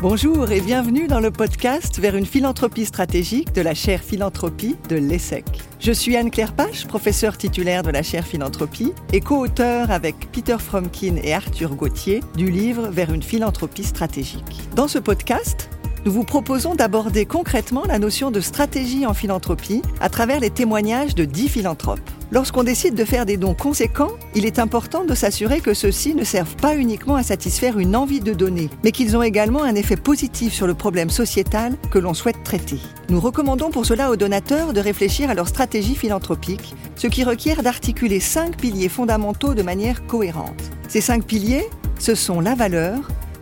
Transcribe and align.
Bonjour 0.00 0.52
et 0.52 0.60
bienvenue 0.60 1.08
dans 1.08 1.18
le 1.18 1.32
podcast 1.32 1.98
vers 1.98 2.14
une 2.14 2.24
philanthropie 2.24 2.84
stratégique 2.84 3.52
de 3.52 3.62
la 3.62 3.74
chaire 3.74 4.00
philanthropie 4.00 4.76
de 4.88 4.94
l'ESSEC. 4.94 5.44
Je 5.80 5.90
suis 5.90 6.16
Anne-Claire 6.16 6.52
Pache, 6.52 6.86
professeure 6.86 7.36
titulaire 7.36 7.82
de 7.82 7.90
la 7.90 8.04
chaire 8.04 8.24
philanthropie 8.24 8.92
et 9.12 9.20
co-auteur 9.20 9.90
avec 9.90 10.30
Peter 10.30 10.58
Fromkin 10.60 11.16
et 11.16 11.34
Arthur 11.34 11.74
Gauthier 11.74 12.20
du 12.36 12.48
livre 12.48 12.86
Vers 12.90 13.12
une 13.12 13.24
philanthropie 13.24 13.82
stratégique. 13.82 14.60
Dans 14.76 14.86
ce 14.86 15.00
podcast, 15.00 15.68
nous 16.08 16.14
vous 16.14 16.24
proposons 16.24 16.74
d'aborder 16.74 17.26
concrètement 17.26 17.84
la 17.86 17.98
notion 17.98 18.30
de 18.30 18.40
stratégie 18.40 19.04
en 19.04 19.12
philanthropie 19.12 19.82
à 20.00 20.08
travers 20.08 20.40
les 20.40 20.48
témoignages 20.48 21.14
de 21.14 21.26
dix 21.26 21.50
philanthropes. 21.50 22.00
Lorsqu'on 22.30 22.62
décide 22.62 22.94
de 22.94 23.04
faire 23.04 23.26
des 23.26 23.36
dons 23.36 23.52
conséquents, 23.52 24.12
il 24.34 24.46
est 24.46 24.58
important 24.58 25.04
de 25.04 25.14
s'assurer 25.14 25.60
que 25.60 25.74
ceux-ci 25.74 26.14
ne 26.14 26.24
servent 26.24 26.56
pas 26.56 26.76
uniquement 26.76 27.16
à 27.16 27.22
satisfaire 27.22 27.78
une 27.78 27.94
envie 27.94 28.20
de 28.20 28.32
donner, 28.32 28.70
mais 28.82 28.90
qu'ils 28.90 29.18
ont 29.18 29.22
également 29.22 29.62
un 29.62 29.74
effet 29.74 29.98
positif 29.98 30.54
sur 30.54 30.66
le 30.66 30.72
problème 30.72 31.10
sociétal 31.10 31.76
que 31.90 31.98
l'on 31.98 32.14
souhaite 32.14 32.42
traiter. 32.42 32.78
Nous 33.10 33.20
recommandons 33.20 33.70
pour 33.70 33.84
cela 33.84 34.10
aux 34.10 34.16
donateurs 34.16 34.72
de 34.72 34.80
réfléchir 34.80 35.28
à 35.28 35.34
leur 35.34 35.48
stratégie 35.48 35.94
philanthropique, 35.94 36.74
ce 36.96 37.06
qui 37.06 37.22
requiert 37.22 37.62
d'articuler 37.62 38.20
cinq 38.20 38.56
piliers 38.56 38.88
fondamentaux 38.88 39.52
de 39.52 39.62
manière 39.62 40.06
cohérente. 40.06 40.70
Ces 40.88 41.02
cinq 41.02 41.24
piliers, 41.24 41.66
ce 41.98 42.14
sont 42.14 42.40
la 42.40 42.54
valeur, 42.54 42.96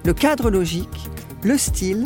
le 0.04 0.14
cadre 0.14 0.50
logique, 0.50 1.08
le 1.44 1.58
style, 1.58 2.02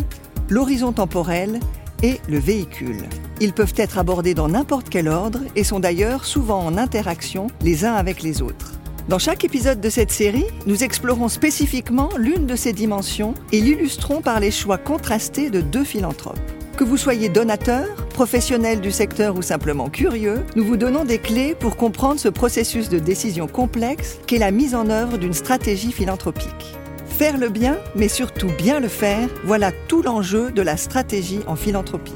l'horizon 0.50 0.92
temporel 0.92 1.60
et 2.02 2.20
le 2.28 2.38
véhicule. 2.38 3.04
Ils 3.41 3.52
peuvent 3.52 3.74
être 3.77 3.98
abordés 3.98 4.34
dans 4.34 4.48
n'importe 4.48 4.88
quel 4.91 5.08
ordre 5.08 5.41
et 5.56 5.64
sont 5.64 5.80
d'ailleurs 5.80 6.24
souvent 6.24 6.60
en 6.60 6.77
interaction 6.77 7.46
les 7.62 7.84
uns 7.84 7.95
avec 7.95 8.22
les 8.22 8.42
autres. 8.42 8.72
Dans 9.08 9.18
chaque 9.18 9.44
épisode 9.44 9.80
de 9.80 9.91
cette 9.91 10.10
série, 10.10 10.46
nous 10.66 10.84
explorons 10.84 11.28
spécifiquement 11.28 12.10
l'une 12.16 12.46
de 12.46 12.56
ces 12.56 12.72
dimensions 12.72 13.34
et 13.52 13.60
l'illustrons 13.60 14.20
par 14.20 14.41
les 14.41 14.50
choix 14.50 14.78
contrastés 14.78 15.50
de 15.50 15.60
deux 15.60 15.84
philanthropes. 15.84 16.38
Que 16.77 16.84
vous 16.84 16.97
soyez 16.97 17.28
donateur, 17.28 17.88
professionnel 18.08 18.80
du 18.80 18.91
secteur 18.91 19.36
ou 19.36 19.42
simplement 19.42 19.88
curieux, 19.91 20.44
nous 20.56 20.64
vous 20.64 20.77
donnons 20.77 21.05
des 21.05 21.19
clés 21.19 21.55
pour 21.55 21.77
comprendre 21.77 22.20
ce 22.20 22.28
processus 22.28 22.88
de 22.88 22.98
décision 22.98 23.47
complexe 23.47 24.19
qu'est 24.27 24.38
la 24.38 24.50
mise 24.50 24.75
en 24.75 24.88
œuvre 24.88 25.19
d'une 25.19 25.34
stratégie 25.34 25.92
philanthropique. 25.92 26.80
Faire 27.20 27.36
le 27.36 27.50
bien, 27.50 27.78
mais 27.94 28.08
surtout 28.08 28.48
bien 28.56 28.80
le 28.80 28.88
faire, 28.88 29.28
voilà 29.44 29.72
tout 29.88 30.00
l'enjeu 30.00 30.50
de 30.52 30.62
la 30.62 30.78
stratégie 30.78 31.40
en 31.46 31.54
philanthropie. 31.54 32.14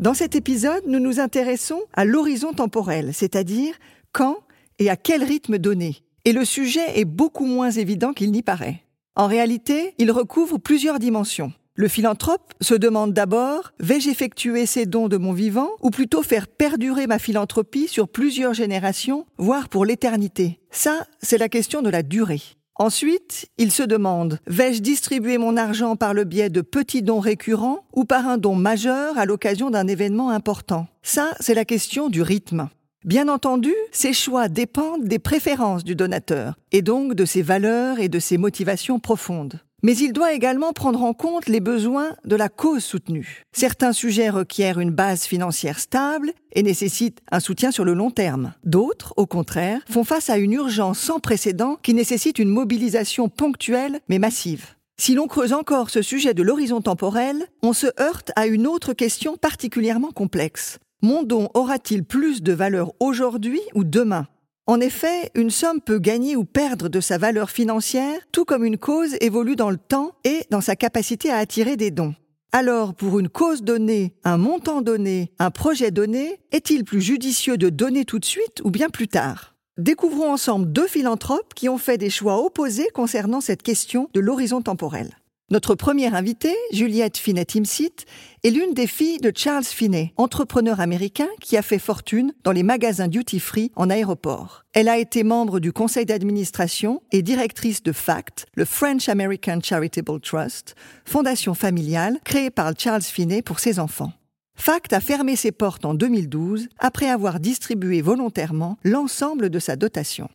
Dans 0.00 0.14
cet 0.14 0.34
épisode, 0.34 0.82
nous 0.88 0.98
nous 0.98 1.20
intéressons 1.20 1.80
à 1.92 2.04
l'horizon 2.04 2.52
temporel, 2.52 3.14
c'est-à-dire 3.14 3.76
quand 4.10 4.38
et 4.80 4.90
à 4.90 4.96
quel 4.96 5.22
rythme 5.22 5.58
donner. 5.58 5.98
Et 6.24 6.32
le 6.32 6.44
sujet 6.44 6.98
est 6.98 7.04
beaucoup 7.04 7.46
moins 7.46 7.70
évident 7.70 8.12
qu'il 8.12 8.32
n'y 8.32 8.42
paraît. 8.42 8.82
En 9.14 9.28
réalité, 9.28 9.94
il 9.98 10.10
recouvre 10.10 10.58
plusieurs 10.58 10.98
dimensions. 10.98 11.52
Le 11.80 11.86
philanthrope 11.86 12.54
se 12.60 12.74
demande 12.74 13.12
d'abord, 13.12 13.72
vais-je 13.78 14.10
effectuer 14.10 14.66
ces 14.66 14.84
dons 14.84 15.06
de 15.06 15.16
mon 15.16 15.32
vivant 15.32 15.68
ou 15.80 15.90
plutôt 15.90 16.24
faire 16.24 16.48
perdurer 16.48 17.06
ma 17.06 17.20
philanthropie 17.20 17.86
sur 17.86 18.08
plusieurs 18.08 18.52
générations, 18.52 19.26
voire 19.36 19.68
pour 19.68 19.84
l'éternité? 19.84 20.58
Ça, 20.72 21.06
c'est 21.22 21.38
la 21.38 21.48
question 21.48 21.80
de 21.80 21.88
la 21.88 22.02
durée. 22.02 22.42
Ensuite, 22.74 23.46
il 23.58 23.70
se 23.70 23.84
demande, 23.84 24.40
vais-je 24.48 24.82
distribuer 24.82 25.38
mon 25.38 25.56
argent 25.56 25.94
par 25.94 26.14
le 26.14 26.24
biais 26.24 26.50
de 26.50 26.62
petits 26.62 27.02
dons 27.02 27.20
récurrents 27.20 27.84
ou 27.92 28.04
par 28.04 28.26
un 28.26 28.38
don 28.38 28.56
majeur 28.56 29.16
à 29.16 29.24
l'occasion 29.24 29.70
d'un 29.70 29.86
événement 29.86 30.30
important? 30.30 30.88
Ça, 31.04 31.30
c'est 31.38 31.54
la 31.54 31.64
question 31.64 32.08
du 32.08 32.22
rythme. 32.22 32.70
Bien 33.04 33.28
entendu, 33.28 33.72
ces 33.92 34.12
choix 34.12 34.48
dépendent 34.48 35.04
des 35.04 35.20
préférences 35.20 35.84
du 35.84 35.94
donateur, 35.94 36.54
et 36.72 36.82
donc 36.82 37.14
de 37.14 37.24
ses 37.24 37.42
valeurs 37.42 38.00
et 38.00 38.08
de 38.08 38.18
ses 38.18 38.36
motivations 38.36 38.98
profondes. 38.98 39.60
Mais 39.82 39.96
il 39.96 40.12
doit 40.12 40.32
également 40.32 40.72
prendre 40.72 41.02
en 41.02 41.14
compte 41.14 41.46
les 41.46 41.60
besoins 41.60 42.10
de 42.24 42.34
la 42.34 42.48
cause 42.48 42.82
soutenue. 42.82 43.44
Certains 43.52 43.92
sujets 43.92 44.28
requièrent 44.28 44.80
une 44.80 44.90
base 44.90 45.22
financière 45.22 45.78
stable 45.78 46.32
et 46.52 46.64
nécessitent 46.64 47.20
un 47.30 47.38
soutien 47.38 47.70
sur 47.70 47.84
le 47.84 47.94
long 47.94 48.10
terme. 48.10 48.54
D'autres, 48.64 49.14
au 49.16 49.26
contraire, 49.26 49.80
font 49.88 50.02
face 50.02 50.30
à 50.30 50.38
une 50.38 50.52
urgence 50.52 50.98
sans 50.98 51.20
précédent 51.20 51.76
qui 51.80 51.94
nécessite 51.94 52.40
une 52.40 52.48
mobilisation 52.48 53.28
ponctuelle 53.28 54.00
mais 54.08 54.18
massive. 54.18 54.74
Si 55.00 55.14
l'on 55.14 55.28
creuse 55.28 55.52
encore 55.52 55.90
ce 55.90 56.02
sujet 56.02 56.34
de 56.34 56.42
l'horizon 56.42 56.80
temporel, 56.80 57.46
on 57.62 57.72
se 57.72 57.86
heurte 58.00 58.32
à 58.34 58.48
une 58.48 58.66
autre 58.66 58.94
question 58.94 59.36
particulièrement 59.36 60.10
complexe. 60.10 60.80
Mon 61.02 61.22
don 61.22 61.50
aura-t-il 61.54 62.02
plus 62.02 62.42
de 62.42 62.52
valeur 62.52 62.92
aujourd'hui 62.98 63.60
ou 63.76 63.84
demain? 63.84 64.26
En 64.68 64.80
effet, 64.80 65.30
une 65.34 65.48
somme 65.48 65.80
peut 65.80 65.98
gagner 65.98 66.36
ou 66.36 66.44
perdre 66.44 66.90
de 66.90 67.00
sa 67.00 67.16
valeur 67.16 67.48
financière, 67.48 68.20
tout 68.32 68.44
comme 68.44 68.66
une 68.66 68.76
cause 68.76 69.16
évolue 69.22 69.56
dans 69.56 69.70
le 69.70 69.78
temps 69.78 70.12
et 70.24 70.42
dans 70.50 70.60
sa 70.60 70.76
capacité 70.76 71.30
à 71.30 71.38
attirer 71.38 71.78
des 71.78 71.90
dons. 71.90 72.14
Alors, 72.52 72.94
pour 72.94 73.18
une 73.18 73.30
cause 73.30 73.62
donnée, 73.62 74.12
un 74.24 74.36
montant 74.36 74.82
donné, 74.82 75.32
un 75.38 75.50
projet 75.50 75.90
donné, 75.90 76.38
est-il 76.52 76.84
plus 76.84 77.00
judicieux 77.00 77.56
de 77.56 77.70
donner 77.70 78.04
tout 78.04 78.18
de 78.18 78.26
suite 78.26 78.60
ou 78.62 78.70
bien 78.70 78.90
plus 78.90 79.08
tard? 79.08 79.54
Découvrons 79.78 80.32
ensemble 80.32 80.70
deux 80.70 80.86
philanthropes 80.86 81.54
qui 81.54 81.70
ont 81.70 81.78
fait 81.78 81.96
des 81.96 82.10
choix 82.10 82.44
opposés 82.44 82.90
concernant 82.92 83.40
cette 83.40 83.62
question 83.62 84.10
de 84.12 84.20
l'horizon 84.20 84.60
temporel. 84.60 85.16
Notre 85.50 85.74
première 85.74 86.14
invitée, 86.14 86.54
Juliette 86.72 87.16
Finet-Imsit, 87.16 88.04
est 88.44 88.50
l'une 88.50 88.74
des 88.74 88.86
filles 88.86 89.16
de 89.16 89.32
Charles 89.34 89.64
Finet, 89.64 90.12
entrepreneur 90.18 90.78
américain 90.78 91.28
qui 91.40 91.56
a 91.56 91.62
fait 91.62 91.78
fortune 91.78 92.34
dans 92.44 92.52
les 92.52 92.62
magasins 92.62 93.08
duty-free 93.08 93.72
en 93.74 93.88
aéroport. 93.88 94.64
Elle 94.74 94.90
a 94.90 94.98
été 94.98 95.24
membre 95.24 95.58
du 95.58 95.72
conseil 95.72 96.04
d'administration 96.04 97.00
et 97.12 97.22
directrice 97.22 97.82
de 97.82 97.92
FACT, 97.92 98.44
le 98.56 98.66
French 98.66 99.08
American 99.08 99.60
Charitable 99.62 100.20
Trust, 100.20 100.74
fondation 101.06 101.54
familiale 101.54 102.18
créée 102.24 102.50
par 102.50 102.70
Charles 102.76 103.00
Finet 103.00 103.40
pour 103.40 103.58
ses 103.58 103.78
enfants. 103.78 104.12
FACT 104.54 104.92
a 104.92 105.00
fermé 105.00 105.34
ses 105.34 105.52
portes 105.52 105.86
en 105.86 105.94
2012 105.94 106.68
après 106.78 107.08
avoir 107.08 107.40
distribué 107.40 108.02
volontairement 108.02 108.76
l'ensemble 108.84 109.48
de 109.48 109.58
sa 109.58 109.76
dotation. 109.76 110.28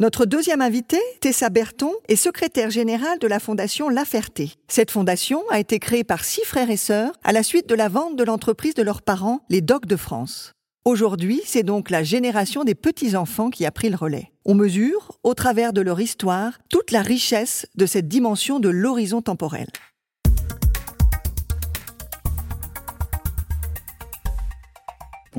Notre 0.00 0.26
deuxième 0.26 0.62
invité, 0.62 0.96
Tessa 1.20 1.50
Berton, 1.50 1.92
est 2.06 2.14
secrétaire 2.14 2.70
générale 2.70 3.18
de 3.18 3.26
la 3.26 3.40
fondation 3.40 3.88
La 3.88 4.04
Ferté. 4.04 4.52
Cette 4.68 4.92
fondation 4.92 5.42
a 5.50 5.58
été 5.58 5.80
créée 5.80 6.04
par 6.04 6.24
six 6.24 6.44
frères 6.44 6.70
et 6.70 6.76
sœurs 6.76 7.10
à 7.24 7.32
la 7.32 7.42
suite 7.42 7.68
de 7.68 7.74
la 7.74 7.88
vente 7.88 8.14
de 8.14 8.22
l'entreprise 8.22 8.74
de 8.74 8.84
leurs 8.84 9.02
parents, 9.02 9.40
les 9.48 9.60
Docs 9.60 9.86
de 9.86 9.96
France. 9.96 10.52
Aujourd'hui, 10.84 11.42
c'est 11.44 11.64
donc 11.64 11.90
la 11.90 12.04
génération 12.04 12.62
des 12.62 12.76
petits-enfants 12.76 13.50
qui 13.50 13.66
a 13.66 13.72
pris 13.72 13.90
le 13.90 13.96
relais. 13.96 14.30
On 14.44 14.54
mesure, 14.54 15.18
au 15.24 15.34
travers 15.34 15.72
de 15.72 15.80
leur 15.80 16.00
histoire, 16.00 16.60
toute 16.70 16.92
la 16.92 17.02
richesse 17.02 17.66
de 17.74 17.84
cette 17.84 18.06
dimension 18.06 18.60
de 18.60 18.68
l'horizon 18.68 19.20
temporel. 19.20 19.66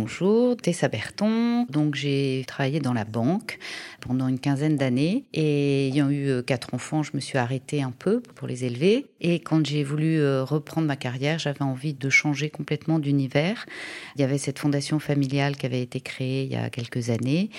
Bonjour, 0.01 0.55
Tessa 0.55 0.87
Berton. 0.87 1.65
Donc 1.69 1.95
j'ai 1.95 2.45
travaillé 2.47 2.79
dans 2.79 2.93
la 2.93 3.03
banque 3.03 3.59
pendant 3.99 4.29
une 4.29 4.39
quinzaine 4.39 4.77
d'années 4.77 5.25
et 5.33 5.89
ayant 5.89 6.09
eu 6.09 6.29
euh, 6.29 6.41
quatre 6.41 6.73
enfants, 6.73 7.03
je 7.03 7.11
me 7.15 7.19
suis 7.19 7.37
arrêtée 7.37 7.81
un 7.81 7.91
peu 7.91 8.21
pour 8.21 8.47
les 8.47 8.63
élever. 8.63 9.07
Et 9.21 9.39
quand 9.39 9.65
j'ai 9.65 9.83
voulu 9.83 10.19
euh, 10.19 10.43
reprendre 10.43 10.87
ma 10.87 10.95
carrière, 10.95 11.39
j'avais 11.39 11.61
envie 11.61 11.93
de 11.93 12.09
changer 12.09 12.49
complètement 12.49 12.99
d'univers. 12.99 13.65
Il 14.15 14.21
y 14.21 14.23
avait 14.23 14.37
cette 14.37 14.59
fondation 14.59 14.99
familiale 14.99 15.57
qui 15.57 15.65
avait 15.65 15.81
été 15.81 15.99
créée 15.99 16.43
il 16.43 16.51
y 16.51 16.55
a 16.55 16.69
quelques 16.69 17.09
années 17.09 17.49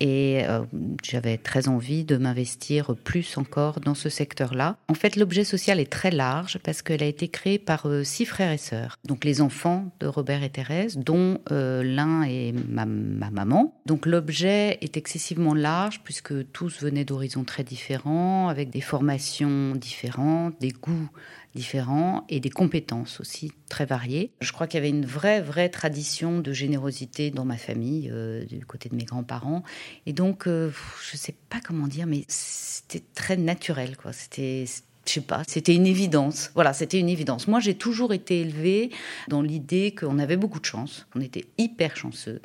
et 0.00 0.42
euh, 0.44 0.62
j'avais 1.02 1.36
très 1.36 1.68
envie 1.68 2.04
de 2.04 2.16
m'investir 2.16 2.94
plus 3.04 3.36
encore 3.36 3.80
dans 3.80 3.94
ce 3.94 4.08
secteur-là. 4.08 4.76
En 4.88 4.94
fait, 4.94 5.16
l'objet 5.16 5.44
social 5.44 5.78
est 5.78 5.92
très 5.92 6.10
large 6.10 6.58
parce 6.62 6.80
qu'elle 6.80 7.02
a 7.02 7.06
été 7.06 7.28
créée 7.28 7.58
par 7.58 7.86
six 8.02 8.24
frères 8.24 8.52
et 8.52 8.58
sœurs. 8.58 8.98
Donc 9.04 9.24
les 9.24 9.42
enfants 9.42 9.92
de 10.00 10.06
Robert 10.06 10.42
et 10.42 10.50
Thérèse, 10.50 10.96
dont 10.96 11.38
l'un 11.50 12.22
est 12.22 12.52
ma, 12.68 12.86
ma 12.86 13.30
maman. 13.30 13.74
Donc 13.84 14.06
l'objet 14.06 14.78
est 14.80 14.96
excessivement 14.96 15.54
large 15.54 16.00
puisque 16.02 16.50
tous 16.52 16.82
venaient 16.82 17.04
d'horizons 17.04 17.44
très 17.44 17.64
différents, 17.64 18.48
avec 18.48 18.70
des 18.70 18.80
formations 18.80 19.74
différentes, 19.74 20.54
des 20.60 20.70
goûts 20.70 21.09
différents 21.54 22.24
et 22.28 22.40
des 22.40 22.50
compétences 22.50 23.20
aussi 23.20 23.52
très 23.68 23.86
variées. 23.86 24.32
Je 24.40 24.52
crois 24.52 24.66
qu'il 24.66 24.78
y 24.78 24.82
avait 24.82 24.90
une 24.90 25.06
vraie, 25.06 25.40
vraie 25.40 25.68
tradition 25.68 26.38
de 26.38 26.52
générosité 26.52 27.30
dans 27.30 27.44
ma 27.44 27.56
famille, 27.56 28.10
euh, 28.12 28.44
du 28.44 28.64
côté 28.64 28.88
de 28.88 28.94
mes 28.94 29.04
grands-parents. 29.04 29.62
Et 30.06 30.12
donc, 30.12 30.46
euh, 30.46 30.70
je 31.02 31.16
ne 31.16 31.18
sais 31.18 31.34
pas 31.48 31.60
comment 31.64 31.88
dire, 31.88 32.06
mais 32.06 32.24
c'était 32.28 33.04
très 33.14 33.36
naturel, 33.36 33.96
quoi. 33.96 34.12
C'était 34.12 34.64
je 35.06 35.14
sais 35.14 35.20
pas, 35.22 35.42
c'était 35.48 35.74
une 35.74 35.86
évidence. 35.86 36.50
Voilà, 36.54 36.72
c'était 36.72 37.00
une 37.00 37.08
évidence. 37.08 37.48
Moi, 37.48 37.58
j'ai 37.58 37.74
toujours 37.74 38.12
été 38.12 38.42
élevée 38.42 38.90
dans 39.28 39.42
l'idée 39.42 39.92
qu'on 39.92 40.18
avait 40.18 40.36
beaucoup 40.36 40.60
de 40.60 40.64
chance, 40.64 41.06
on 41.16 41.20
était 41.20 41.46
hyper 41.58 41.96
chanceux 41.96 42.40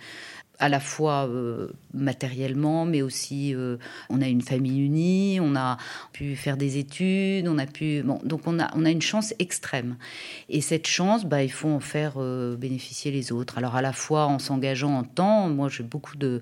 à 0.60 0.70
la 0.70 0.80
fois 0.80 1.28
euh, 1.28 1.68
matériellement, 1.94 2.86
mais 2.86 3.02
aussi 3.02 3.54
euh, 3.54 3.78
on 4.10 4.22
a 4.22 4.28
une 4.28 4.42
famille 4.42 4.80
unie, 4.80 5.40
on 5.42 5.56
a 5.56 5.78
pu 6.14 6.36
faire 6.36 6.58
des 6.58 6.78
études, 6.78 7.48
on 7.48 7.58
a 7.58 7.66
pu 7.66 8.04
bon, 8.04 8.20
donc 8.24 8.42
on 8.46 8.60
a 8.60 8.70
on 8.76 8.86
a 8.86 8.90
une 8.90 9.02
chance 9.02 9.34
extrême. 9.40 9.98
Et 10.50 10.62
cette 10.62 10.88
chance, 10.88 11.26
bah, 11.26 11.44
il 11.44 11.52
faut 11.52 11.70
en 11.70 11.80
faire 11.80 12.14
euh, 12.18 12.56
bénéficier 12.56 13.12
les 13.12 13.32
autres. 13.32 13.58
Alors 13.58 13.76
à 13.76 13.82
la 13.82 13.94
fois 13.94 14.28
en 14.28 14.40
s'engageant 14.40 14.94
en 14.98 15.04
temps, 15.04 15.50
moi 15.50 15.70
j'ai 15.70 15.84
beaucoup 15.84 16.18
de 16.18 16.42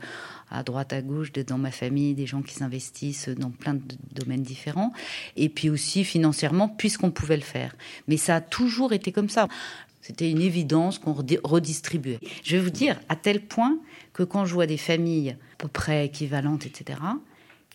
à 0.51 0.61
droite 0.61 0.93
à 0.93 1.01
gauche 1.01 1.31
dans 1.31 1.57
ma 1.57 1.71
famille 1.71 2.13
des 2.13 2.27
gens 2.27 2.43
qui 2.43 2.53
s'investissent 2.53 3.29
dans 3.29 3.49
plein 3.49 3.73
de 3.73 3.81
domaines 4.11 4.43
différents, 4.43 4.93
et 5.35 5.49
puis 5.49 5.69
aussi 5.69 6.03
financièrement 6.03 6.69
puisqu'on 6.69 7.09
pouvait 7.09 7.37
le 7.37 7.41
faire. 7.41 7.75
Mais 8.07 8.17
ça 8.17 8.35
a 8.35 8.41
toujours 8.41 8.93
été 8.93 9.11
comme 9.11 9.29
ça. 9.29 9.47
C'était 10.03 10.29
une 10.29 10.41
évidence 10.41 10.99
qu'on 10.99 11.13
redistribuait. 11.13 12.19
Je 12.43 12.57
vais 12.57 12.61
vous 12.61 12.69
dire, 12.69 12.99
à 13.07 13.15
tel 13.15 13.39
point 13.39 13.79
que 14.11 14.23
quand 14.23 14.43
je 14.43 14.53
vois 14.53 14.65
des 14.65 14.77
familles 14.77 15.29
à 15.29 15.55
peu 15.57 15.69
près 15.69 16.05
équivalentes, 16.05 16.65
etc., 16.65 16.99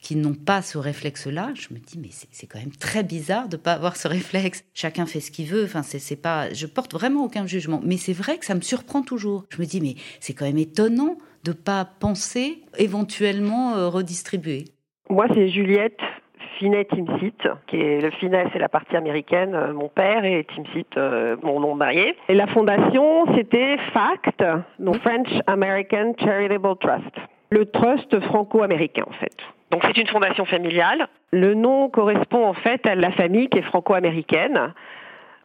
qui 0.02 0.14
n'ont 0.14 0.34
pas 0.34 0.60
ce 0.60 0.76
réflexe-là, 0.76 1.52
je 1.54 1.72
me 1.72 1.78
dis 1.78 1.98
mais 1.98 2.10
c'est 2.12 2.46
quand 2.46 2.58
même 2.58 2.76
très 2.76 3.02
bizarre 3.02 3.48
de 3.48 3.56
pas 3.56 3.72
avoir 3.72 3.96
ce 3.96 4.06
réflexe. 4.06 4.62
Chacun 4.74 5.06
fait 5.06 5.20
ce 5.20 5.30
qu'il 5.30 5.46
veut. 5.46 5.64
Enfin 5.64 5.82
c'est 5.82 6.16
pas, 6.16 6.52
je 6.52 6.66
porte 6.66 6.92
vraiment 6.92 7.24
aucun 7.24 7.46
jugement, 7.46 7.80
mais 7.82 7.96
c'est 7.96 8.12
vrai 8.12 8.38
que 8.38 8.44
ça 8.44 8.54
me 8.54 8.60
surprend 8.60 9.02
toujours. 9.02 9.46
Je 9.48 9.58
me 9.60 9.66
dis 9.66 9.80
mais 9.80 9.96
c'est 10.20 10.34
quand 10.34 10.44
même 10.44 10.58
étonnant 10.58 11.18
de 11.42 11.52
pas 11.52 11.84
penser 11.84 12.62
éventuellement 12.76 13.74
euh, 13.74 13.88
redistribuer. 13.88 14.66
Moi 15.10 15.26
c'est 15.34 15.48
Juliette 15.48 15.98
Finet 16.58 16.84
Timsit, 16.86 17.48
qui 17.68 17.80
est 17.80 18.00
le 18.00 18.10
Finet, 18.10 18.46
c'est 18.52 18.58
la 18.58 18.68
partie 18.68 18.96
américaine, 18.96 19.54
euh, 19.54 19.72
mon 19.72 19.88
père, 19.88 20.24
et 20.24 20.44
Timsit, 20.44 20.86
euh, 20.96 21.36
mon 21.42 21.60
nom 21.60 21.74
marié. 21.74 22.16
Et 22.28 22.34
la 22.34 22.48
fondation, 22.48 23.26
c'était 23.36 23.78
FACT, 23.92 24.44
donc 24.80 24.96
French 25.00 25.28
American 25.46 26.14
Charitable 26.18 26.76
Trust. 26.80 27.14
Le 27.50 27.64
trust 27.66 28.20
franco-américain, 28.20 29.04
en 29.06 29.12
fait. 29.12 29.36
Donc 29.70 29.82
c'est 29.84 29.98
une 29.98 30.06
fondation 30.08 30.44
familiale. 30.44 31.08
Le 31.30 31.54
nom 31.54 31.90
correspond 31.90 32.46
en 32.46 32.54
fait 32.54 32.84
à 32.86 32.94
la 32.94 33.12
famille 33.12 33.48
qui 33.48 33.58
est 33.58 33.62
franco-américaine 33.62 34.72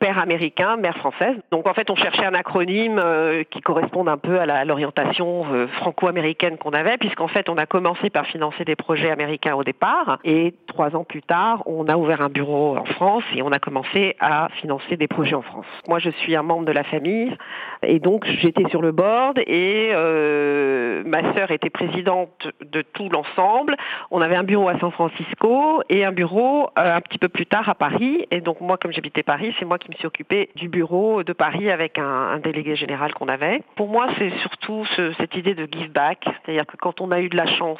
père 0.04 0.20
américain, 0.20 0.76
mère 0.76 0.98
française. 0.98 1.38
Donc 1.50 1.66
en 1.66 1.74
fait, 1.74 1.90
on 1.90 1.96
cherchait 1.96 2.26
un 2.26 2.34
acronyme 2.34 3.00
euh, 3.02 3.46
qui 3.50 3.62
corresponde 3.62 4.10
un 4.10 4.18
peu 4.18 4.38
à 4.42 4.66
l'orientation 4.66 5.46
euh, 5.54 5.68
franco-américaine 5.68 6.58
qu'on 6.58 6.74
avait, 6.74 6.98
puisqu'en 6.98 7.30
fait, 7.30 7.48
on 7.48 7.56
a 7.56 7.66
commencé 7.66 8.10
par 8.10 8.26
financer 8.26 8.66
des 8.66 8.76
projets 8.76 9.12
américains 9.12 9.56
au 9.56 9.64
départ, 9.64 10.20
et 10.26 10.56
trois 10.68 10.94
ans 10.98 11.06
plus 11.06 11.22
tard, 11.22 11.64
on 11.68 11.88
a 11.88 11.96
ouvert 11.96 12.20
un 12.20 12.28
bureau 12.28 12.76
en 12.76 12.84
France 12.84 13.24
et 13.34 13.42
on 13.44 13.54
a 13.54 13.60
commencé 13.60 14.18
à 14.20 14.50
financer 14.60 14.98
des 14.98 15.08
projets 15.08 15.36
en 15.36 15.42
France. 15.42 15.68
Moi, 15.88 16.00
je 16.00 16.10
suis 16.10 16.36
un 16.36 16.44
membre 16.44 16.66
de 16.66 16.74
la 16.74 16.84
famille, 16.84 17.34
et 17.82 18.00
donc 18.00 18.26
j'étais 18.26 18.68
sur 18.72 18.82
le 18.82 18.92
board, 18.92 19.40
et 19.48 19.92
euh, 19.94 21.02
ma 21.06 21.34
sœur 21.34 21.52
était 21.52 21.70
présidente 21.70 22.50
de 22.60 22.82
tout 22.82 23.08
l'ensemble. 23.08 23.78
On 24.12 24.20
avait 24.20 24.36
un 24.36 24.44
bureau 24.44 24.68
à 24.68 24.78
San 24.80 24.92
Francisco 24.92 25.82
et 25.88 26.04
un 26.04 26.12
bureau 26.12 26.68
un 26.76 27.00
petit 27.00 27.20
peu 27.20 27.30
plus 27.30 27.46
tard 27.46 27.70
à 27.70 27.76
Paris, 27.76 28.28
et 28.32 28.42
donc 28.42 28.60
moi, 28.60 28.76
comme 28.76 28.92
j'habitais 28.92 29.24
Paris, 29.24 29.56
c'est 29.58 29.66
moi 29.66 29.78
qui 29.78 29.93
me 29.94 29.98
suis 29.98 30.07
occupée 30.07 30.50
du 30.56 30.68
bureau 30.68 31.24
de 31.24 31.34
Paris 31.34 31.69
avec 31.69 31.98
un, 31.98 32.40
délégué 32.40 32.75
général 32.75 33.13
qu'on 33.13 33.28
avait. 33.28 33.63
Pour 33.75 33.88
moi, 33.88 34.07
c'est 34.18 34.31
surtout 34.40 34.86
cette 35.18 35.36
idée 35.36 35.54
de 35.54 35.68
give 35.72 35.92
back, 35.92 36.25
c'est-à-dire 36.25 36.66
que 36.66 36.78
quand 36.78 37.00
on 37.00 37.12
a 37.12 37.22
eu 37.22 37.30
de 37.30 37.38
la 37.38 37.45
chance 37.45 37.80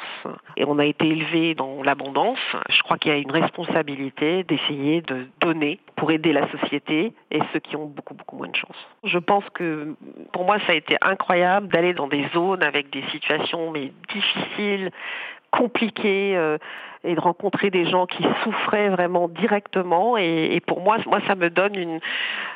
et 0.56 0.64
on 0.64 0.78
a 0.78 0.84
été 0.84 1.06
élevé 1.06 1.54
dans 1.54 1.82
l'abondance, 1.82 2.38
je 2.70 2.82
crois 2.82 2.98
qu'il 2.98 3.10
y 3.10 3.14
a 3.14 3.18
une 3.18 3.30
responsabilité 3.30 4.44
d'essayer 4.44 5.02
de 5.02 5.26
donner 5.40 5.80
pour 5.96 6.10
aider 6.10 6.32
la 6.32 6.48
société 6.50 7.12
et 7.30 7.40
ceux 7.52 7.60
qui 7.60 7.76
ont 7.76 7.86
beaucoup 7.86 8.14
beaucoup 8.14 8.36
moins 8.36 8.48
de 8.48 8.56
chance. 8.56 8.76
Je 9.04 9.18
pense 9.18 9.44
que 9.50 9.94
pour 10.32 10.44
moi, 10.44 10.58
ça 10.66 10.72
a 10.72 10.74
été 10.74 10.96
incroyable 11.00 11.68
d'aller 11.68 11.94
dans 11.94 12.08
des 12.08 12.26
zones 12.32 12.62
avec 12.62 12.90
des 12.90 13.02
situations 13.10 13.70
mais 13.70 13.92
difficiles, 14.12 14.90
compliquées. 15.56 16.36
Euh, 16.36 16.58
et 17.04 17.14
de 17.14 17.20
rencontrer 17.20 17.70
des 17.70 17.84
gens 17.84 18.06
qui 18.06 18.24
souffraient 18.42 18.88
vraiment 18.88 19.28
directement. 19.28 20.16
Et, 20.16 20.60
pour 20.66 20.80
moi, 20.80 20.96
moi, 21.06 21.20
ça 21.26 21.34
me 21.34 21.50
donne 21.50 21.74
une. 21.74 22.00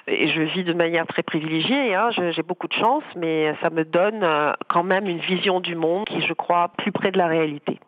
Et 0.06 0.28
je 0.28 0.42
vis 0.42 0.64
de 0.64 0.72
manière 0.72 1.06
très 1.06 1.22
privilégiée. 1.22 1.94
Hein, 1.94 2.08
j'ai 2.10 2.42
beaucoup 2.42 2.66
de 2.66 2.72
chance, 2.72 3.04
mais 3.14 3.54
ça 3.60 3.68
me 3.70 3.84
donne 3.84 4.22
euh, 4.22 4.52
quand 4.68 4.84
même 4.84 5.06
une 5.06 5.18
vision 5.18 5.60
du 5.60 5.76
monde 5.76 6.06
qui, 6.06 6.22
je 6.22 6.32
crois, 6.32 6.70
plus 6.78 6.92
près 6.92 7.10
de 7.10 7.18
la 7.18 7.26
réalité. 7.26 7.78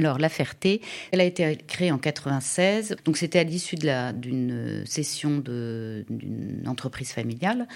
Alors 0.00 0.16
la 0.16 0.30
Ferté, 0.30 0.80
elle 1.12 1.20
a 1.20 1.24
été 1.24 1.58
créée 1.66 1.92
en 1.92 1.98
96, 1.98 2.96
donc 3.04 3.18
c'était 3.18 3.38
à 3.38 3.44
l'issue 3.44 3.76
d'une 3.76 4.82
session 4.86 5.42
d'une 5.44 6.64
entreprise 6.66 7.12
familiale 7.12 7.68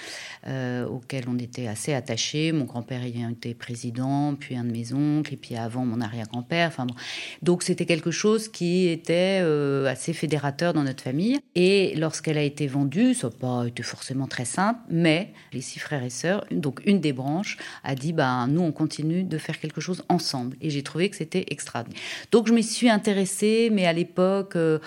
euh, 0.47 0.87
auquel 0.87 1.25
on 1.29 1.39
était 1.39 1.67
assez 1.67 1.93
attachés. 1.93 2.53
Mon 2.53 2.65
grand-père 2.65 3.03
ayant 3.03 3.29
été 3.29 3.53
président, 3.53 4.35
puis 4.37 4.57
un 4.57 4.65
de 4.65 4.73
mes 4.73 4.95
oncles, 4.95 5.35
et 5.35 5.37
puis 5.37 5.55
avant 5.55 5.85
mon 5.85 6.01
arrière-grand-père. 6.01 6.69
Enfin 6.69 6.87
donc 7.43 7.63
c'était 7.63 7.85
quelque 7.85 8.11
chose 8.11 8.49
qui 8.49 8.89
était 8.89 9.41
euh, 9.43 9.85
assez 9.85 10.15
fédérateur 10.15 10.73
dans 10.73 10.85
notre 10.85 11.03
famille. 11.03 11.39
Et 11.55 11.95
lorsqu'elle 11.95 12.39
a 12.39 12.43
été 12.43 12.67
vendue, 12.67 13.13
ça 13.13 13.29
n'a 13.29 13.35
pas 13.35 13.67
été 13.67 13.83
forcément 13.83 14.29
très 14.29 14.47
simple, 14.47 14.81
mais 14.89 15.35
les 15.53 15.61
six 15.61 15.79
frères 15.79 16.03
et 16.03 16.09
sœurs, 16.09 16.47
donc 16.51 16.81
une 16.87 17.03
des 17.03 17.13
branches, 17.13 17.59
a 17.83 17.95
dit 17.95 18.15
ben 18.15 18.47
nous 18.47 18.63
on 18.63 18.73
continue 18.73 19.25
de 19.25 19.37
faire 19.37 19.61
quelque 19.61 19.83
chose 19.83 20.03
ensemble. 20.09 20.57
Et 20.63 20.71
j'ai 20.71 20.83
trouvé 20.83 21.11
que 21.11 21.17
c'était 21.17 21.45
extraordinaire. 21.49 22.01
Donc 22.33 22.47
je 22.47 22.53
m'y 22.53 22.63
suis 22.63 22.91
intéressée, 22.91 23.71
mais 23.73 23.87
à 23.87 23.93
l'époque, 23.93 24.57
euh, 24.57 24.79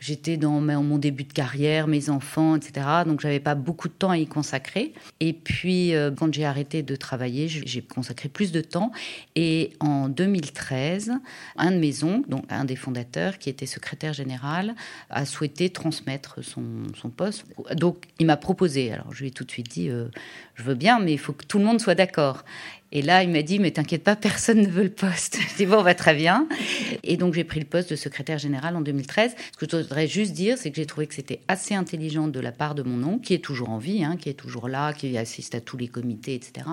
j'étais 0.00 0.36
dans 0.36 0.60
mon 0.60 0.98
début 0.98 1.24
de 1.24 1.32
carrière, 1.32 1.86
mes 1.86 2.10
enfants, 2.10 2.56
etc. 2.56 2.86
Donc 3.06 3.20
j'avais 3.20 3.38
pas 3.38 3.54
beaucoup 3.54 3.88
de 3.88 3.92
temps 3.92 4.10
à 4.10 4.18
y 4.18 4.26
consacrer. 4.26 4.94
Et 5.20 5.32
puis 5.32 5.94
euh, 5.94 6.10
quand 6.10 6.32
j'ai 6.32 6.44
arrêté 6.44 6.82
de 6.82 6.96
travailler, 6.96 7.48
j'ai 7.48 7.82
consacré 7.82 8.28
plus 8.28 8.50
de 8.50 8.62
temps. 8.62 8.90
Et 9.36 9.74
en 9.78 10.08
2013, 10.08 11.12
un 11.56 11.70
de 11.70 11.76
mes 11.76 12.02
oncles, 12.02 12.28
donc 12.28 12.44
un 12.48 12.64
des 12.64 12.76
fondateurs, 12.76 13.38
qui 13.38 13.50
était 13.50 13.66
secrétaire 13.66 14.14
général, 14.14 14.74
a 15.10 15.26
souhaité 15.26 15.70
transmettre 15.70 16.42
son, 16.42 16.60
poste. 17.10 17.44
Donc 17.74 18.06
il 18.18 18.26
m'a 18.26 18.36
proposé. 18.36 18.92
Alors 18.92 19.12
je 19.12 19.20
lui 19.20 19.28
ai 19.28 19.30
tout 19.30 19.44
de 19.44 19.50
suite 19.50 19.68
dit, 19.68 19.90
euh, 19.90 20.06
je 20.54 20.62
veux 20.62 20.74
bien, 20.74 20.98
mais 20.98 21.12
il 21.12 21.18
faut 21.18 21.32
que 21.32 21.44
tout 21.44 21.58
le 21.58 21.64
monde 21.64 21.80
soit 21.80 21.94
d'accord. 21.94 22.44
Et 22.92 23.02
là, 23.02 23.22
il 23.22 23.30
m'a 23.30 23.42
dit, 23.42 23.60
mais 23.60 23.70
t'inquiète 23.70 24.02
pas, 24.02 24.16
personne 24.16 24.62
ne 24.62 24.68
veut 24.68 24.82
le 24.82 24.90
poste. 24.90 25.38
Je 25.50 25.56
dis, 25.56 25.66
bon, 25.66 25.78
on 25.78 25.82
va 25.82 25.94
très 25.94 26.14
bien. 26.14 26.48
Et 27.04 27.16
donc, 27.16 27.34
j'ai 27.34 27.44
pris 27.44 27.60
le 27.60 27.66
poste 27.66 27.90
de 27.90 27.96
secrétaire 27.96 28.38
général 28.38 28.74
en 28.76 28.80
2013. 28.80 29.34
Ce 29.52 29.56
que 29.56 29.70
je 29.70 29.82
voudrais 29.82 30.08
juste 30.08 30.32
dire, 30.32 30.58
c'est 30.58 30.70
que 30.70 30.76
j'ai 30.76 30.86
trouvé 30.86 31.06
que 31.06 31.14
c'était 31.14 31.40
assez 31.46 31.74
intelligent 31.74 32.26
de 32.26 32.40
la 32.40 32.52
part 32.52 32.74
de 32.74 32.82
mon 32.82 33.02
oncle, 33.06 33.24
qui 33.24 33.34
est 33.34 33.44
toujours 33.44 33.70
en 33.70 33.78
vie, 33.78 34.04
hein, 34.04 34.16
qui 34.16 34.28
est 34.28 34.34
toujours 34.34 34.68
là, 34.68 34.92
qui 34.92 35.16
assiste 35.16 35.54
à 35.54 35.60
tous 35.60 35.76
les 35.76 35.88
comités, 35.88 36.34
etc., 36.34 36.66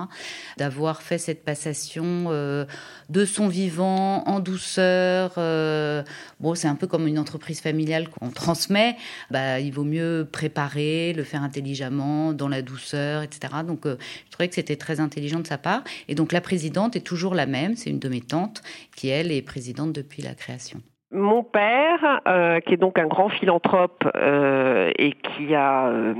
d'avoir 0.56 1.02
fait 1.02 1.18
cette 1.18 1.44
passation 1.44 2.26
euh, 2.28 2.64
de 3.10 3.24
son 3.24 3.48
vivant 3.48 4.24
en 4.26 4.40
douceur. 4.40 5.34
Euh, 5.38 6.02
bon, 6.40 6.54
c'est 6.54 6.68
un 6.68 6.74
peu 6.74 6.86
comme 6.86 7.06
une 7.06 7.18
entreprise 7.18 7.60
familiale 7.60 8.08
qu'on 8.08 8.30
transmet. 8.30 8.96
Bah, 9.30 9.60
il 9.60 9.72
vaut 9.72 9.84
mieux 9.84 10.26
préparer, 10.30 11.12
le 11.12 11.22
faire 11.22 11.42
intelligemment, 11.42 12.32
dans 12.32 12.48
la 12.48 12.62
douceur, 12.62 13.22
etc. 13.22 13.54
Donc, 13.66 13.86
euh, 13.86 13.96
je 14.26 14.32
trouvais 14.32 14.48
que 14.48 14.56
c'était 14.56 14.76
très 14.76 14.98
intelligent 14.98 15.40
de 15.40 15.46
sa 15.46 15.58
part. 15.58 15.84
Et 16.08 16.14
donc 16.14 16.32
la 16.32 16.40
présidente 16.40 16.96
est 16.96 17.06
toujours 17.06 17.34
la 17.34 17.46
même, 17.46 17.76
c'est 17.76 17.90
une 17.90 17.98
de 17.98 18.08
mes 18.08 18.20
tantes 18.20 18.62
qui, 18.96 19.08
elle, 19.08 19.30
est 19.30 19.42
présidente 19.42 19.92
depuis 19.92 20.22
la 20.22 20.34
création. 20.34 20.80
Mon 21.10 21.42
père, 21.42 22.20
euh, 22.28 22.60
qui 22.60 22.74
est 22.74 22.78
donc 22.78 22.98
un 22.98 23.06
grand 23.06 23.30
philanthrope 23.30 24.06
euh, 24.14 24.90
et 24.98 25.12
qui 25.12 25.54
a 25.54 25.86
euh, 25.86 26.12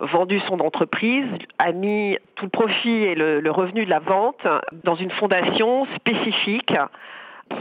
vendu 0.00 0.40
son 0.40 0.60
entreprise, 0.60 1.24
a 1.58 1.72
mis 1.72 2.18
tout 2.34 2.44
le 2.44 2.50
profit 2.50 2.90
et 2.90 3.14
le, 3.14 3.50
revenu 3.50 3.86
de 3.86 3.90
la 3.90 4.00
vente 4.00 4.46
dans 4.84 4.94
une 4.94 5.10
fondation 5.10 5.86
spécifique 5.96 6.74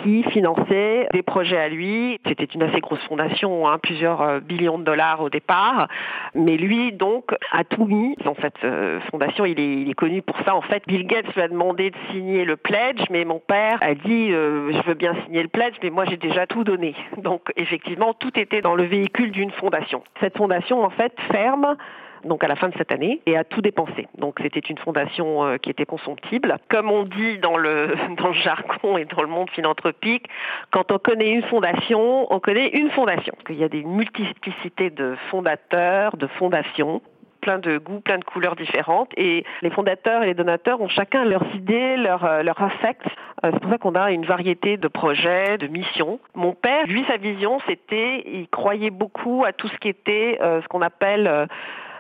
qui 0.04 0.24
finançait 0.24 1.08
des 1.14 1.22
projets 1.22 1.58
à 1.58 1.70
lui. 1.70 2.20
C'était 2.28 2.46
une 2.46 2.64
assez 2.64 2.80
grosse 2.80 3.04
fondation, 3.08 3.68
hein, 3.68 3.78
plusieurs 3.80 4.22
euh, 4.22 4.40
billions 4.40 4.78
de 4.78 4.84
dollars 4.84 5.22
au 5.22 5.30
départ. 5.30 5.88
Mais 6.34 6.58
lui, 6.58 6.92
donc, 6.92 7.32
a 7.52 7.64
tout 7.64 7.86
mis 7.86 8.16
dans 8.24 8.36
cette 8.42 8.64
euh, 8.64 9.00
fondation. 9.12 9.46
Il 9.46 9.60
est, 9.60 9.94
connu 9.96 10.22
pour 10.22 10.38
ça. 10.44 10.56
En 10.56 10.62
fait, 10.62 10.84
Bill 10.88 11.08
Gates 11.08 11.34
lui 11.34 11.42
a 11.42 11.48
demandé 11.48 11.92
de 11.92 11.96
signer 12.12 12.44
le 12.44 12.58
pledge, 12.58 13.02
mais 13.10 13.24
mon 13.24 13.40
père 13.40 13.78
a 13.82 13.96
dit 13.96 14.32
euh, 14.32 14.72
je 14.74 14.82
veux 14.88 14.94
bien 14.94 15.16
signer 15.26 15.42
le 15.42 15.48
pledge, 15.48 15.76
mais 15.82 15.90
moi 15.90 16.06
j'ai 16.06 16.18
déjà 16.18 16.46
tout 16.48 16.64
donné. 16.64 16.96
Donc, 17.18 17.52
effectivement, 17.56 18.14
tout 18.14 18.38
était 18.38 18.62
dans 18.62 18.76
le 18.76 18.84
véhicule 18.84 19.32
d'une 19.32 19.52
fondation. 19.52 20.04
Cette 20.20 20.38
fondation, 20.38 20.84
en 20.84 20.90
fait, 20.90 21.14
ferme 21.32 21.78
donc 22.26 22.44
à 22.44 22.48
la 22.48 22.56
fin 22.56 22.70
de 22.70 22.74
cette 22.78 22.92
année, 22.92 23.22
et 23.26 23.38
a 23.38 23.44
tout 23.44 23.62
dépensé. 23.62 24.08
Donc 24.18 24.40
c'était 24.42 24.60
une 24.60 24.78
fondation 24.78 25.46
euh, 25.46 25.58
qui 25.58 25.70
était 25.70 25.86
consomptible. 25.86 26.58
Comme 26.70 26.90
on 26.90 27.04
dit 27.04 27.38
dans 27.38 27.58
le, 27.58 27.96
dans 28.18 28.30
le 28.30 28.34
jargon 28.34 28.98
et 28.98 29.06
dans 29.06 29.22
le 29.22 29.28
monde 29.28 29.50
philanthropique, 29.52 30.28
quand 30.72 30.92
on 30.92 30.98
connaît 30.98 31.30
une 31.30 31.44
fondation, 31.44 32.32
on 32.34 32.40
connaît 32.40 32.70
une 32.70 32.90
fondation. 32.92 33.34
Il 33.50 33.56
y 33.56 33.64
a 33.64 33.70
des 33.70 33.84
multiplicités 33.84 34.90
de 34.90 35.16
fondateurs, 35.30 36.18
de 36.18 36.28
fondations 36.28 37.02
plein 37.42 37.60
de 37.60 37.78
goûts, 37.78 38.00
plein 38.00 38.18
de 38.18 38.24
couleurs 38.24 38.56
différentes. 38.56 39.12
Et 39.18 39.46
les 39.62 39.70
fondateurs 39.70 40.24
et 40.24 40.26
les 40.26 40.34
donateurs 40.34 40.82
ont 40.82 40.88
chacun 40.88 41.26
leurs 41.26 41.46
idées, 41.54 41.96
leurs 41.96 42.26
euh, 42.26 42.42
leur 42.42 42.60
affect. 42.60 43.06
Euh, 43.44 43.52
c'est 43.54 43.60
pour 43.60 43.70
ça 43.70 43.78
qu'on 43.78 43.94
a 43.94 44.10
une 44.10 44.26
variété 44.26 44.78
de 44.78 44.88
projets, 44.88 45.60
de 45.60 45.68
missions. 45.68 46.20
Mon 46.34 46.54
père, 46.54 46.88
lui, 46.88 47.06
sa 47.08 47.18
vision, 47.18 47.60
c'était, 47.68 48.24
il 48.26 48.48
croyait 48.48 48.90
beaucoup 48.90 49.46
à 49.46 49.54
tout 49.54 49.68
ce 49.68 49.78
qui 49.78 49.90
était 49.90 50.40
ce 50.42 50.68
qu'on 50.70 50.82
appelle 50.82 51.48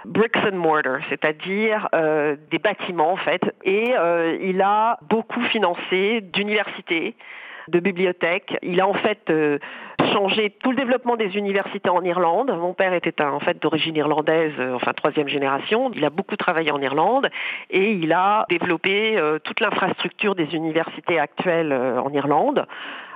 bricks 0.05 0.38
and 0.38 0.55
mortar, 0.55 1.00
c'est-à-dire 1.09 1.89
euh, 1.93 2.35
des 2.51 2.59
bâtiments 2.59 3.12
en 3.12 3.17
fait. 3.17 3.41
Et 3.63 3.93
euh, 3.97 4.38
il 4.41 4.62
a 4.62 5.00
beaucoup 5.09 5.41
financé 5.43 6.21
d'universités, 6.21 7.15
de 7.67 7.79
bibliothèques. 7.79 8.57
Il 8.62 8.79
a 8.79 8.88
en 8.88 8.93
fait 8.93 9.19
euh, 9.29 9.57
changé 10.13 10.55
tout 10.62 10.71
le 10.71 10.77
développement 10.77 11.15
des 11.15 11.35
universités 11.35 11.89
en 11.89 12.03
Irlande. 12.03 12.51
Mon 12.57 12.74
père 12.74 12.93
était 12.93 13.21
en 13.21 13.39
fait 13.39 13.62
d'origine 13.62 13.95
irlandaise, 13.95 14.53
enfin 14.74 14.93
troisième 14.93 15.27
génération. 15.27 15.91
Il 15.95 16.05
a 16.05 16.09
beaucoup 16.09 16.35
travaillé 16.35 16.71
en 16.71 16.81
Irlande 16.81 17.29
et 17.69 17.91
il 17.91 18.13
a 18.13 18.45
développé 18.50 19.19
toute 19.43 19.59
l'infrastructure 19.59 20.35
des 20.35 20.53
universités 20.55 21.19
actuelles 21.19 21.74
en 21.74 22.12
Irlande 22.13 22.65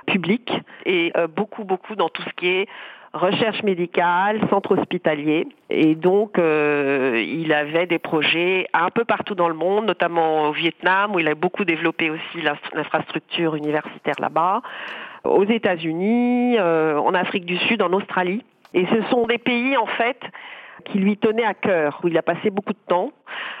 publiques 0.06 0.52
et 0.86 1.12
beaucoup 1.36 1.62
beaucoup 1.62 1.94
dans 1.94 2.08
tout 2.08 2.22
ce 2.22 2.32
qui 2.34 2.48
est 2.48 2.68
recherche 3.12 3.62
médicale, 3.62 4.40
centre 4.50 4.76
hospitalier. 4.78 5.48
Et 5.68 5.94
donc, 5.94 6.38
euh, 6.38 7.22
il 7.26 7.52
avait 7.52 7.86
des 7.86 7.98
projets 7.98 8.66
un 8.72 8.90
peu 8.90 9.04
partout 9.04 9.34
dans 9.34 9.48
le 9.48 9.54
monde, 9.54 9.86
notamment 9.86 10.48
au 10.48 10.52
Vietnam, 10.52 11.14
où 11.14 11.18
il 11.18 11.28
a 11.28 11.34
beaucoup 11.34 11.64
développé 11.64 12.10
aussi 12.10 12.42
l'infrastructure 12.74 13.56
universitaire 13.56 14.14
là-bas, 14.20 14.62
aux 15.24 15.44
États-Unis, 15.44 16.56
euh, 16.58 16.98
en 16.98 17.14
Afrique 17.14 17.44
du 17.44 17.56
Sud, 17.58 17.82
en 17.82 17.92
Australie. 17.92 18.44
Et 18.74 18.86
ce 18.86 19.02
sont 19.10 19.26
des 19.26 19.38
pays, 19.38 19.76
en 19.76 19.86
fait, 19.86 20.20
qui 20.80 20.98
lui 20.98 21.16
tenait 21.16 21.44
à 21.44 21.54
cœur, 21.54 22.00
où 22.02 22.08
il 22.08 22.18
a 22.18 22.22
passé 22.22 22.50
beaucoup 22.50 22.72
de 22.72 22.78
temps. 22.88 23.12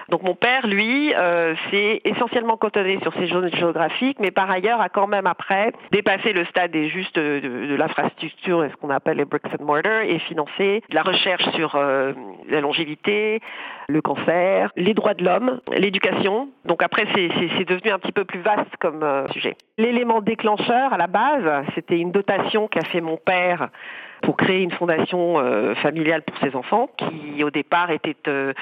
Donc 0.08 0.22
mon 0.22 0.34
père, 0.34 0.66
lui, 0.66 1.14
euh, 1.14 1.54
s'est 1.70 2.00
essentiellement 2.04 2.56
cantonné 2.56 2.98
sur 3.00 3.12
ces 3.14 3.26
zones 3.26 3.50
géographiques, 3.54 4.18
mais 4.20 4.30
par 4.30 4.50
ailleurs 4.50 4.80
a 4.80 4.88
quand 4.88 5.06
même 5.06 5.26
après 5.26 5.72
dépassé 5.92 6.32
le 6.32 6.44
stade 6.46 6.72
des 6.72 6.88
juste 6.88 7.18
de, 7.18 7.76
l'infrastructure, 7.76 8.66
ce 8.70 8.76
qu'on 8.76 8.90
appelle 8.90 9.18
les 9.18 9.24
bricks 9.24 9.46
and 9.58 9.64
mortar, 9.64 10.02
et 10.02 10.18
financé 10.20 10.82
la 10.90 11.02
recherche 11.02 11.48
sur 11.54 11.76
euh, 11.76 12.12
la 12.48 12.60
longévité, 12.60 13.40
le 13.88 14.02
cancer, 14.02 14.72
les 14.76 14.94
droits 14.94 15.14
de 15.14 15.24
l'homme, 15.24 15.60
l'éducation. 15.72 16.48
Donc 16.64 16.82
après, 16.82 17.06
c'est 17.14 17.64
devenu 17.64 17.90
un 17.90 17.98
petit 17.98 18.12
peu 18.12 18.24
plus 18.24 18.40
vaste 18.40 18.76
comme 18.80 19.02
euh, 19.02 19.28
sujet. 19.28 19.56
L'élément 19.78 20.20
déclencheur 20.20 20.92
à 20.92 20.96
la 20.96 21.06
base, 21.06 21.64
c'était 21.74 21.98
une 21.98 22.10
dotation 22.10 22.68
qu'a 22.68 22.84
fait 22.84 23.00
mon 23.00 23.16
père 23.16 23.68
pour 24.22 24.36
créer 24.36 24.62
une 24.62 24.70
fondation 24.70 25.38
euh, 25.38 25.74
familiale 25.76 26.22
pour 26.22 26.36
ses 26.38 26.54
enfants, 26.54 26.88
qui 26.96 27.42
au 27.42 27.50
départ 27.50 27.90
était, 27.90 28.16
euh, 28.28 28.52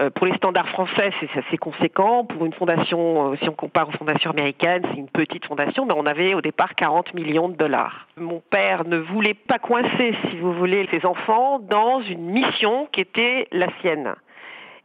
euh, 0.00 0.10
pour 0.10 0.26
les 0.26 0.34
standards 0.34 0.68
français, 0.68 1.10
c'est 1.20 1.38
assez 1.38 1.56
conséquent. 1.56 2.24
Pour 2.24 2.44
une 2.44 2.52
fondation, 2.52 3.34
si 3.36 3.48
on 3.48 3.54
compare 3.54 3.88
aux 3.88 3.92
fondations 3.92 4.30
américaines, 4.30 4.82
c'est 4.90 4.98
une 4.98 5.08
petite 5.08 5.44
fondation, 5.46 5.86
mais 5.86 5.94
on 5.96 6.06
avait 6.06 6.34
au 6.34 6.40
départ 6.40 6.74
40 6.74 7.14
millions 7.14 7.48
de 7.48 7.56
dollars. 7.56 8.06
Mon 8.16 8.42
père 8.50 8.84
ne 8.86 8.98
voulait 8.98 9.34
pas 9.34 9.58
coincer, 9.58 10.14
si 10.28 10.36
vous 10.38 10.52
voulez, 10.52 10.88
ses 10.90 11.06
enfants 11.06 11.58
dans 11.60 12.00
une 12.02 12.30
mission 12.30 12.88
qui 12.92 13.00
était 13.00 13.48
la 13.52 13.68
sienne 13.80 14.14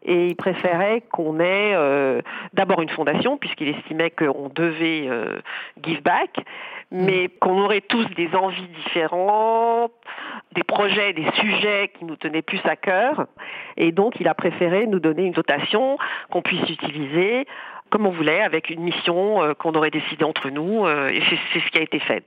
et 0.03 0.29
il 0.29 0.35
préférait 0.35 1.03
qu'on 1.11 1.39
ait 1.39 1.75
d'abord 2.53 2.81
une 2.81 2.89
fondation 2.89 3.37
puisqu'il 3.37 3.67
estimait 3.67 4.09
qu'on 4.09 4.49
devait 4.49 5.07
give 5.83 6.01
back, 6.01 6.43
mais 6.91 7.25
mm. 7.25 7.39
qu'on 7.39 7.63
aurait 7.63 7.81
tous 7.81 8.05
des 8.15 8.29
envies 8.35 8.67
différentes, 8.85 9.93
des 10.53 10.63
projets, 10.63 11.13
des 11.13 11.29
sujets 11.35 11.91
qui 11.97 12.05
nous 12.05 12.15
tenaient 12.15 12.41
plus 12.41 12.61
à 12.65 12.75
cœur. 12.75 13.27
Et 13.77 13.91
donc, 13.91 14.19
il 14.19 14.27
a 14.27 14.33
préféré 14.33 14.87
nous 14.87 14.99
donner 14.99 15.23
une 15.23 15.33
dotation 15.33 15.97
qu'on 16.29 16.41
puisse 16.41 16.69
utiliser 16.69 17.45
comme 17.91 18.07
on 18.07 18.11
voulait, 18.11 18.41
avec 18.41 18.69
une 18.69 18.81
mission 18.81 19.43
euh, 19.43 19.53
qu'on 19.53 19.73
aurait 19.73 19.91
décidé 19.91 20.23
entre 20.23 20.49
nous. 20.49 20.85
Euh, 20.85 21.09
et 21.09 21.21
c'est 21.53 21.59
ce 21.59 21.69
qui 21.71 21.77
a 21.77 21.81
été 21.81 21.99
fait. 21.99 22.23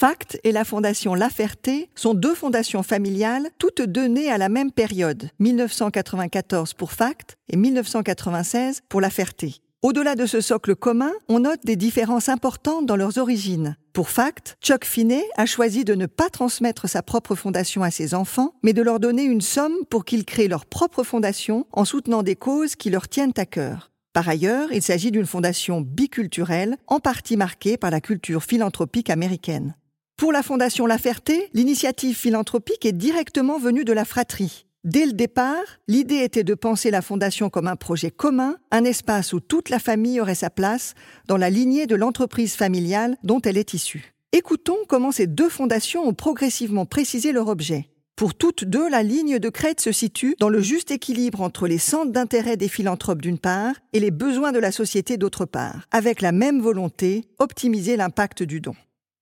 FACT 0.00 0.38
et 0.44 0.52
la 0.52 0.64
Fondation 0.64 1.16
La 1.16 1.28
Ferté 1.28 1.90
sont 1.96 2.14
deux 2.14 2.36
fondations 2.36 2.84
familiales, 2.84 3.48
toutes 3.58 3.82
deux 3.82 4.06
nées 4.06 4.30
à 4.30 4.38
la 4.38 4.48
même 4.48 4.70
période, 4.70 5.28
1994 5.40 6.74
pour 6.74 6.92
FACT 6.92 7.36
et 7.48 7.56
1996 7.56 8.82
pour 8.88 9.00
La 9.00 9.10
Ferté. 9.10 9.56
Au-delà 9.82 10.14
de 10.14 10.24
ce 10.24 10.40
socle 10.40 10.76
commun, 10.76 11.10
on 11.28 11.40
note 11.40 11.64
des 11.64 11.74
différences 11.74 12.28
importantes 12.28 12.86
dans 12.86 12.94
leurs 12.94 13.18
origines. 13.18 13.76
Pour 13.92 14.08
FACT, 14.10 14.56
Chuck 14.62 14.84
Finney 14.84 15.24
a 15.36 15.46
choisi 15.46 15.84
de 15.84 15.96
ne 15.96 16.06
pas 16.06 16.30
transmettre 16.30 16.88
sa 16.88 17.02
propre 17.02 17.34
fondation 17.34 17.82
à 17.82 17.90
ses 17.90 18.14
enfants, 18.14 18.54
mais 18.62 18.74
de 18.74 18.82
leur 18.82 19.00
donner 19.00 19.24
une 19.24 19.40
somme 19.40 19.74
pour 19.90 20.04
qu'ils 20.04 20.24
créent 20.24 20.46
leur 20.46 20.66
propre 20.66 21.02
fondation 21.02 21.66
en 21.72 21.84
soutenant 21.84 22.22
des 22.22 22.36
causes 22.36 22.76
qui 22.76 22.90
leur 22.90 23.08
tiennent 23.08 23.34
à 23.36 23.46
cœur. 23.46 23.90
Par 24.12 24.28
ailleurs, 24.28 24.72
il 24.72 24.82
s'agit 24.82 25.10
d'une 25.10 25.26
fondation 25.26 25.80
biculturelle, 25.80 26.76
en 26.86 27.00
partie 27.00 27.36
marquée 27.36 27.76
par 27.76 27.90
la 27.90 28.00
culture 28.00 28.44
philanthropique 28.44 29.10
américaine. 29.10 29.74
Pour 30.18 30.32
la 30.32 30.42
Fondation 30.42 30.86
La 30.86 30.98
Ferté, 30.98 31.48
l'initiative 31.54 32.16
philanthropique 32.16 32.84
est 32.84 32.92
directement 32.92 33.56
venue 33.56 33.84
de 33.84 33.92
la 33.92 34.04
fratrie. 34.04 34.66
Dès 34.82 35.06
le 35.06 35.12
départ, 35.12 35.62
l'idée 35.86 36.24
était 36.24 36.42
de 36.42 36.54
penser 36.54 36.90
la 36.90 37.02
Fondation 37.02 37.50
comme 37.50 37.68
un 37.68 37.76
projet 37.76 38.10
commun, 38.10 38.56
un 38.72 38.82
espace 38.82 39.32
où 39.32 39.38
toute 39.38 39.68
la 39.68 39.78
famille 39.78 40.20
aurait 40.20 40.34
sa 40.34 40.50
place 40.50 40.94
dans 41.28 41.36
la 41.36 41.50
lignée 41.50 41.86
de 41.86 41.94
l'entreprise 41.94 42.54
familiale 42.54 43.16
dont 43.22 43.40
elle 43.42 43.56
est 43.56 43.74
issue. 43.74 44.12
Écoutons 44.32 44.78
comment 44.88 45.12
ces 45.12 45.28
deux 45.28 45.48
fondations 45.48 46.08
ont 46.08 46.14
progressivement 46.14 46.84
précisé 46.84 47.30
leur 47.30 47.46
objet. 47.46 47.88
Pour 48.16 48.34
toutes 48.34 48.64
deux, 48.64 48.88
la 48.88 49.04
ligne 49.04 49.38
de 49.38 49.48
crête 49.50 49.80
se 49.80 49.92
situe 49.92 50.34
dans 50.40 50.48
le 50.48 50.60
juste 50.60 50.90
équilibre 50.90 51.42
entre 51.42 51.68
les 51.68 51.78
centres 51.78 52.10
d'intérêt 52.10 52.56
des 52.56 52.66
philanthropes 52.66 53.22
d'une 53.22 53.38
part 53.38 53.76
et 53.92 54.00
les 54.00 54.10
besoins 54.10 54.50
de 54.50 54.58
la 54.58 54.72
société 54.72 55.16
d'autre 55.16 55.44
part, 55.44 55.86
avec 55.92 56.22
la 56.22 56.32
même 56.32 56.60
volonté, 56.60 57.22
optimiser 57.38 57.96
l'impact 57.96 58.42
du 58.42 58.60
don 58.60 58.74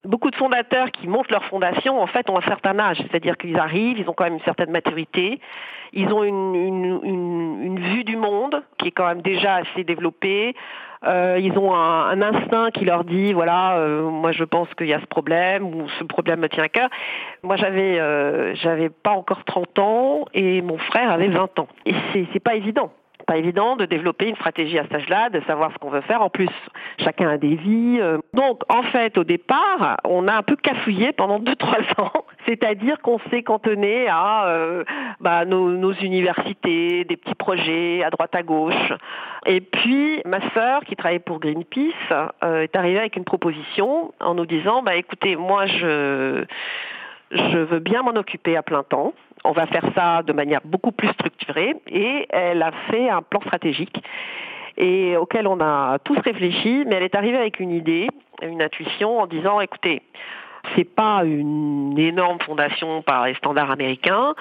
beaucoup 0.06 0.30
de 0.30 0.36
fondateurs 0.36 0.90
qui 0.90 1.08
montent 1.08 1.30
leur 1.30 1.44
fondation, 1.44 2.00
en 2.00 2.06
fait, 2.06 2.28
ont 2.30 2.38
un 2.38 2.48
certain 2.48 2.78
âge. 2.78 2.98
C'est-à-dire 2.98 3.36
qu'ils 3.36 3.58
arrivent, 3.58 3.98
ils 3.98 4.08
ont 4.08 4.12
quand 4.12 4.24
même 4.24 4.34
une 4.34 4.44
certaine 4.44 4.70
maturité, 4.70 5.40
ils 5.92 6.12
ont 6.12 6.24
une, 6.24 7.78
vue 7.78 8.04
du 8.04 8.16
monde 8.16 8.62
qui 8.78 8.88
est 8.88 8.90
quand 8.90 9.06
même 9.06 9.22
déjà 9.22 9.56
assez 9.56 9.84
développée. 9.84 10.54
Euh, 11.04 11.38
ils 11.40 11.56
ont 11.58 11.74
un, 11.74 12.20
instinct 12.22 12.70
qui 12.70 12.84
leur 12.84 13.04
dit, 13.04 13.32
voilà, 13.32 13.76
euh, 13.76 14.08
moi 14.08 14.32
je 14.32 14.44
pense 14.44 14.68
qu'il 14.74 14.86
y 14.86 14.94
a 14.94 15.00
ce 15.00 15.06
problème 15.06 15.66
ou 15.66 15.88
ce 15.98 16.04
problème 16.04 16.40
me 16.40 16.48
tient 16.48 16.64
à 16.64 16.68
cœur. 16.68 16.88
Moi 17.42 17.56
j'avais, 17.56 17.98
euh, 17.98 18.54
pas 19.02 19.10
encore 19.10 19.44
30 19.44 19.78
ans 19.78 20.24
et 20.34 20.62
mon 20.62 20.78
frère 20.78 21.10
avait 21.10 21.28
20 21.28 21.58
ans. 21.58 21.68
Et 21.84 21.94
c'est 22.32 22.40
pas 22.40 22.54
évident 22.54 22.90
pas 23.26 23.36
évident 23.36 23.76
de 23.76 23.84
développer 23.84 24.28
une 24.28 24.36
stratégie 24.36 24.78
à 24.78 24.84
cet 24.84 24.94
âge-là, 24.94 25.30
de 25.30 25.40
savoir 25.46 25.72
ce 25.72 25.78
qu'on 25.78 25.90
veut 25.90 26.00
faire. 26.02 26.22
En 26.22 26.30
plus, 26.30 26.48
chacun 26.98 27.28
a 27.28 27.36
des 27.36 27.56
vies. 27.56 27.98
Euh. 28.00 28.18
Donc, 28.32 28.62
en 28.68 28.82
fait, 28.84 29.18
au 29.18 29.24
départ, 29.24 29.98
on 30.04 30.28
a 30.28 30.34
un 30.34 30.42
peu 30.42 30.56
cafouillé 30.56 31.12
pendant 31.12 31.40
2-3 31.40 32.00
ans. 32.00 32.24
C'est-à-dire 32.46 33.00
qu'on 33.00 33.18
s'est 33.30 33.42
cantonné 33.42 34.06
à 34.08 34.46
euh, 34.46 34.84
bah, 35.20 35.44
nos, 35.44 35.92
universités, 35.92 37.04
des 37.04 37.16
petits 37.16 37.34
projets 37.34 38.04
à 38.04 38.10
droite 38.10 38.34
à 38.34 38.42
gauche. 38.42 38.92
Et 39.46 39.60
puis, 39.60 40.20
ma 40.24 40.40
sœur, 40.52 40.84
qui 40.84 40.94
travaillait 40.94 41.18
pour 41.18 41.40
Greenpeace, 41.40 41.92
euh, 42.44 42.62
est 42.62 42.76
arrivée 42.76 43.00
avec 43.00 43.16
une 43.16 43.24
proposition 43.24 44.12
en 44.20 44.34
nous 44.34 44.46
disant, 44.46 44.82
bah, 44.82 44.94
écoutez, 44.94 45.36
moi, 45.36 45.66
je 45.66 46.44
je 47.32 47.58
veux 47.58 47.80
bien 47.80 48.02
m'en 48.02 48.14
occuper 48.14 48.56
à 48.56 48.62
plein 48.62 48.84
temps. 48.84 49.12
On 49.44 49.52
va 49.52 49.66
faire 49.66 49.84
ça 49.94 50.22
de 50.22 50.32
manière 50.32 50.60
beaucoup 50.64 50.92
plus 50.92 51.08
structurée. 51.08 51.76
Et 51.88 52.26
elle 52.30 52.62
a 52.62 52.72
fait 52.90 53.08
un 53.08 53.22
plan 53.22 53.40
stratégique 53.40 54.02
et 54.76 55.16
auquel 55.16 55.46
on 55.46 55.60
a 55.60 55.98
tous 56.04 56.18
réfléchi, 56.18 56.84
mais 56.86 56.96
elle 56.96 57.02
est 57.02 57.14
arrivée 57.14 57.38
avec 57.38 57.60
une 57.60 57.70
idée, 57.70 58.08
une 58.42 58.62
intuition 58.62 59.20
en 59.20 59.26
disant, 59.26 59.60
écoutez, 59.60 60.02
c'est 60.74 60.84
pas 60.84 61.22
une 61.24 61.98
énorme 61.98 62.38
fondation 62.40 63.02
par 63.02 63.26
les 63.26 63.34
standards 63.34 63.70
américains, 63.70 64.34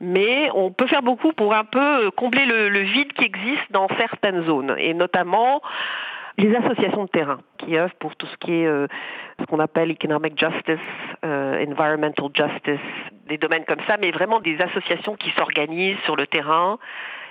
mais 0.00 0.50
on 0.54 0.70
peut 0.70 0.86
faire 0.86 1.02
beaucoup 1.02 1.32
pour 1.32 1.54
un 1.54 1.64
peu 1.64 2.10
combler 2.12 2.46
le, 2.46 2.80
vide 2.80 3.12
qui 3.12 3.24
existe 3.24 3.70
dans 3.70 3.88
certaines 3.98 4.44
zones, 4.44 4.74
et 4.78 4.94
notamment 4.94 5.60
les 6.38 6.54
associations 6.54 7.04
de 7.04 7.08
terrain 7.08 7.38
qui 7.58 7.76
œuvrent 7.76 7.94
pour 7.96 8.14
tout 8.16 8.26
ce 8.26 8.36
qui 8.36 8.52
est 8.52 8.66
euh, 8.66 8.86
qu'on 9.48 9.58
appelle 9.58 9.90
economic 9.90 10.38
justice, 10.38 10.78
euh, 11.24 11.64
environmental 11.66 12.28
justice, 12.34 12.80
des 13.26 13.38
domaines 13.38 13.64
comme 13.64 13.80
ça, 13.86 13.96
mais 13.98 14.10
vraiment 14.10 14.40
des 14.40 14.60
associations 14.60 15.16
qui 15.16 15.30
s'organisent 15.30 15.98
sur 16.04 16.16
le 16.16 16.26
terrain. 16.26 16.78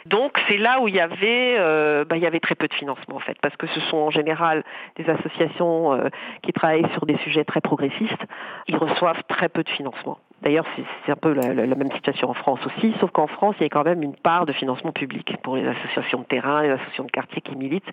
Donc 0.05 0.39
c'est 0.47 0.57
là 0.57 0.79
où 0.79 0.87
il 0.87 0.95
y 0.95 0.99
avait 0.99 1.55
euh, 1.59 2.05
bah, 2.05 2.15
il 2.15 2.23
y 2.23 2.25
avait 2.25 2.39
très 2.39 2.55
peu 2.55 2.67
de 2.67 2.73
financement 2.73 3.17
en 3.17 3.19
fait, 3.19 3.37
parce 3.41 3.55
que 3.57 3.67
ce 3.67 3.79
sont 3.81 3.97
en 3.97 4.09
général 4.09 4.63
des 4.95 5.09
associations 5.09 6.09
qui 6.43 6.53
travaillent 6.53 6.89
sur 6.93 7.05
des 7.05 7.17
sujets 7.17 7.43
très 7.43 7.61
progressistes. 7.61 8.25
Ils 8.67 8.77
reçoivent 8.77 9.23
très 9.27 9.49
peu 9.49 9.63
de 9.63 9.69
financement. 9.69 10.17
D'ailleurs, 10.43 10.65
c'est 11.05 11.11
un 11.11 11.15
peu 11.15 11.33
la, 11.33 11.53
même 11.53 11.91
situation 11.93 12.29
en 12.29 12.33
France 12.33 12.59
aussi, 12.65 12.93
sauf 12.99 13.09
qu'en 13.09 13.25
France, 13.25 13.55
il 13.59 13.63
y 13.63 13.65
a 13.65 13.69
quand 13.69 13.83
même 13.83 14.03
une 14.03 14.15
part 14.15 14.45
de 14.45 14.53
financement 14.53 14.91
public 14.91 15.35
pour 15.41 15.55
les 15.55 15.67
associations 15.67 16.19
de 16.19 16.25
terrain, 16.25 16.61
les 16.61 16.69
associations 16.69 17.05
de 17.05 17.11
quartier 17.11 17.41
qui 17.41 17.55
militent, 17.55 17.89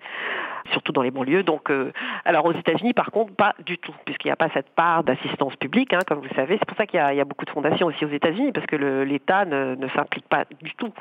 surtout 0.71 0.91
dans 0.91 1.01
les 1.01 1.09
banlieues. 1.09 1.41
Donc, 1.41 1.71
euh, 1.71 1.91
alors 2.23 2.45
aux 2.45 2.53
États-Unis, 2.53 2.93
par 2.93 3.09
contre, 3.09 3.33
pas 3.33 3.55
du 3.65 3.79
tout, 3.79 3.95
puisqu'il 4.05 4.27
n'y 4.27 4.31
a 4.31 4.35
pas 4.35 4.49
cette 4.53 4.69
part 4.69 5.03
d'assistance 5.03 5.55
publique, 5.55 5.93
hein, 5.93 5.99
comme 6.07 6.19
vous 6.19 6.33
savez. 6.35 6.57
C'est 6.59 6.65
pour 6.65 6.77
ça 6.77 6.85
qu'il 6.85 6.99
y, 6.99 7.01
a 7.01 7.25
beaucoup 7.25 7.45
de 7.45 7.49
fondations 7.49 7.87
aussi 7.87 8.05
aux 8.05 8.09
États-Unis, 8.09 8.51
parce 8.51 8.67
que 8.67 8.75
l'État 8.75 9.45
ne, 9.45 9.73
ne 9.75 9.87
s'implique 9.89 10.27
pas 10.29 10.45
du 10.61 10.73
tout. 10.75 10.93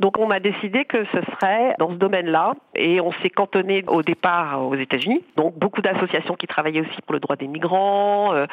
Donc, 0.00 0.18
on 0.18 0.30
a 0.30 0.40
décidé 0.40 0.84
que 0.84 1.04
ce 1.06 1.18
serait 1.32 1.74
dans 1.78 1.90
ce 1.90 1.94
domaine-là, 1.94 2.54
et 2.74 3.00
on 3.00 3.12
s'est 3.12 3.30
cantonné 3.30 3.84
au 3.86 4.02
départ 4.02 4.64
aux 4.66 4.74
États-Unis. 4.74 5.22
Donc, 5.36 5.56
beaucoup 5.56 5.82
d'associations 5.82 6.34
qui 6.34 6.46
travaillaient 6.46 6.80
aussi 6.80 7.00
pour 7.02 7.12
le 7.12 7.20
droit 7.20 7.36
des 7.36 7.46
migrants, 7.46 8.34
euh, 8.34 8.46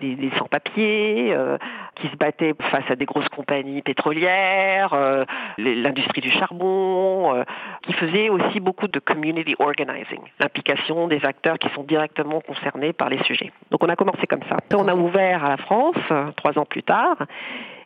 des, 0.00 0.30
sans-papiers. 0.38 1.32
Euh, 1.32 1.58
qui 1.96 2.08
se 2.08 2.16
battaient 2.16 2.54
face 2.70 2.90
à 2.90 2.96
des 2.96 3.04
grosses 3.04 3.28
compagnies 3.28 3.82
pétrolières, 3.82 4.92
euh, 4.94 5.24
l'industrie 5.58 6.20
du 6.20 6.30
charbon, 6.30 7.34
euh, 7.34 7.44
qui 7.82 7.92
faisaient 7.92 8.28
aussi 8.28 8.60
beaucoup 8.60 8.88
de 8.88 8.98
community 8.98 9.54
organizing, 9.58 10.20
l'implication 10.40 11.08
des 11.08 11.24
acteurs 11.24 11.58
qui 11.58 11.68
sont 11.70 11.82
directement 11.82 12.40
concernés 12.40 12.92
par 12.92 13.08
les 13.08 13.22
sujets. 13.24 13.52
Donc 13.70 13.82
on 13.84 13.88
a 13.88 13.96
commencé 13.96 14.26
comme 14.26 14.42
ça. 14.48 14.56
On 14.74 14.88
a 14.88 14.94
ouvert 14.94 15.44
à 15.44 15.50
la 15.50 15.56
France 15.56 15.96
euh, 16.10 16.30
trois 16.36 16.58
ans 16.58 16.64
plus 16.64 16.82
tard. 16.82 17.16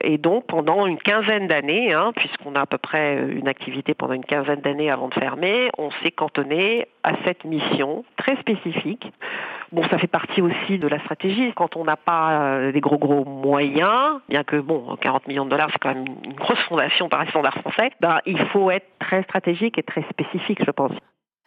Et 0.00 0.18
donc 0.18 0.46
pendant 0.46 0.86
une 0.86 0.98
quinzaine 0.98 1.48
d'années, 1.48 1.92
hein, 1.92 2.12
puisqu'on 2.16 2.54
a 2.54 2.60
à 2.60 2.66
peu 2.66 2.78
près 2.78 3.16
une 3.28 3.48
activité 3.48 3.94
pendant 3.94 4.14
une 4.14 4.24
quinzaine 4.24 4.60
d'années 4.60 4.90
avant 4.90 5.08
de 5.08 5.14
fermer, 5.14 5.70
on 5.78 5.90
s'est 6.02 6.10
cantonné 6.10 6.86
à 7.02 7.12
cette 7.24 7.44
mission 7.44 8.04
très 8.16 8.36
spécifique 8.36 9.12
Bon, 9.70 9.82
ça 9.90 9.98
fait 9.98 10.06
partie 10.06 10.40
aussi 10.40 10.78
de 10.78 10.88
la 10.88 10.98
stratégie. 11.00 11.52
Quand 11.54 11.76
on 11.76 11.84
n'a 11.84 11.96
pas 11.96 12.40
euh, 12.40 12.72
des 12.72 12.80
gros 12.80 12.96
gros 12.96 13.24
moyens, 13.24 14.20
bien 14.28 14.42
que 14.42 14.56
bon, 14.56 14.96
40 14.96 15.28
millions 15.28 15.44
de 15.44 15.50
dollars, 15.50 15.68
c'est 15.70 15.78
quand 15.78 15.94
même 15.94 16.06
une 16.24 16.32
grosse 16.32 16.58
fondation 16.60 17.10
par 17.10 17.22
les 17.22 17.30
standards 17.30 17.58
français, 17.58 17.90
ben, 18.00 18.20
il 18.24 18.38
faut 18.46 18.70
être 18.70 18.86
très 18.98 19.22
stratégique 19.24 19.78
et 19.78 19.82
très 19.82 20.02
spécifique, 20.10 20.64
je 20.64 20.70
pense. 20.70 20.92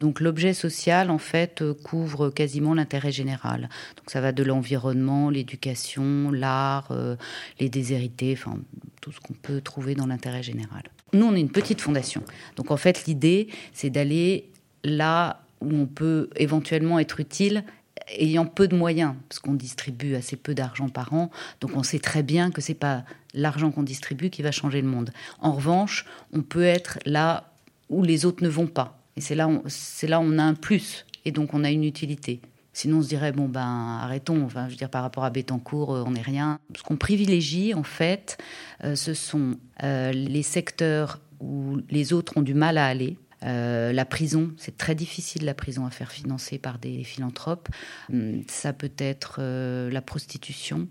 Donc 0.01 0.19
l'objet 0.19 0.53
social, 0.53 1.11
en 1.11 1.19
fait, 1.19 1.61
euh, 1.61 1.75
couvre 1.75 2.31
quasiment 2.31 2.73
l'intérêt 2.73 3.11
général. 3.11 3.69
Donc 3.95 4.09
ça 4.09 4.19
va 4.19 4.31
de 4.31 4.41
l'environnement, 4.41 5.29
l'éducation, 5.29 6.31
l'art, 6.31 6.87
euh, 6.89 7.15
les 7.59 7.69
déshérités, 7.69 8.33
enfin 8.35 8.57
tout 8.99 9.11
ce 9.11 9.19
qu'on 9.19 9.33
peut 9.33 9.61
trouver 9.61 9.93
dans 9.93 10.07
l'intérêt 10.07 10.41
général. 10.41 10.83
Nous, 11.13 11.25
on 11.25 11.35
est 11.35 11.39
une 11.39 11.51
petite 11.51 11.81
fondation. 11.81 12.23
Donc 12.55 12.71
en 12.71 12.77
fait, 12.77 13.05
l'idée, 13.05 13.47
c'est 13.73 13.91
d'aller 13.91 14.49
là 14.83 15.43
où 15.61 15.71
on 15.71 15.85
peut 15.85 16.31
éventuellement 16.35 16.97
être 16.97 17.19
utile 17.19 17.63
ayant 18.17 18.47
peu 18.47 18.67
de 18.67 18.75
moyens, 18.75 19.13
parce 19.29 19.37
qu'on 19.37 19.53
distribue 19.53 20.15
assez 20.15 20.35
peu 20.35 20.55
d'argent 20.55 20.89
par 20.89 21.13
an, 21.13 21.29
donc 21.59 21.71
on 21.75 21.83
sait 21.83 21.99
très 21.99 22.23
bien 22.23 22.49
que 22.49 22.59
c'est 22.59 22.73
pas 22.73 23.03
l'argent 23.35 23.69
qu'on 23.69 23.83
distribue 23.83 24.31
qui 24.31 24.41
va 24.41 24.51
changer 24.51 24.81
le 24.81 24.87
monde. 24.87 25.11
En 25.39 25.51
revanche, 25.51 26.05
on 26.33 26.41
peut 26.41 26.63
être 26.63 26.97
là 27.05 27.53
où 27.89 28.03
les 28.03 28.25
autres 28.25 28.43
ne 28.43 28.49
vont 28.49 28.65
pas, 28.65 29.00
et 29.21 29.23
c'est 29.23 29.35
là, 29.35 29.47
c'est 29.67 30.07
là 30.07 30.19
on 30.19 30.39
a 30.39 30.43
un 30.43 30.55
plus, 30.55 31.05
et 31.25 31.31
donc 31.31 31.53
on 31.53 31.63
a 31.63 31.69
une 31.69 31.83
utilité. 31.83 32.41
Sinon, 32.73 32.97
on 32.97 33.01
se 33.03 33.07
dirait 33.07 33.31
bon 33.31 33.47
ben 33.47 33.99
arrêtons. 34.01 34.43
Enfin, 34.43 34.65
je 34.65 34.71
veux 34.71 34.77
dire 34.77 34.89
par 34.89 35.03
rapport 35.03 35.23
à 35.23 35.29
Bettencourt, 35.29 35.93
euh, 35.93 36.03
on 36.07 36.11
n'est 36.11 36.23
rien. 36.23 36.59
Ce 36.75 36.81
qu'on 36.81 36.97
privilégie 36.97 37.75
en 37.75 37.83
fait, 37.83 38.39
euh, 38.83 38.95
ce 38.95 39.13
sont 39.13 39.57
euh, 39.83 40.11
les 40.11 40.41
secteurs 40.41 41.19
où 41.39 41.77
les 41.91 42.13
autres 42.13 42.35
ont 42.37 42.41
du 42.41 42.55
mal 42.55 42.79
à 42.79 42.87
aller, 42.87 43.17
la 43.43 44.05
prison, 44.05 44.51
c'est 44.57 44.77
très 44.77 44.93
difficile 44.93 45.45
la 45.45 45.55
prison 45.55 45.87
à 45.87 45.89
faire 45.89 46.11
financer 46.11 46.59
par 46.59 46.77
des 46.77 47.03
philanthropes. 47.03 47.69
Hum, 48.11 48.43
ça 48.47 48.71
peut 48.73 48.91
être 48.99 49.41
la 49.41 50.01
prostitution, 50.01 50.87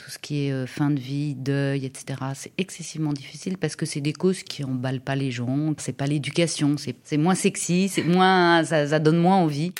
tout 0.00 0.10
ce 0.10 0.18
qui 0.18 0.46
est 0.46 0.52
euh, 0.52 0.66
fin 0.66 0.88
de 0.90 0.98
vie, 0.98 1.34
deuil, 1.34 1.84
etc. 1.84 2.20
C'est 2.34 2.52
excessivement 2.56 3.12
difficile 3.12 3.58
parce 3.58 3.76
que 3.76 3.84
c'est 3.84 4.00
des 4.00 4.14
causes 4.14 4.42
qui 4.42 4.64
emballent 4.64 5.02
pas 5.02 5.14
les 5.14 5.30
gens. 5.30 5.74
C'est 5.76 5.92
pas 5.92 6.06
l'éducation, 6.06 6.76
c'est 6.78 7.16
moins 7.18 7.34
sexy, 7.34 7.90
c'est 7.90 8.02
moins, 8.02 8.64
ça 8.64 8.98
donne 8.98 9.18
moins 9.18 9.36
envie. 9.36 9.72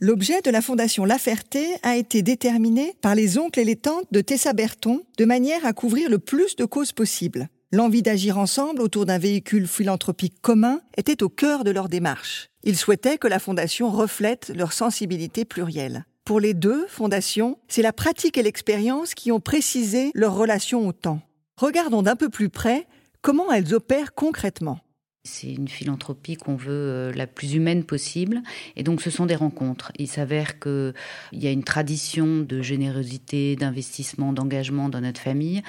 L'objet 0.00 0.42
de 0.42 0.50
la 0.50 0.60
Fondation 0.60 1.06
La 1.06 1.16
Ferté 1.16 1.64
a 1.82 1.96
été 1.96 2.22
déterminé 2.22 2.94
par 3.00 3.14
les 3.14 3.38
oncles 3.38 3.60
et 3.60 3.64
les 3.64 3.76
tantes 3.76 4.06
de 4.10 4.20
Tessa 4.20 4.52
Berton 4.52 5.00
de 5.16 5.24
manière 5.24 5.64
à 5.64 5.72
couvrir 5.72 6.10
le 6.10 6.18
plus 6.18 6.56
de 6.56 6.64
causes 6.66 6.92
possibles. 6.92 7.48
L'envie 7.74 8.02
d'agir 8.02 8.36
ensemble 8.36 8.82
autour 8.82 9.06
d'un 9.06 9.16
véhicule 9.16 9.66
philanthropique 9.66 10.34
commun 10.42 10.82
était 10.98 11.22
au 11.22 11.30
cœur 11.30 11.64
de 11.64 11.70
leur 11.70 11.88
démarche. 11.88 12.50
Ils 12.64 12.76
souhaitaient 12.76 13.16
que 13.16 13.28
la 13.28 13.38
Fondation 13.38 13.90
reflète 13.90 14.52
leur 14.54 14.74
sensibilité 14.74 15.46
plurielle. 15.46 16.04
Pour 16.26 16.38
les 16.38 16.52
deux 16.52 16.86
fondations, 16.88 17.56
c'est 17.68 17.80
la 17.80 17.94
pratique 17.94 18.36
et 18.36 18.42
l'expérience 18.42 19.14
qui 19.14 19.32
ont 19.32 19.40
précisé 19.40 20.10
leur 20.14 20.34
relation 20.34 20.86
au 20.86 20.92
temps. 20.92 21.22
Regardons 21.56 22.02
d'un 22.02 22.14
peu 22.14 22.28
plus 22.28 22.50
près 22.50 22.86
comment 23.22 23.50
elles 23.50 23.72
opèrent 23.72 24.12
concrètement. 24.12 24.78
C'est 25.24 25.52
une 25.52 25.68
philanthropie 25.68 26.34
qu'on 26.34 26.56
veut 26.56 26.72
euh, 26.72 27.12
la 27.12 27.28
plus 27.28 27.54
humaine 27.54 27.84
possible. 27.84 28.42
Et 28.74 28.82
donc, 28.82 29.00
ce 29.00 29.08
sont 29.08 29.24
des 29.24 29.36
rencontres. 29.36 29.92
Il 29.96 30.08
s'avère 30.08 30.58
qu'il 30.58 30.94
y 31.32 31.46
a 31.46 31.52
une 31.52 31.62
tradition 31.62 32.40
de 32.40 32.60
générosité, 32.60 33.54
d'investissement, 33.54 34.32
d'engagement 34.32 34.88
dans 34.88 35.00
notre 35.00 35.20
famille. 35.20 35.62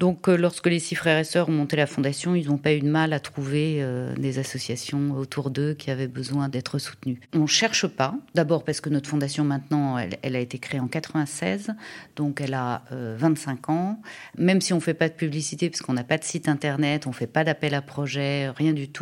Donc, 0.00 0.28
euh, 0.28 0.36
lorsque 0.36 0.66
les 0.66 0.80
six 0.80 0.96
frères 0.96 1.20
et 1.20 1.24
sœurs 1.24 1.48
ont 1.48 1.52
monté 1.52 1.76
la 1.76 1.86
fondation, 1.86 2.34
ils 2.34 2.48
n'ont 2.48 2.58
pas 2.58 2.74
eu 2.74 2.80
de 2.80 2.88
mal 2.88 3.12
à 3.12 3.20
trouver 3.20 3.76
euh, 3.78 4.12
des 4.16 4.40
associations 4.40 5.12
autour 5.12 5.50
d'eux 5.50 5.74
qui 5.74 5.92
avaient 5.92 6.08
besoin 6.08 6.48
d'être 6.48 6.80
soutenues. 6.80 7.20
On 7.32 7.42
ne 7.42 7.46
cherche 7.46 7.86
pas. 7.86 8.16
D'abord 8.34 8.64
parce 8.64 8.80
que 8.80 8.90
notre 8.90 9.08
fondation, 9.08 9.44
maintenant, 9.44 9.98
elle, 9.98 10.34
a 10.34 10.40
été 10.40 10.58
créée 10.58 10.80
en 10.80 10.88
96. 10.88 11.70
Donc, 12.16 12.40
elle 12.40 12.54
a 12.54 12.82
25 12.90 13.70
ans. 13.70 14.00
Même 14.36 14.60
si 14.60 14.72
on 14.72 14.76
ne 14.76 14.80
fait 14.80 14.94
pas 14.94 15.08
de 15.08 15.14
publicité, 15.14 15.70
parce 15.70 15.80
qu'on 15.80 15.92
n'a 15.92 16.02
pas 16.02 16.18
de 16.18 16.24
site 16.24 16.48
internet, 16.48 17.06
on 17.06 17.10
ne 17.10 17.14
fait 17.14 17.28
pas 17.28 17.44
d'appel 17.44 17.72
à 17.74 17.82
projet, 17.82 18.50
rien 18.50 18.72
du 18.72 18.88
tout 18.88 18.95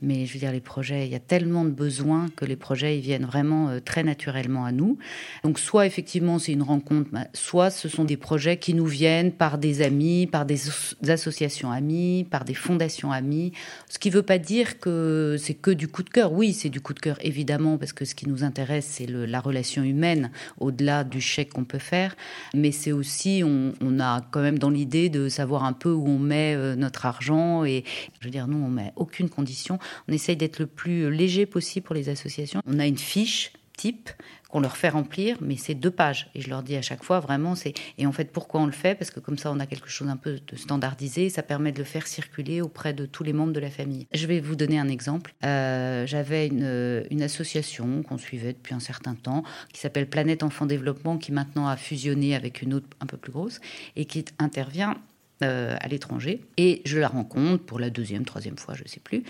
Mais 0.00 0.26
je 0.26 0.34
veux 0.34 0.38
dire, 0.38 0.52
les 0.52 0.60
projets, 0.60 1.06
il 1.06 1.12
y 1.12 1.16
a 1.16 1.20
tellement 1.20 1.64
de 1.64 1.70
besoins 1.70 2.28
que 2.36 2.44
les 2.44 2.54
projets, 2.54 2.98
ils 2.98 3.00
viennent 3.00 3.24
vraiment 3.24 3.68
euh, 3.68 3.80
très 3.80 4.04
naturellement 4.04 4.64
à 4.64 4.70
nous. 4.70 4.96
Donc, 5.42 5.58
soit 5.58 5.86
effectivement, 5.86 6.38
c'est 6.38 6.52
une 6.52 6.62
rencontre, 6.62 7.10
bah, 7.10 7.26
soit 7.34 7.70
ce 7.70 7.88
sont 7.88 8.04
des 8.04 8.16
projets 8.16 8.58
qui 8.58 8.74
nous 8.74 8.86
viennent 8.86 9.32
par 9.32 9.58
des 9.58 9.82
amis, 9.82 10.28
par 10.28 10.46
des 10.46 10.60
associations 11.08 11.72
amies, 11.72 12.24
par 12.30 12.44
des 12.44 12.54
fondations 12.54 13.10
amies. 13.10 13.52
Ce 13.88 13.98
qui 13.98 14.10
ne 14.10 14.14
veut 14.14 14.22
pas 14.22 14.38
dire 14.38 14.78
que 14.78 15.36
c'est 15.36 15.54
que 15.54 15.72
du 15.72 15.88
coup 15.88 16.04
de 16.04 16.10
cœur. 16.10 16.32
Oui, 16.32 16.52
c'est 16.52 16.68
du 16.68 16.80
coup 16.80 16.94
de 16.94 17.00
cœur, 17.00 17.18
évidemment, 17.22 17.76
parce 17.76 17.92
que 17.92 18.04
ce 18.04 18.14
qui 18.14 18.28
nous 18.28 18.44
intéresse, 18.44 18.86
c'est 18.88 19.06
la 19.06 19.40
relation 19.40 19.82
humaine, 19.82 20.30
au-delà 20.60 21.02
du 21.02 21.20
chèque 21.20 21.52
qu'on 21.54 21.64
peut 21.64 21.78
faire. 21.78 22.14
Mais 22.54 22.70
c'est 22.70 22.92
aussi, 22.92 23.42
on, 23.44 23.72
on, 23.80 23.98
a 23.98 24.20
quand 24.30 24.42
même 24.42 24.60
dans 24.60 24.70
l'idée 24.70 25.08
de 25.08 25.28
savoir 25.28 25.64
un 25.64 25.72
peu 25.72 25.90
où 25.90 26.06
on 26.06 26.20
met 26.20 26.54
euh, 26.54 26.76
notre 26.76 27.04
argent. 27.04 27.64
Et 27.64 27.82
je 28.20 28.26
veux 28.26 28.30
dire, 28.30 28.46
nous, 28.46 28.64
on 28.64 28.68
met 28.68 28.92
aucune 28.94 29.17
condition. 29.26 29.78
On 30.08 30.12
essaye 30.12 30.36
d'être 30.36 30.58
le 30.58 30.66
plus 30.66 31.10
léger 31.10 31.46
possible 31.46 31.84
pour 31.84 31.94
les 31.94 32.08
associations. 32.08 32.62
On 32.66 32.78
a 32.78 32.86
une 32.86 32.98
fiche 32.98 33.52
type 33.78 34.10
qu'on 34.48 34.60
leur 34.60 34.76
fait 34.76 34.88
remplir, 34.88 35.36
mais 35.40 35.56
c'est 35.56 35.74
deux 35.74 35.90
pages. 35.90 36.30
Et 36.34 36.40
je 36.40 36.48
leur 36.48 36.62
dis 36.62 36.74
à 36.76 36.82
chaque 36.82 37.04
fois, 37.04 37.20
vraiment, 37.20 37.54
c'est... 37.54 37.74
Et 37.98 38.06
en 38.06 38.12
fait, 38.12 38.32
pourquoi 38.32 38.60
on 38.60 38.66
le 38.66 38.72
fait? 38.72 38.94
Parce 38.94 39.10
que 39.10 39.20
comme 39.20 39.38
ça, 39.38 39.52
on 39.52 39.60
a 39.60 39.66
quelque 39.66 39.88
chose 39.88 40.08
un 40.08 40.16
peu 40.16 40.40
de 40.46 40.56
standardisé, 40.56 41.28
ça 41.28 41.42
permet 41.42 41.70
de 41.70 41.78
le 41.78 41.84
faire 41.84 42.06
circuler 42.06 42.60
auprès 42.60 42.92
de 42.94 43.04
tous 43.06 43.22
les 43.24 43.32
membres 43.32 43.52
de 43.52 43.60
la 43.60 43.70
famille. 43.70 44.06
Je 44.12 44.26
vais 44.26 44.40
vous 44.40 44.56
donner 44.56 44.78
un 44.78 44.88
exemple. 44.88 45.34
Euh, 45.44 46.06
j'avais 46.06 46.46
une, 46.46 47.04
une, 47.10 47.22
association 47.22 48.02
qu'on 48.02 48.16
suivait 48.16 48.54
depuis 48.54 48.74
un 48.74 48.80
certain 48.80 49.14
temps, 49.14 49.42
qui 49.72 49.80
s'appelle 49.80 50.08
Planète 50.08 50.42
Enfant 50.42 50.64
Développement, 50.64 51.18
qui 51.18 51.30
maintenant 51.30 51.68
a 51.68 51.76
fusionné 51.76 52.34
avec 52.34 52.62
une 52.62 52.72
autre 52.72 52.88
un 53.00 53.06
peu 53.06 53.18
plus 53.18 53.32
grosse, 53.32 53.60
et 53.96 54.06
qui 54.06 54.24
intervient 54.38 54.96
euh, 55.42 55.76
à 55.80 55.88
l'étranger. 55.88 56.40
Et 56.56 56.82
je 56.84 56.98
la 56.98 57.08
rencontre 57.08 57.64
pour 57.64 57.78
la 57.78 57.90
deuxième, 57.90 58.24
troisième 58.24 58.58
fois, 58.58 58.74
je 58.74 58.82
ne 58.82 58.88
sais 58.88 59.00
plus. 59.00 59.22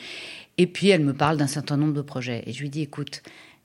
Et 0.57 0.66
puis 0.66 0.88
elle 0.88 1.05
me 1.05 1.12
parle 1.12 1.37
d'un 1.37 1.47
certain 1.47 1.77
nombre 1.77 1.94
de 1.94 2.03
projets. 2.03 2.42
Et 2.47 2.53
je 2.53 2.61
lui 2.61 2.71
dis, 2.71 2.83
écoute, 2.83 3.23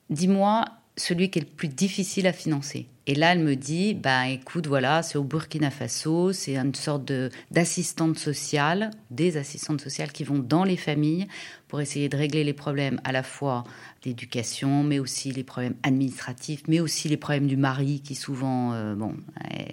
dis-moi 0.10 0.66
celui 0.96 1.30
qui 1.30 1.40
est 1.40 1.44
le 1.44 1.48
plus 1.48 1.68
difficile 1.68 2.28
à 2.28 2.34
financer. 2.34 2.88
Et 3.06 3.16
là, 3.16 3.34
elle 3.34 3.40
me 3.40 3.58
dit, 3.58 3.94
bah 3.94 4.30
écoute, 4.30 4.66
voilà, 4.68 5.04
c'est 5.04 5.18
au 5.18 5.26
Burkina 5.26 5.72
Faso, 5.72 6.32
c'est 6.32 6.56
une 6.56 6.74
sorte 6.74 7.04
de 7.04 7.30
d'assistante 7.52 8.18
sociale, 8.18 8.92
des 9.12 9.36
assistantes 9.36 9.82
sociales 9.82 10.14
qui 10.14 10.24
vont 10.24 10.40
dans 10.40 10.64
les 10.64 10.78
familles 10.78 11.28
pour 11.68 11.82
essayer 11.82 12.08
de 12.08 12.16
régler 12.16 12.46
les 12.46 12.54
problèmes 12.54 13.02
à 13.04 13.12
la 13.12 13.22
fois 13.22 13.66
d'éducation, 14.04 14.84
mais 14.84 15.00
aussi 15.00 15.34
les 15.34 15.44
problèmes 15.44 15.76
administratifs, 15.84 16.62
mais 16.70 16.80
aussi 16.80 17.10
les 17.10 17.18
problèmes 17.18 17.48
du 17.48 17.58
mari 17.58 18.00
qui 18.00 18.16
souvent, 18.16 18.72
euh, 18.72 18.96
bon, 18.96 19.16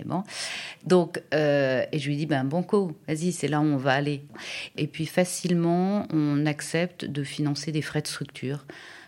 bon. 0.06 0.24
Donc, 0.85 1.22
euh, 1.33 1.85
et 1.92 2.00
je 2.00 2.09
lui 2.09 2.16
dis, 2.16 2.26
ben 2.26 2.42
banco, 2.42 2.96
vas-y, 3.06 3.30
c'est 3.30 3.48
là 3.48 3.61
où 3.61 3.64
on 3.64 3.76
va 3.76 3.92
aller. 3.92 4.24
Et 4.76 4.88
puis 4.88 5.06
facilement, 5.06 6.09
on 6.12 6.46
accepte 6.46 7.04
de 7.04 7.22
financer 7.22 7.70
des 7.70 7.83
frais 7.83 8.02
de 8.02 8.09
structure 8.09 8.64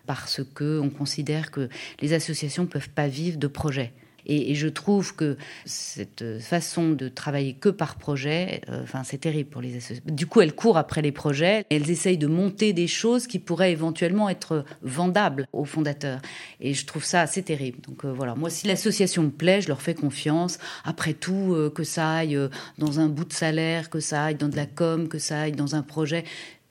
parce 0.06 0.40
que 0.54 0.80
on 0.80 0.90
considère 0.90 1.50
que 1.50 1.68
les 2.00 2.12
associations 2.12 2.66
peuvent 2.66 2.90
pas 2.90 3.08
vivre 3.08 3.38
de 3.38 3.46
projets 3.46 3.92
Et, 4.24 4.54
je 4.54 4.68
trouve 4.68 5.16
que 5.16 5.36
cette 5.64 6.40
façon 6.40 6.90
de 6.90 7.08
travailler 7.08 7.54
que 7.54 7.68
par 7.68 7.96
projet, 7.96 8.60
euh, 8.68 8.84
c'est 9.04 9.18
terrible 9.18 9.50
pour 9.50 9.60
les 9.60 9.76
associations. 9.76 10.04
Du 10.06 10.26
coup, 10.26 10.40
elles 10.40 10.54
courent 10.54 10.78
après 10.78 11.02
les 11.02 11.10
projets, 11.10 11.64
elles 11.70 11.90
essayent 11.90 12.18
de 12.18 12.28
monter 12.28 12.72
des 12.72 12.86
choses 12.86 13.26
qui 13.26 13.40
pourraient 13.40 13.72
éventuellement 13.72 14.28
être 14.28 14.64
vendables 14.82 15.48
aux 15.52 15.64
fondateurs. 15.64 16.20
Et 16.60 16.72
je 16.74 16.86
trouve 16.86 17.04
ça 17.04 17.20
assez 17.22 17.42
terrible. 17.42 17.80
Donc 17.80 18.04
euh, 18.04 18.12
voilà, 18.12 18.34
moi, 18.36 18.50
si 18.50 18.66
l'association 18.68 19.24
me 19.24 19.30
plaît, 19.30 19.60
je 19.60 19.68
leur 19.68 19.82
fais 19.82 19.94
confiance. 19.94 20.58
Après 20.84 21.14
tout, 21.14 21.54
euh, 21.54 21.70
que 21.70 21.82
ça 21.82 22.12
aille 22.12 22.38
dans 22.78 23.00
un 23.00 23.08
bout 23.08 23.24
de 23.24 23.32
salaire, 23.32 23.90
que 23.90 24.00
ça 24.00 24.24
aille 24.24 24.36
dans 24.36 24.48
de 24.48 24.56
la 24.56 24.66
com, 24.66 25.08
que 25.08 25.18
ça 25.18 25.40
aille 25.40 25.52
dans 25.52 25.74
un 25.74 25.82
projet 25.82 26.24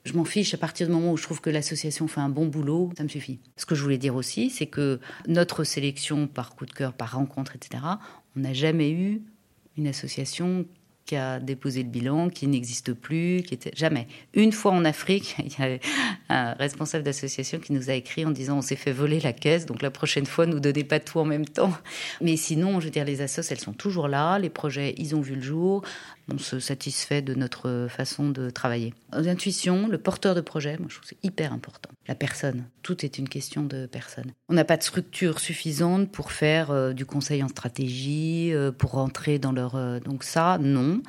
je 0.04 0.14
m'en 0.14 0.24
fiche 0.24 0.52
à 0.54 0.58
partir 0.58 0.86
du 0.86 0.92
moment 0.92 1.12
où 1.12 1.16
je 1.16 1.22
trouve 1.22 1.40
que 1.40 1.50
l'association 1.50 2.08
fait 2.08 2.20
un 2.20 2.28
bon 2.28 2.46
boulot, 2.46 2.90
ça 2.96 3.04
me 3.04 3.08
suffit. 3.08 3.38
Ce 3.56 3.66
que 3.66 3.74
je 3.74 3.82
voulais 3.82 3.98
dire 3.98 4.16
aussi, 4.16 4.50
c'est 4.50 4.66
que 4.66 5.00
notre 5.28 5.64
sélection 5.64 6.26
par 6.26 6.54
coup 6.54 6.66
de 6.66 6.72
cœur, 6.72 6.92
par 6.92 7.12
rencontre, 7.12 7.54
etc., 7.54 7.82
on 8.36 8.40
n'a 8.40 8.52
jamais 8.52 8.90
eu 8.90 9.22
une 9.76 9.86
association 9.86 10.66
qui 11.04 11.16
a 11.16 11.40
déposé 11.40 11.82
le 11.82 11.88
bilan, 11.88 12.28
qui 12.28 12.46
n'existe 12.46 12.92
plus, 12.92 13.42
qui 13.42 13.54
était 13.54 13.72
jamais. 13.74 14.06
Une 14.34 14.52
fois 14.52 14.72
en 14.72 14.84
Afrique, 14.84 15.36
il 15.44 15.52
y 15.52 15.62
a 15.62 15.78
un 16.28 16.52
responsable 16.54 17.04
d'association 17.04 17.58
qui 17.58 17.72
nous 17.72 17.90
a 17.90 17.94
écrit 17.94 18.24
en 18.24 18.30
disant 18.30 18.58
on 18.58 18.62
s'est 18.62 18.76
fait 18.76 18.92
voler 18.92 19.20
la 19.20 19.32
caisse, 19.32 19.66
donc 19.66 19.82
la 19.82 19.90
prochaine 19.90 20.26
fois 20.26 20.46
nous 20.46 20.60
donnez 20.60 20.84
pas 20.84 21.00
tout 21.00 21.18
en 21.18 21.24
même 21.24 21.46
temps. 21.46 21.72
Mais 22.20 22.36
sinon, 22.36 22.80
je 22.80 22.86
veux 22.86 22.90
dire, 22.90 23.04
les 23.04 23.20
assos, 23.20 23.42
elles 23.50 23.60
sont 23.60 23.72
toujours 23.72 24.08
là, 24.08 24.38
les 24.38 24.50
projets, 24.50 24.94
ils 24.96 25.14
ont 25.16 25.20
vu 25.20 25.34
le 25.34 25.42
jour 25.42 25.82
on 26.28 26.38
se 26.38 26.60
satisfait 26.60 27.22
de 27.22 27.34
notre 27.34 27.86
façon 27.88 28.28
de 28.28 28.50
travailler. 28.50 28.94
L'intuition, 29.12 29.88
le 29.88 29.98
porteur 29.98 30.34
de 30.34 30.40
projet, 30.40 30.76
moi 30.78 30.86
je 30.88 30.96
trouve 30.96 31.08
c'est 31.08 31.24
hyper 31.24 31.52
important. 31.52 31.90
La 32.08 32.14
personne, 32.16 32.64
tout 32.82 33.04
est 33.04 33.18
une 33.18 33.28
question 33.28 33.62
de 33.62 33.86
personne. 33.86 34.32
On 34.48 34.54
n'a 34.54 34.64
pas 34.64 34.76
de 34.76 34.82
structure 34.82 35.38
suffisante 35.38 36.10
pour 36.10 36.32
faire 36.32 36.70
euh, 36.70 36.92
du 36.92 37.06
conseil 37.06 37.42
en 37.44 37.48
stratégie, 37.48 38.52
euh, 38.52 38.72
pour 38.72 38.92
rentrer 38.92 39.38
dans 39.38 39.52
leur... 39.52 39.76
Euh, 39.76 40.00
donc 40.00 40.24
ça, 40.24 40.58
non, 40.60 41.00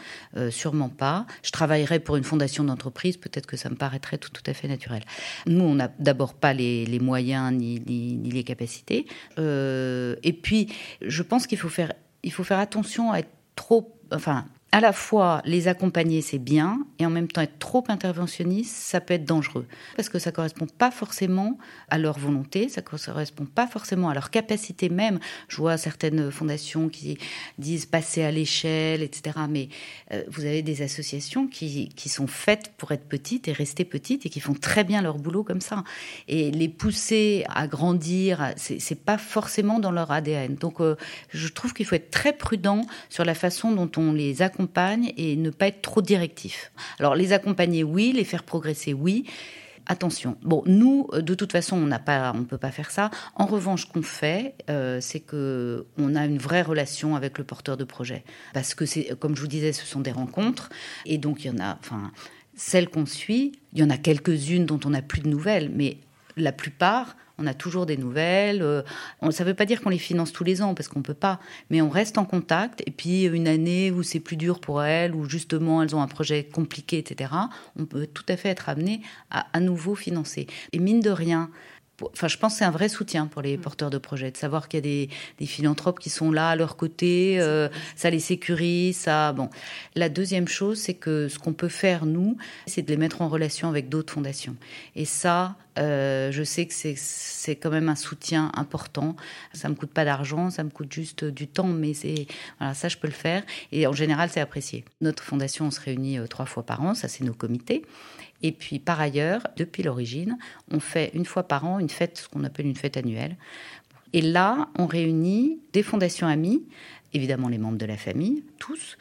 sûrement 0.50 0.90
pas. 0.90 1.26
Je 1.42 1.52
travaillerais 1.52 2.00
pour 2.00 2.16
une 2.16 2.24
fondation 2.24 2.64
d'entreprise, 2.64 3.18
peut-être 3.18 3.48
que 3.48 3.58
ça 3.58 3.70
me 3.70 3.76
paraîtrait 3.76 4.18
tout, 4.18 4.30
tout 4.30 4.44
à 4.46 4.54
fait 4.54 4.68
naturel. 4.68 5.04
Nous, 5.48 5.64
on 5.64 5.76
n'a 5.76 5.92
d'abord 6.00 6.34
pas 6.34 6.54
les, 6.54 6.86
les 6.86 7.00
moyens 7.00 7.52
ni, 7.52 7.82
ni, 7.86 8.16
ni, 8.18 8.32
les 8.32 8.44
capacités. 8.44 9.08
et 9.38 10.40
puis, 10.42 10.74
je 11.02 11.24
pense 11.24 11.48
qu'il 11.48 11.58
faut 11.58 11.70
faire, 11.70 11.94
faut 12.32 12.44
faire 12.44 12.60
attention 12.60 13.12
à 13.12 13.20
être 13.20 13.32
trop... 13.56 14.00
Enfin, 14.12 14.46
à 14.74 14.80
la 14.80 14.92
fois 14.92 15.44
les 15.46 15.68
accompagner, 15.68 16.24
c'est 16.24 16.40
bien, 16.40 16.80
et 16.98 17.06
en 17.06 17.12
même 17.12 17.28
temps 17.28 17.42
être 17.42 17.60
trop 17.60 17.84
interventionniste, 17.90 18.76
ça 18.76 19.00
peut 19.00 19.14
être 19.14 19.24
dangereux. 19.24 19.68
Parce 19.96 20.10
que 20.10 20.18
ça 20.18 20.32
ne 20.32 20.36
correspond 20.36 20.66
pas 20.66 20.90
forcément 20.90 21.60
à 21.92 22.00
leur 22.00 22.18
volonté, 22.18 22.70
ça 22.70 22.82
ne 22.82 22.86
correspond 22.88 23.46
pas 23.46 23.68
forcément 23.68 24.10
à 24.10 24.16
leur 24.16 24.32
capacité 24.32 24.90
même. 24.90 25.20
Je 25.48 25.58
vois 25.58 25.78
certaines 25.78 26.32
fondations 26.32 26.90
qui 26.90 27.20
disent 27.60 27.86
passer 27.86 28.24
à 28.24 28.32
l'échelle, 28.32 29.04
etc. 29.04 29.42
Mais 29.48 29.70
euh, 30.12 30.24
vous 30.28 30.44
avez 30.44 30.64
des 30.64 30.82
associations 30.82 31.46
qui, 31.46 31.90
qui 31.90 32.10
sont 32.10 32.26
faites 32.26 32.72
pour 32.76 32.94
être 32.94 33.08
petites 33.08 33.48
et 33.48 33.52
rester 33.52 33.86
petites 33.86 34.26
et 34.26 34.30
qui 34.30 34.40
font 34.40 34.56
très 34.56 34.84
bien 34.84 35.04
leur 35.04 35.20
boulot 35.20 35.44
comme 35.44 35.62
ça. 35.62 35.84
Et 36.28 36.50
les 36.50 36.68
pousser 36.68 37.46
à 37.48 37.68
grandir, 37.68 38.54
c'est 38.58 39.06
pas 39.06 39.20
forcément 39.20 39.78
dans 39.78 39.92
leur 39.92 40.10
ADN. 40.10 40.56
Donc 40.56 40.82
euh, 40.82 40.96
je 41.30 41.48
trouve 41.48 41.76
qu'il 41.76 41.86
faut 41.86 41.94
être 41.94 42.10
très 42.10 42.34
prudent 42.34 42.88
sur 43.10 43.24
la 43.24 43.36
façon 43.36 43.72
dont 43.72 43.92
on 43.98 44.14
les 44.14 44.42
accompagne 44.42 44.63
et 45.18 45.36
ne 45.36 45.50
pas 45.50 45.68
être 45.68 45.82
trop 45.82 46.02
directif. 46.02 46.72
Alors 47.00 47.16
les 47.16 47.34
accompagner, 47.34 47.84
oui, 47.84 48.12
les 48.14 48.24
faire 48.24 48.44
progresser, 48.44 48.94
oui. 48.94 49.26
Attention. 49.86 50.38
Bon, 50.44 50.64
nous, 50.66 51.10
de 51.14 51.36
toute 51.36 51.52
façon, 51.52 51.76
on 51.76 51.86
n'a 51.86 52.00
pas, 52.00 52.32
on 52.34 52.46
peut 52.46 52.58
pas 52.58 52.72
faire 52.72 52.90
ça. 52.90 53.12
En 53.36 53.46
revanche, 53.46 53.86
qu'on 53.86 54.02
fait, 54.02 54.56
euh, 54.70 55.02
c'est 55.02 55.20
que 55.20 55.88
on 55.98 56.16
a 56.16 56.26
une 56.26 56.38
vraie 56.38 56.62
relation 56.62 57.18
avec 57.18 57.38
le 57.38 57.44
porteur 57.44 57.76
de 57.76 57.84
projet, 57.84 58.24
parce 58.54 58.76
que 58.76 58.86
c'est, 58.86 59.20
comme 59.20 59.36
je 59.36 59.42
vous 59.42 59.48
disais, 59.48 59.74
ce 59.74 59.86
sont 59.86 60.00
des 60.00 60.14
rencontres, 60.14 60.70
et 61.06 61.18
donc 61.18 61.44
il 61.44 61.48
y 61.48 61.50
en 61.50 61.60
a, 61.60 61.78
enfin, 61.82 62.14
celles 62.56 62.88
qu'on 62.88 63.06
suit, 63.06 63.60
il 63.74 63.80
y 63.80 63.84
en 63.84 63.90
a 63.90 63.98
quelques-unes 63.98 64.66
dont 64.66 64.80
on 64.86 64.92
n'a 64.92 65.02
plus 65.02 65.22
de 65.22 65.28
nouvelles, 65.28 65.70
mais 65.70 65.98
la 66.38 66.54
plupart, 66.54 67.18
on 67.44 67.48
a 67.48 67.54
toujours 67.54 67.86
des 67.86 67.98
nouvelles. 67.98 68.62
Euh, 68.62 68.82
ça 69.32 69.44
ne 69.44 69.50
veut 69.50 69.56
pas 69.56 69.66
dire 69.66 69.82
qu'on 69.82 69.90
les 69.90 69.98
finance 69.98 70.32
tous 70.32 70.44
les 70.44 70.62
ans, 70.62 70.74
parce 70.74 70.88
qu'on 70.88 71.00
ne 71.00 71.04
peut 71.04 71.14
pas. 71.14 71.40
Mais 71.70 71.82
on 71.82 71.90
reste 71.90 72.18
en 72.18 72.26
contact. 72.26 72.82
Et 72.88 72.92
puis, 72.92 73.26
une 73.26 73.48
année 73.48 73.92
où 73.92 74.04
c'est 74.04 74.20
plus 74.20 74.38
dur 74.38 74.60
pour 74.60 74.84
elles, 74.84 75.14
où 75.14 75.30
justement 75.30 75.84
elles 75.84 75.96
ont 75.96 76.02
un 76.02 76.08
projet 76.08 76.44
compliqué, 76.44 76.98
etc., 76.98 77.32
on 77.78 77.86
peut 77.86 78.08
tout 78.08 78.26
à 78.30 78.38
fait 78.38 78.50
être 78.50 78.70
amené 78.70 79.02
à 79.30 79.44
à 79.54 79.60
nouveau 79.60 79.96
financer. 79.96 80.48
Et 80.72 80.80
mine 80.80 81.00
de 81.00 81.10
rien, 81.10 81.50
Enfin, 82.02 82.28
je 82.28 82.38
pense 82.38 82.54
que 82.54 82.60
c'est 82.60 82.66
un 82.66 82.72
vrai 82.72 82.90
soutien 82.90 83.28
pour 83.28 83.42
les 83.42 83.58
mm. 83.58 83.62
porteurs 83.62 83.90
de 83.90 83.98
projets, 83.98 84.32
de 84.32 84.38
savoir 84.38 84.68
qu'il 84.68 84.86
y 84.86 85.04
a 85.04 85.08
des, 85.38 85.46
philanthropes 85.46 86.00
qui 86.00 86.10
sont 86.10 86.32
là 86.32 86.50
à 86.50 86.56
leur 86.56 86.76
côté, 86.76 87.40
euh, 87.40 87.70
ça 87.96 88.10
les 88.10 88.20
sécurise, 88.20 88.98
ça. 88.98 89.34
Bon, 89.34 89.50
la 89.96 90.10
deuxième 90.10 90.48
chose, 90.48 90.80
c'est 90.80 90.94
que 90.96 91.28
ce 91.28 91.38
qu'on 91.38 91.54
peut 91.54 91.68
faire 91.68 92.06
nous, 92.06 92.38
c'est 92.66 92.82
de 92.82 92.90
les 92.90 92.98
mettre 92.98 93.22
en 93.22 93.28
relation 93.28 93.70
avec 93.70 93.90
d'autres 93.90 94.14
fondations. 94.14 94.56
Et 94.96 95.06
ça, 95.06 95.56
euh, 95.80 96.32
je 96.32 96.44
sais 96.44 96.66
que 96.66 96.74
c'est 96.74 97.56
quand 97.56 97.70
même 97.70 97.90
un 97.90 97.96
soutien 97.96 98.52
important. 98.56 99.16
Ça 99.54 99.70
me 99.70 99.76
coûte 99.76 99.92
pas 99.92 100.06
d'argent, 100.06 100.50
ça 100.50 100.64
me 100.64 100.70
coûte 100.70 100.92
juste 100.92 101.26
du 101.26 101.48
temps, 101.48 101.68
mais 101.68 101.94
c'est 101.94 102.28
voilà, 102.60 102.74
ça 102.74 102.90
je 102.90 102.98
peux 102.98 103.08
le 103.08 103.14
faire. 103.14 103.44
Et 103.72 103.88
en 103.88 103.94
général, 103.94 104.30
c'est 104.32 104.42
apprécié. 104.42 104.86
Notre 105.02 105.24
fondation, 105.24 105.66
on 105.66 105.72
se 105.72 105.82
réunit 105.82 106.20
euh, 106.20 106.28
trois 106.28 106.46
fois 106.46 106.64
par 106.64 106.82
an, 106.82 106.94
ça 106.94 107.08
c'est 107.08 107.24
nos 107.24 107.34
comités. 107.34 107.84
Et 108.44 108.52
puis 108.52 108.80
par 108.80 109.00
ailleurs, 109.00 109.48
depuis 109.58 109.84
l'origine, 109.84 110.38
on 110.70 110.80
fait 110.80 111.12
une 111.14 111.26
fois 111.26 111.44
par 111.44 111.66
an 111.66 111.80
une 111.80 111.90
fête, 111.90 112.18
ce 112.18 112.30
qu'on 112.30 112.44
appelle 112.44 112.68
une 112.68 112.76
fête 112.76 112.98
annuelle. 112.98 113.38
Et 114.12 114.22
là, 114.22 114.70
on 114.78 114.86
réunit 114.86 115.60
des 115.72 115.82
fondations 115.82 116.28
amies, 116.28 116.64
évidemment 117.14 117.48
les 117.48 117.58
membres 117.58 117.78
de 117.78 117.86
la 117.86 117.98
famille, 117.98 118.44
tous, 118.60 118.98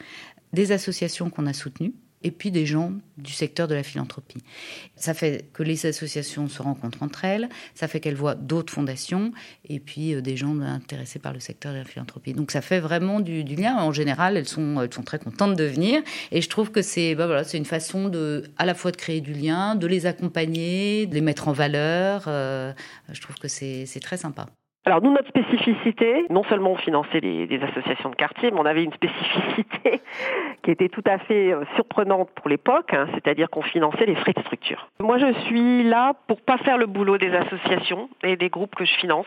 des 0.53 0.71
associations 0.71 1.29
qu'on 1.29 1.45
a 1.45 1.53
soutenues, 1.53 1.93
et 2.23 2.31
puis 2.31 2.51
des 2.51 2.65
gens 2.65 2.91
du 3.17 3.31
secteur 3.31 3.67
de 3.67 3.75
la 3.75 3.83
philanthropie. 3.83 4.39
Ça 4.95 5.13
fait 5.13 5.45
que 5.53 5.63
les 5.63 5.85
associations 5.85 6.47
se 6.47 6.61
rencontrent 6.61 7.03
entre 7.03 7.25
elles, 7.25 7.49
ça 7.75 7.87
fait 7.87 7.99
qu'elles 7.99 8.15
voient 8.15 8.35
d'autres 8.35 8.73
fondations 8.73 9.31
et 9.67 9.79
puis 9.79 10.15
euh, 10.15 10.21
des 10.21 10.37
gens 10.37 10.59
intéressés 10.61 11.19
par 11.19 11.33
le 11.33 11.39
secteur 11.39 11.73
de 11.73 11.77
la 11.79 11.85
philanthropie. 11.85 12.33
Donc 12.33 12.51
ça 12.51 12.61
fait 12.61 12.79
vraiment 12.79 13.19
du, 13.19 13.43
lien. 13.43 13.77
En 13.77 13.91
général, 13.91 14.37
elles 14.37 14.47
sont, 14.47 14.81
elles 14.81 14.93
sont 14.93 15.03
très 15.03 15.19
contentes 15.19 15.55
de 15.55 15.63
venir 15.63 16.01
et 16.31 16.41
je 16.41 16.49
trouve 16.49 16.71
que 16.71 16.81
c'est 16.81 17.15
bah 17.15 17.27
voilà, 17.27 17.43
une 17.53 17.65
façon 17.65 18.09
de, 18.09 18.43
à 18.57 18.65
la 18.65 18.73
fois 18.73 18.91
de 18.91 18.97
créer 18.97 19.21
du 19.21 19.33
lien, 19.33 19.75
de 19.75 19.87
les 19.87 20.05
accompagner, 20.05 21.05
de 21.05 21.13
les 21.13 21.21
mettre 21.21 21.47
en 21.47 21.53
valeur. 21.53 22.23
Euh, 22.27 22.73
je 23.11 23.21
trouve 23.21 23.37
que 23.37 23.47
c'est 23.47 23.85
très 24.01 24.17
sympa. 24.17 24.47
Alors 24.85 25.01
nous, 25.01 25.11
notre 25.11 25.29
spécificité, 25.29 26.25
non 26.29 26.43
seulement 26.43 26.71
on 26.71 26.75
finançait 26.75 27.21
des 27.21 27.59
associations 27.63 28.09
de 28.09 28.15
quartier, 28.15 28.51
mais 28.51 28.59
on 28.59 28.65
avait 28.65 28.83
une 28.83 28.91
spécificité 28.91 30.01
qui 30.63 30.71
était 30.71 30.89
tout 30.89 31.03
à 31.05 31.19
fait 31.19 31.53
euh, 31.53 31.63
surprenante 31.75 32.29
pour 32.35 32.49
l'époque, 32.49 32.93
hein, 32.93 33.07
c'est-à-dire 33.13 33.49
qu'on 33.49 33.61
finançait 33.61 34.05
les 34.05 34.15
frais 34.15 34.33
de 34.33 34.41
structure. 34.41 34.89
Moi, 34.99 35.19
je 35.19 35.31
suis 35.45 35.83
là 35.83 36.13
pour 36.27 36.41
pas 36.41 36.57
faire 36.57 36.77
le 36.77 36.85
boulot 36.85 37.17
des 37.17 37.33
associations 37.33 38.09
et 38.23 38.35
des 38.35 38.49
groupes 38.49 38.75
que 38.75 38.83
je 38.83 38.93
finance. 38.95 39.25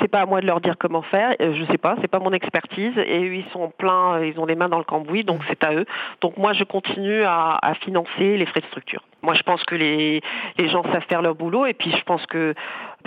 C'est 0.00 0.08
pas 0.08 0.22
à 0.22 0.26
moi 0.26 0.40
de 0.40 0.46
leur 0.46 0.60
dire 0.60 0.74
comment 0.76 1.02
faire, 1.02 1.34
euh, 1.40 1.54
je 1.54 1.64
sais 1.70 1.78
pas, 1.78 1.94
c'est 2.00 2.08
pas 2.08 2.18
mon 2.18 2.32
expertise. 2.32 2.98
Et 2.98 3.20
eux, 3.24 3.36
ils 3.36 3.48
sont 3.52 3.70
pleins, 3.78 4.14
euh, 4.14 4.26
ils 4.26 4.40
ont 4.40 4.46
les 4.46 4.56
mains 4.56 4.68
dans 4.68 4.78
le 4.78 4.84
cambouis, 4.84 5.22
donc 5.22 5.42
c'est 5.48 5.62
à 5.62 5.74
eux. 5.74 5.84
Donc 6.20 6.36
moi, 6.38 6.54
je 6.54 6.64
continue 6.64 7.22
à, 7.22 7.56
à 7.62 7.74
financer 7.74 8.36
les 8.36 8.46
frais 8.46 8.60
de 8.60 8.66
structure. 8.66 9.02
Moi, 9.22 9.34
je 9.34 9.42
pense 9.42 9.62
que 9.64 9.74
les, 9.74 10.20
les 10.58 10.68
gens 10.68 10.82
savent 10.84 11.06
faire 11.08 11.22
leur 11.22 11.34
boulot 11.34 11.66
et 11.66 11.74
puis 11.74 11.90
je 11.90 12.02
pense 12.04 12.24
que 12.26 12.54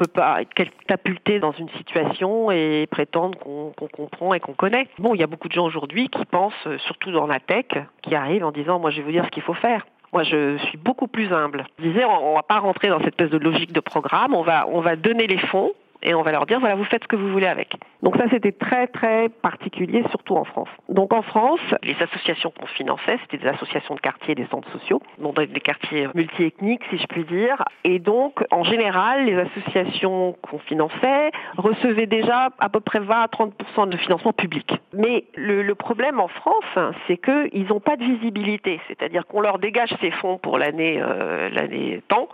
peut 0.01 0.07
pas 0.07 0.43
catapulter 0.45 1.39
dans 1.39 1.51
une 1.51 1.69
situation 1.77 2.49
et 2.49 2.87
prétendre 2.89 3.37
qu'on 3.37 3.71
comprend 3.91 4.33
et 4.33 4.39
qu'on 4.39 4.53
connaît. 4.53 4.87
Bon, 4.97 5.13
il 5.13 5.21
y 5.21 5.23
a 5.23 5.27
beaucoup 5.27 5.47
de 5.47 5.53
gens 5.53 5.65
aujourd'hui 5.65 6.09
qui 6.09 6.25
pensent, 6.25 6.67
surtout 6.79 7.11
dans 7.11 7.27
la 7.27 7.39
tech, 7.39 7.67
qui 8.01 8.15
arrivent 8.15 8.43
en 8.43 8.51
disant, 8.51 8.79
moi, 8.79 8.89
je 8.89 8.97
vais 8.97 9.03
vous 9.03 9.11
dire 9.11 9.25
ce 9.25 9.29
qu'il 9.29 9.43
faut 9.43 9.53
faire. 9.53 9.85
Moi, 10.11 10.23
je 10.23 10.57
suis 10.57 10.77
beaucoup 10.77 11.07
plus 11.07 11.31
humble. 11.31 11.65
Je 11.77 11.83
disais, 11.87 12.03
on, 12.03 12.31
ne 12.31 12.35
va 12.35 12.41
pas 12.41 12.57
rentrer 12.57 12.89
dans 12.89 12.97
cette 12.97 13.09
espèce 13.09 13.29
de 13.29 13.37
logique 13.37 13.73
de 13.73 13.79
programme. 13.79 14.33
On 14.33 14.41
va, 14.41 14.67
on 14.69 14.81
va 14.81 14.95
donner 14.95 15.27
les 15.27 15.37
fonds 15.37 15.71
et 16.03 16.13
on 16.13 16.21
va 16.21 16.31
leur 16.31 16.45
dire 16.45 16.59
voilà 16.59 16.75
vous 16.75 16.83
faites 16.83 17.03
ce 17.03 17.07
que 17.07 17.15
vous 17.15 17.29
voulez 17.29 17.47
avec. 17.47 17.75
Donc 18.01 18.17
ça 18.17 18.25
c'était 18.29 18.51
très 18.51 18.87
très 18.87 19.29
particulier 19.29 20.03
surtout 20.09 20.35
en 20.35 20.43
France. 20.43 20.69
Donc 20.89 21.13
en 21.13 21.21
France, 21.21 21.59
les 21.83 21.95
associations 22.01 22.51
qu'on 22.51 22.67
finançait, 22.67 23.17
c'était 23.23 23.37
des 23.37 23.47
associations 23.47 23.95
de 23.95 23.99
quartier, 23.99 24.35
des 24.35 24.47
centres 24.47 24.71
sociaux, 24.71 25.01
donc 25.19 25.35
des 25.35 25.59
quartiers 25.59 26.07
multiethniques 26.15 26.81
si 26.89 26.97
je 26.97 27.07
puis 27.07 27.23
dire. 27.25 27.63
Et 27.83 27.99
donc 27.99 28.43
en 28.51 28.63
général, 28.63 29.25
les 29.25 29.35
associations 29.35 30.35
qu'on 30.41 30.59
finançait 30.59 31.31
recevaient 31.57 32.07
déjà 32.07 32.49
à 32.59 32.69
peu 32.69 32.79
près 32.79 32.99
20 32.99 33.21
à 33.21 33.27
30% 33.27 33.89
de 33.89 33.97
financement 33.97 34.33
public. 34.33 34.73
Mais 34.93 35.25
le, 35.35 35.61
le 35.61 35.75
problème 35.75 36.19
en 36.19 36.27
France, 36.27 36.93
c'est 37.07 37.17
qu'ils 37.17 37.67
n'ont 37.67 37.79
pas 37.79 37.95
de 37.95 38.03
visibilité, 38.03 38.79
c'est-à-dire 38.87 39.25
qu'on 39.27 39.41
leur 39.41 39.59
dégage 39.59 39.93
ces 40.01 40.11
fonds 40.11 40.37
pour 40.37 40.57
l'année 40.57 41.01
euh, 41.01 41.49
l'année 41.49 42.01
temps 42.07 42.27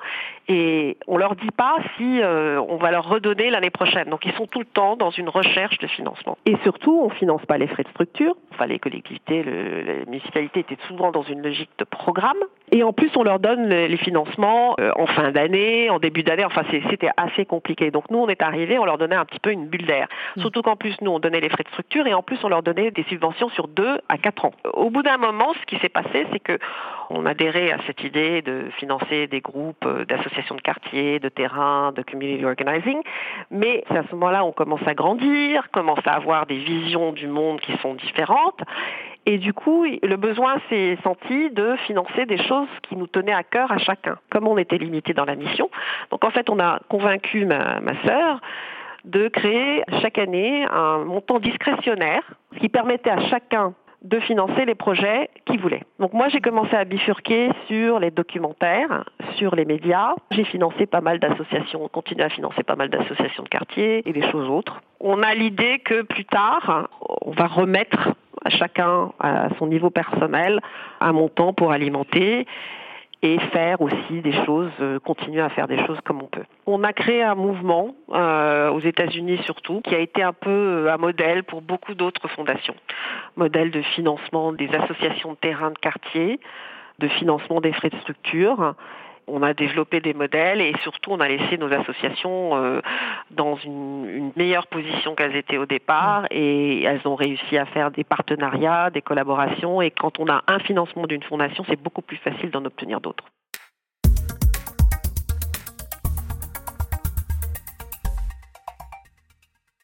et 0.48 0.98
on 1.08 1.18
leur 1.18 1.36
dit 1.36 1.52
pas 1.52 1.78
si 1.98 2.22
euh, 2.22 2.62
on 2.68 2.78
va 2.78 2.92
leur 2.92 3.08
redonner 3.08 3.50
l'année 3.58 3.70
prochaine. 3.70 4.10
Donc 4.10 4.26
ils 4.26 4.34
sont 4.34 4.48
tout 4.48 4.60
le 4.60 4.66
temps 4.66 4.96
dans 4.96 5.12
une 5.12 5.30
recherche 5.30 5.78
de 5.80 5.88
financement. 5.88 6.38
Et 6.46 6.56
surtout, 6.64 7.00
on 7.04 7.10
ne 7.10 7.14
finance 7.14 7.46
pas 7.46 7.58
les 7.58 7.68
frais 7.68 7.84
de 7.84 7.90
structure. 7.90 8.36
Enfin, 8.54 8.68
les 8.68 8.80
collectivités, 8.80 9.44
les 9.44 10.06
municipalités 10.06 10.62
étaient 10.62 10.78
souvent 10.88 11.12
dans 11.12 11.24
une 11.24 11.42
logique 11.42 11.70
de 11.78 11.84
programme. 11.84 12.38
Et 12.72 12.84
en 12.84 12.94
plus, 12.94 13.10
on 13.16 13.24
leur 13.24 13.40
donne 13.40 13.70
les 13.70 13.98
financements 13.98 14.76
euh, 14.80 14.92
en 14.96 15.06
fin 15.08 15.32
d'année, 15.32 15.90
en 15.90 16.00
début 16.00 16.24
d'année. 16.24 16.46
Enfin, 16.46 16.64
c'était 16.90 17.10
assez 17.18 17.46
compliqué. 17.46 17.92
Donc 17.92 18.10
nous, 18.12 18.20
on 18.20 18.28
est 18.28 18.42
arrivés, 18.42 18.78
on 18.78 18.86
leur 18.86 18.98
donnait 18.98 19.16
un 19.16 19.26
petit 19.26 19.40
peu 19.40 19.52
une 19.52 19.68
bulle 19.68 19.86
d'air. 19.86 20.08
Mmh. 20.36 20.42
Surtout 20.42 20.62
qu'en 20.62 20.76
plus, 20.76 20.96
nous, 21.02 21.12
on 21.12 21.20
donnait 21.20 21.40
les 21.40 21.50
frais 21.50 21.64
de 21.64 21.70
structure 21.70 22.06
et 22.08 22.14
en 22.14 22.24
plus, 22.24 22.38
on 22.44 22.50
leur 22.50 22.64
donnait 22.64 22.92
des 22.92 23.04
subventions 23.04 23.50
sur 23.50 23.68
deux 23.68 23.98
à 24.10 24.18
quatre 24.18 24.46
ans. 24.46 24.54
Au 24.74 24.90
bout 24.90 25.04
d'un 25.04 25.18
moment, 25.18 25.54
ce 25.60 25.66
qui 25.66 25.78
s'est 25.82 25.90
passé, 25.90 26.26
c'est 26.32 26.40
que 26.40 26.60
on 27.10 27.26
adhérait 27.26 27.72
à 27.72 27.78
cette 27.88 28.04
idée 28.04 28.42
de 28.42 28.70
financer 28.78 29.28
des 29.28 29.42
groupes 29.42 29.86
euh, 29.86 30.06
d'associations 30.06 30.56
de 30.56 30.62
quartier, 30.62 31.20
de 31.20 31.30
terrain, 31.30 31.92
de 31.92 32.02
community 32.02 32.46
organizing. 32.46 33.02
Mais 33.52 33.84
c'est 33.88 33.98
à 33.98 34.04
ce 34.04 34.12
moment-là, 34.16 34.44
on 34.44 34.52
commence 34.52 34.86
à 34.86 34.94
grandir, 34.94 35.70
commence 35.72 36.06
à 36.06 36.14
avoir 36.14 36.46
des 36.46 36.58
visions 36.58 37.14
du 37.14 37.28
monde 37.28 37.60
qui 37.62 37.76
sont 37.78 37.96
différentes. 37.96 38.62
Et 39.26 39.38
du 39.38 39.54
coup, 39.54 39.86
le 39.86 40.16
besoin 40.16 40.56
s'est 40.70 40.98
senti 41.04 41.50
de 41.50 41.76
financer 41.86 42.26
des 42.26 42.42
choses 42.44 42.70
qui 42.84 42.96
nous 42.96 43.08
tenaient 43.08 43.34
à 43.34 43.44
cœur 43.44 43.72
à 43.72 43.78
chacun, 43.78 44.18
comme 44.30 44.48
on 44.48 44.58
était 44.58 44.78
limité 44.78 45.14
dans 45.14 45.26
la 45.26 45.36
mission. 45.36 45.70
Donc 46.12 46.24
en 46.24 46.30
fait, 46.30 46.50
on 46.50 46.60
a 46.60 46.80
convaincu 46.88 47.46
ma, 47.46 47.82
ma 47.82 48.02
sœur 48.04 48.40
de 49.04 49.28
créer 49.30 49.84
chaque 50.02 50.18
année 50.18 50.66
un 50.70 51.00
montant 51.00 51.40
discrétionnaire 51.40 52.24
qui 52.60 52.70
permettait 52.70 53.10
à 53.10 53.20
chacun 53.30 53.74
de 54.04 54.20
financer 54.20 54.66
les 54.66 54.76
projets 54.76 55.30
qu'il 55.46 55.60
voulait. 55.60 55.84
Donc 56.00 56.14
moi 56.14 56.30
j'ai 56.30 56.40
commencé 56.40 56.76
à 56.76 56.86
bifurquer 56.86 57.50
sur 57.68 58.00
les 58.00 58.12
documentaires, 58.12 59.06
sur 59.36 59.56
les 59.56 59.66
médias. 59.66 60.14
J'ai 60.32 60.44
financé 60.44 60.86
pas 60.86 61.02
mal 61.02 61.20
d'associations, 61.20 61.84
on 61.84 61.88
continue 61.88 62.22
à 62.22 62.30
financer 62.30 62.64
pas 62.64 62.76
mal 62.76 62.90
d'associations 62.90 63.44
de 63.44 63.50
quartier 63.50 64.08
et 64.08 64.14
des 64.14 64.30
choses 64.32 64.50
autres. 64.50 64.82
On 65.00 65.24
a 65.24 65.34
l'idée 65.34 65.80
que 65.80 66.04
plus 66.04 66.26
tard, 66.26 66.90
on 67.22 67.32
va 67.32 67.48
remettre 67.48 68.14
à 68.46 68.50
chacun 68.50 69.12
à 69.20 69.50
son 69.58 69.68
niveau 69.68 69.90
personnel 69.90 70.60
un 71.02 71.12
montant 71.12 71.54
pour 71.54 71.72
alimenter 71.72 72.46
et 73.34 73.40
faire 73.52 73.82
aussi 73.82 74.22
des 74.22 74.34
choses, 74.46 74.72
euh, 74.80 75.00
continuer 75.00 75.42
à 75.42 75.50
faire 75.50 75.68
des 75.68 75.86
choses 75.86 76.00
comme 76.06 76.22
on 76.22 76.28
peut. 76.28 76.46
On 76.66 76.84
a 76.84 76.94
créé 76.94 77.22
un 77.24 77.36
mouvement 77.36 77.96
euh, 78.14 78.70
aux 78.70 78.80
États-Unis 78.80 79.40
surtout 79.44 79.82
qui 79.82 79.94
a 79.96 80.00
été 80.00 80.24
un 80.24 80.34
peu 80.34 80.50
euh, 80.50 80.94
un 80.94 80.98
modèle 80.98 81.44
pour 81.44 81.62
beaucoup 81.62 81.94
d'autres 81.94 82.28
fondations. 82.30 82.76
Modèle 83.36 83.72
de 83.72 83.82
financement 83.82 84.54
des 84.54 84.70
associations 84.70 85.32
de 85.34 85.38
terrain 85.38 85.72
de 85.72 85.78
quartier, 85.78 86.40
de 87.00 87.08
financement 87.08 87.60
des 87.60 87.74
frais 87.74 87.90
de 87.90 87.98
structure 87.98 88.76
on 89.28 89.44
a 89.44 89.54
développé 89.54 90.00
des 90.00 90.14
modèles 90.14 90.62
et 90.62 90.74
surtout 90.84 91.12
on 91.12 91.20
a 91.20 91.28
laissé 91.28 91.58
nos 91.58 91.72
associations 91.72 92.56
euh, 92.56 92.82
dans 93.32 93.56
une, 93.58 94.32
meilleure 94.36 94.68
position 94.68 95.16
qu'elles 95.16 95.36
étaient 95.36 95.58
au 95.58 95.66
départ 95.66 96.28
et 96.32 96.84
elles 96.84 97.02
ont 97.06 97.16
réussi 97.16 97.58
à 97.58 97.66
faire 97.66 97.92
des 97.92 98.04
partenariats, 98.04 98.90
des 98.90 99.02
collaborations 99.02 99.82
et 99.82 99.92
quand 99.92 100.20
on 100.20 100.28
a 100.28 100.44
un 100.48 100.60
financement 100.60 101.08
d'une 101.08 101.24
fondation, 101.24 101.64
c'est 101.68 101.82
beaucoup 101.82 102.02
plus 102.02 102.18
facile 102.18 102.52
d'en 102.52 102.64
obtenir 102.66 103.02
d'autres. 103.02 103.26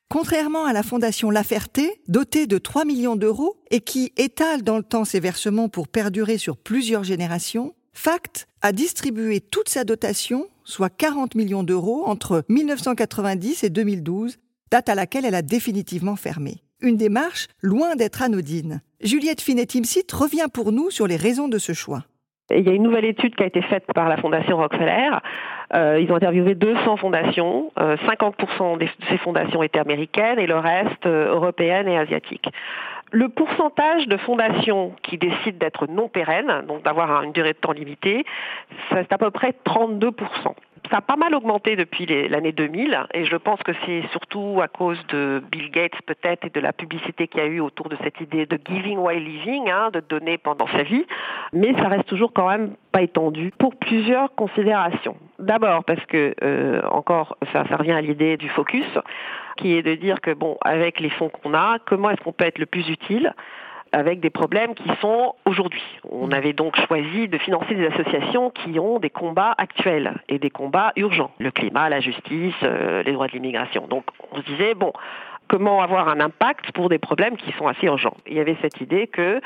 Contrairement 0.10 0.66
à 0.66 0.74
la 0.74 0.84
Fondation 0.84 1.32
La 1.32 1.44
Ferté, 1.44 2.00
dotée 2.08 2.46
de 2.46 2.60
3 2.60 2.86
millions 2.86 3.16
d'euros 3.16 3.58
et 3.72 3.82
qui 3.82 4.14
étale 4.16 4.62
dans 4.62 4.78
le 4.78 4.84
temps 4.84 5.06
ses 5.06 5.20
versements 5.20 5.70
pour 5.70 5.88
perdurer 5.88 6.38
sur 6.38 6.56
plusieurs 6.56 7.04
générations, 7.04 7.74
FACT 7.94 8.48
a 8.62 8.72
distribué 8.72 9.40
toute 9.40 9.70
sa 9.70 9.84
dotation, 9.84 10.48
soit 10.64 10.90
40 10.90 11.36
millions 11.36 11.64
d'euros, 11.64 12.04
entre 12.06 12.44
1990 12.50 13.64
et 13.64 13.70
2012, 13.70 14.38
date 14.72 14.90
à 14.90 14.96
laquelle 14.96 15.26
elle 15.26 15.36
a 15.36 15.42
définitivement 15.42 16.16
fermé. 16.16 16.64
Une 16.82 16.98
démarche 16.98 17.48
loin 17.62 17.96
d'être 17.96 18.22
anodine. 18.22 18.82
Juliette 19.02 19.42
Finet-Timsit 19.42 20.12
revient 20.12 20.48
pour 20.54 20.72
nous 20.72 20.90
sur 20.90 21.08
les 21.08 21.16
raisons 21.16 21.48
de 21.48 21.58
ce 21.58 21.74
choix. 21.74 22.04
Il 22.52 22.68
y 22.68 22.70
a 22.70 22.74
une 22.74 22.84
nouvelle 22.84 23.06
étude 23.06 23.36
qui 23.36 23.44
a 23.44 23.46
été 23.46 23.62
faite 23.62 23.86
par 23.94 24.10
la 24.10 24.18
Fondation 24.18 24.58
Rockefeller. 24.58 25.12
Euh, 25.74 26.00
ils 26.00 26.12
ont 26.12 26.16
interviewé 26.16 26.56
200 26.56 26.98
fondations. 26.98 27.72
50% 27.78 28.34
euh, 28.74 28.78
de 28.78 28.88
ces 29.10 29.18
fondations 29.18 29.64
étaient 29.64 29.80
américaines 29.80 30.40
et 30.40 30.46
le 30.46 30.58
reste 30.58 31.06
euh, 31.06 31.34
européennes 31.34 31.88
et 31.88 31.98
asiatiques. 31.98 32.48
Le 33.16 33.30
pourcentage 33.30 34.08
de 34.08 34.18
fondations 34.18 34.96
qui 35.04 35.20
décident 35.20 35.60
d'être 35.60 35.86
non 35.86 36.08
pérennes, 36.10 36.66
donc 36.68 36.82
d'avoir 36.82 37.22
une 37.22 37.32
durée 37.32 37.54
de 37.54 37.60
temps 37.60 37.72
limitée, 37.72 38.26
c'est 38.90 39.14
à 39.14 39.20
peu 39.20 39.30
près 39.30 39.54
32% 39.66 40.56
ça 40.92 40.98
a 40.98 41.02
pas 41.02 41.16
mal 41.16 41.34
augmenté 41.34 41.76
depuis 41.76 42.06
l'année 42.06 42.52
2000 42.52 43.08
et 43.14 43.26
je 43.26 43.36
pense 43.36 43.60
que 43.64 43.72
c'est 43.86 44.04
surtout 44.12 44.60
à 44.62 44.68
cause 44.68 45.00
de 45.08 45.42
Bill 45.52 45.72
Gates 45.72 46.02
peut-être 46.06 46.46
et 46.46 46.50
de 46.50 46.60
la 46.60 46.74
publicité 46.74 47.28
qu'il 47.28 47.42
y 47.42 47.44
a 47.44 47.48
eu 47.48 47.60
autour 47.60 47.90
de 47.90 47.98
cette 48.04 48.20
idée 48.22 48.46
de 48.46 48.60
giving 48.68 48.98
while 48.98 49.24
living, 49.24 49.70
hein, 49.70 49.90
de 49.92 50.02
donner 50.02 50.38
pendant 50.38 50.68
sa 50.68 50.84
vie, 50.84 51.06
mais 51.54 51.74
ça 51.76 51.88
reste 51.88 52.08
toujours 52.08 52.34
quand 52.34 52.50
même 52.50 52.76
pas 52.92 53.02
étendu 53.02 53.52
pour 53.58 53.76
plusieurs 53.76 54.34
considérations. 54.36 55.16
D'abord 55.40 55.84
parce 55.86 56.06
que 56.06 56.36
euh, 56.44 56.82
encore 56.92 57.38
ça, 57.54 57.64
ça 57.70 57.78
revient 57.78 57.94
à 57.94 58.02
l'idée 58.02 58.38
du 58.38 58.50
focus 58.50 58.86
qui 59.58 59.74
est 59.74 59.84
de 59.84 59.96
dire 59.96 60.20
que 60.22 60.32
bon 60.32 60.58
avec 60.62 61.00
les 61.00 61.10
fonds 61.10 61.30
qu'on 61.30 61.54
a, 61.54 61.78
comment 61.86 62.10
est-ce 62.10 62.22
qu'on 62.22 62.34
peut 62.34 62.46
être 62.46 62.60
le 62.60 62.66
plus 62.66 62.90
utile 62.90 63.34
avec 63.94 64.20
des 64.20 64.30
problèmes 64.30 64.74
qui 64.74 64.90
sont 65.00 65.36
aujourd'hui. 65.46 65.84
On 66.10 66.28
mm. 66.28 66.34
avait 66.34 66.54
donc 66.54 66.76
choisi 66.88 67.28
de 67.28 67.38
financer 67.38 67.76
des 67.76 67.88
associations 67.88 68.50
qui 68.50 68.80
ont 68.80 69.00
des 69.00 69.10
combats 69.10 69.54
actuels 69.58 70.16
et 70.28 70.40
des 70.40 70.50
combats 70.50 70.92
urgents. 70.98 71.32
Le 71.40 71.52
climat, 71.52 71.88
la 71.90 72.02
justice, 72.02 72.56
euh, 72.64 73.04
les 73.04 73.14
droits 73.14 73.28
de 73.28 73.34
l'immigration. 73.34 73.88
Donc 73.88 74.04
on 74.32 74.38
se 74.38 74.46
disait, 74.46 74.74
bon, 74.74 74.92
comment 75.48 75.82
avoir 75.82 76.10
un 76.10 76.20
impact 76.20 76.72
pour 76.72 76.90
des 76.90 76.98
problèmes 76.98 77.38
qui 77.38 77.52
sont 77.54 77.68
assez 77.68 77.86
urgents? 77.86 78.18
Il 78.28 78.34
y 78.34 78.40
avait 78.40 78.58
cette 78.62 78.82
idée 78.82 79.08
que 79.08 79.40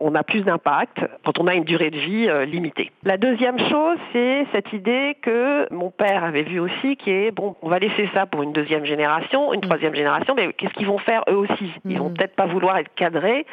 on 0.00 0.14
a 0.16 0.22
plus 0.22 0.42
d'impact 0.42 0.98
quand 1.24 1.38
on 1.38 1.46
a 1.46 1.54
une 1.54 1.64
durée 1.64 1.90
de 1.90 1.96
vie 1.96 2.28
euh, 2.28 2.44
limitée. 2.44 2.90
La 3.04 3.16
deuxième 3.16 3.58
chose, 3.58 3.96
c'est 4.12 4.44
cette 4.52 4.72
idée 4.72 5.16
que 5.22 5.72
mon 5.72 5.90
père 5.90 6.24
avait 6.24 6.42
vu 6.42 6.58
aussi, 6.58 6.96
qui 6.96 7.10
est, 7.10 7.30
bon, 7.30 7.54
on 7.62 7.68
va 7.68 7.78
laisser 7.78 8.10
ça 8.12 8.26
pour 8.26 8.42
une 8.42 8.52
deuxième 8.52 8.84
génération, 8.84 9.54
une 9.54 9.60
mm. 9.60 9.62
troisième 9.62 9.94
génération, 9.94 10.34
mais 10.34 10.52
qu'est-ce 10.52 10.74
qu'ils 10.74 10.88
vont 10.88 10.98
faire 10.98 11.22
eux 11.30 11.36
aussi? 11.36 11.72
Ils 11.84 11.98
vont 11.98 12.10
mm. 12.10 12.14
peut-être 12.14 12.34
pas 12.34 12.46
vouloir 12.46 12.76
être 12.76 12.92
cadrés 12.94 13.46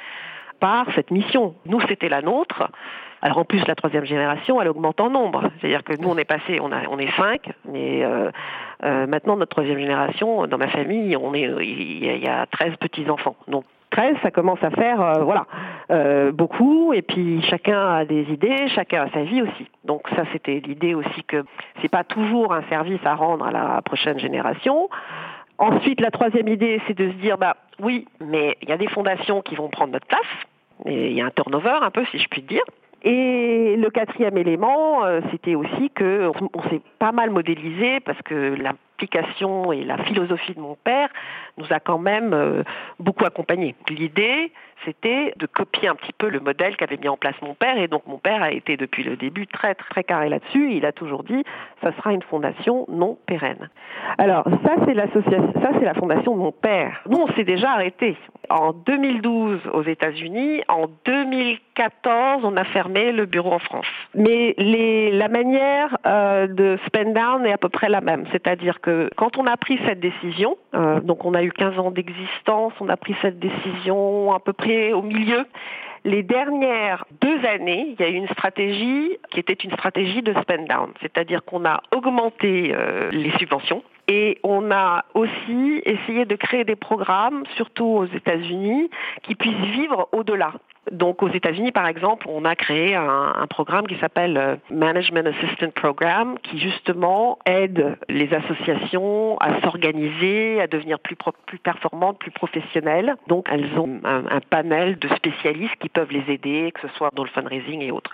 par 0.62 0.86
cette 0.96 1.12
mission. 1.12 1.56
Nous, 1.66 1.82
c'était 1.90 2.08
la 2.08 2.22
nôtre. 2.22 2.70
Alors 3.22 3.40
en 3.40 3.46
plus, 3.46 3.66
la 3.68 3.76
troisième 3.76 4.06
génération, 4.06 4.62
elle 4.62 4.70
augmente 4.70 5.02
en 5.02 5.10
nombre. 5.10 5.44
C'est-à-dire 5.60 5.84
que 5.84 5.94
nous, 6.00 6.10
on 6.10 6.18
est 6.18 6.26
passé, 6.26 6.60
on, 6.62 6.72
a, 6.72 6.88
on 6.90 6.98
est 6.98 7.12
cinq, 7.18 7.52
mais 7.66 8.04
euh, 8.04 8.32
euh, 8.84 9.06
maintenant, 9.08 9.36
notre 9.36 9.52
troisième 9.52 9.80
génération, 9.80 10.48
dans 10.48 10.58
ma 10.58 10.68
famille, 10.70 11.16
on 11.18 11.34
est, 11.34 11.50
il 11.62 12.24
y 12.24 12.28
a, 12.28 12.46
13 12.46 12.76
petits-enfants. 12.78 13.36
Donc 13.48 13.66
13, 13.92 14.16
ça 14.24 14.32
commence 14.32 14.64
à 14.64 14.72
faire 14.72 15.02
euh, 15.02 15.24
voilà 15.24 15.46
beaucoup, 16.32 16.94
et 16.94 17.02
puis 17.02 17.42
chacun 17.50 17.96
a 17.96 18.06
des 18.06 18.22
idées, 18.32 18.70
chacun 18.70 19.04
a 19.04 19.10
sa 19.10 19.24
vie 19.24 19.42
aussi. 19.42 19.68
Donc 19.84 20.04
ça, 20.16 20.24
c'était 20.32 20.62
l'idée 20.66 20.96
aussi 20.96 21.24
que 21.26 21.44
c'est 21.82 21.92
pas 21.92 22.06
toujours 22.06 22.54
un 22.54 22.64
service 22.70 23.02
à 23.04 23.16
rendre 23.16 23.46
à 23.46 23.52
la 23.52 23.82
prochaine 23.82 24.18
génération. 24.18 24.90
Ensuite, 25.58 26.00
la 26.00 26.10
troisième 26.10 26.48
idée, 26.48 26.82
c'est 26.88 26.98
de 26.98 27.10
se 27.10 27.16
dire, 27.18 27.38
bah 27.38 27.58
oui, 27.80 28.08
mais 28.22 28.58
il 28.62 28.70
y 28.70 28.72
a 28.72 28.78
des 28.78 28.88
fondations 28.88 29.42
qui 29.42 29.56
vont 29.56 29.68
prendre 29.68 29.92
notre 29.92 30.08
place 30.08 30.22
il 30.86 31.14
y 31.14 31.22
a 31.22 31.26
un 31.26 31.32
turnover 31.32 31.80
un 31.82 31.92
peu, 31.92 32.06
si 32.12 32.20
je 32.20 32.28
puis 32.28 32.42
dire. 32.42 32.64
Et 33.04 33.76
le 33.78 33.90
quatrième 33.90 34.38
élément, 34.38 35.04
euh, 35.04 35.22
c'était 35.32 35.56
aussi 35.56 35.90
qu'on 35.98 36.32
on, 36.54 36.70
s'est 36.70 36.82
pas 37.00 37.12
mal 37.12 37.32
modélisé 37.32 38.00
parce 38.02 38.22
que 38.22 38.56
et 39.74 39.84
la 39.84 39.98
philosophie 40.04 40.54
de 40.54 40.60
mon 40.60 40.76
père 40.76 41.10
nous 41.58 41.66
a 41.72 41.80
quand 41.80 41.98
même 41.98 42.34
euh, 42.34 42.64
beaucoup 43.00 43.26
accompagnés. 43.26 43.76
L'idée, 43.90 44.52
c'était 44.86 45.34
de 45.38 45.46
copier 45.46 45.88
un 45.88 45.96
petit 45.96 46.14
peu 46.14 46.30
le 46.30 46.40
modèle 46.40 46.76
qu'avait 46.76 46.98
mis 46.98 47.08
en 47.08 47.18
place 47.18 47.36
mon 47.42 47.54
père. 47.54 47.78
Et 47.78 47.88
donc 47.88 48.04
mon 48.08 48.18
père 48.18 48.42
a 48.42 48.52
été 48.52 48.78
depuis 48.78 49.04
le 49.04 49.16
début 49.16 49.48
très 49.48 49.76
très 49.76 50.04
carré 50.04 50.30
là-dessus. 50.30 50.74
Il 50.74 50.86
a 50.86 50.92
toujours 50.92 51.24
dit, 51.24 51.44
ça 51.82 51.92
sera 51.98 52.14
une 52.14 52.22
fondation 52.24 52.86
non 52.90 53.18
pérenne. 53.26 53.70
Alors 54.18 54.46
ça 54.64 54.76
c'est 54.86 54.94
l'association, 54.94 55.54
ça 55.62 55.70
c'est 55.78 55.86
la 55.86 55.94
fondation 55.94 56.36
de 56.36 56.40
mon 56.40 56.52
père. 56.52 57.02
Nous 57.10 57.18
on 57.18 57.32
s'est 57.34 57.44
déjà 57.44 57.72
arrêté. 57.72 58.18
En 58.50 58.74
2012 58.74 59.60
aux 59.74 59.84
États-Unis, 59.84 60.62
en 60.68 60.88
2014 61.06 62.44
on 62.44 62.58
a 62.58 62.64
fermé 62.66 63.12
le 63.12 63.26
bureau 63.26 63.54
en 63.54 63.60
France. 63.60 63.88
Mais 64.16 64.56
la 64.58 65.28
manière 65.28 65.98
euh, 66.06 66.48
de 66.48 66.78
spend 66.88 67.14
down 67.14 67.46
est 67.46 67.54
à 67.54 67.58
peu 67.58 67.70
près 67.70 67.90
la 67.90 68.02
même. 68.02 68.26
C'est-à-dire 68.32 68.82
que 68.82 68.91
quand 69.18 69.38
on 69.38 69.46
a 69.46 69.58
pris 69.58 69.80
cette 69.86 70.00
décision, 70.00 70.58
euh, 70.74 71.00
donc 71.00 71.26
on 71.26 71.34
a 71.34 71.44
eu 71.44 71.52
15 71.52 71.80
ans 71.80 71.92
d'existence, 71.92 72.74
on 72.80 72.90
a 72.90 72.98
pris 72.98 73.16
cette 73.22 73.40
décision 73.40 74.34
à 74.34 74.40
peu 74.40 74.54
près 74.54 74.94
au 74.94 75.02
milieu. 75.02 75.46
Les 76.04 76.24
dernières 76.24 77.06
deux 77.22 77.46
années, 77.46 77.94
il 77.94 78.04
y 78.04 78.04
a 78.04 78.10
eu 78.10 78.16
une 78.16 78.28
stratégie 78.30 79.18
qui 79.30 79.40
était 79.40 79.54
une 79.54 79.72
stratégie 79.72 80.24
de 80.24 80.34
spend 80.42 80.68
down, 80.68 80.90
c'est-à-dire 81.02 81.44
qu'on 81.44 81.64
a 81.66 81.82
augmenté 81.96 82.72
euh, 82.74 83.12
les 83.12 83.32
subventions 83.38 83.84
et 84.08 84.40
on 84.44 84.72
a 84.72 85.06
aussi 85.14 85.82
essayé 85.86 86.26
de 86.26 86.36
créer 86.36 86.64
des 86.64 86.76
programmes, 86.76 87.44
surtout 87.56 87.86
aux 87.86 88.06
États-Unis, 88.06 88.90
qui 89.24 89.36
puissent 89.36 89.72
vivre 89.74 90.10
au-delà. 90.12 90.54
Donc 90.90 91.22
aux 91.22 91.30
États-Unis, 91.30 91.72
par 91.72 91.86
exemple, 91.86 92.26
on 92.28 92.44
a 92.44 92.56
créé 92.56 92.96
un, 92.96 93.46
programme 93.50 93.86
qui 93.86 93.98
s'appelle 94.00 94.38
euh, 94.38 94.56
Management 94.72 95.28
Assistant 95.28 95.70
Program, 95.76 96.38
qui 96.42 96.58
justement 96.58 97.38
aide 97.46 97.98
les 98.10 98.34
associations 98.34 99.38
à 99.40 99.62
s'organiser, 99.62 100.60
à 100.60 100.66
devenir 100.66 101.00
plus, 101.00 101.16
plus 101.46 101.60
performantes, 101.60 102.18
plus 102.18 102.32
professionnelles. 102.32 103.16
Donc 103.28 103.48
elles 103.52 103.78
ont 103.78 104.00
un, 104.04 104.40
panel 104.50 104.98
de 104.98 105.08
spécialistes 105.10 105.76
qui 105.80 105.90
peuvent 105.90 106.12
les 106.12 106.34
aider, 106.34 106.72
que 106.74 106.88
ce 106.88 106.96
soit 106.96 107.12
dans 107.14 107.24
le 107.24 107.30
fundraising 107.30 107.82
et 107.82 107.92
autres. 107.92 108.12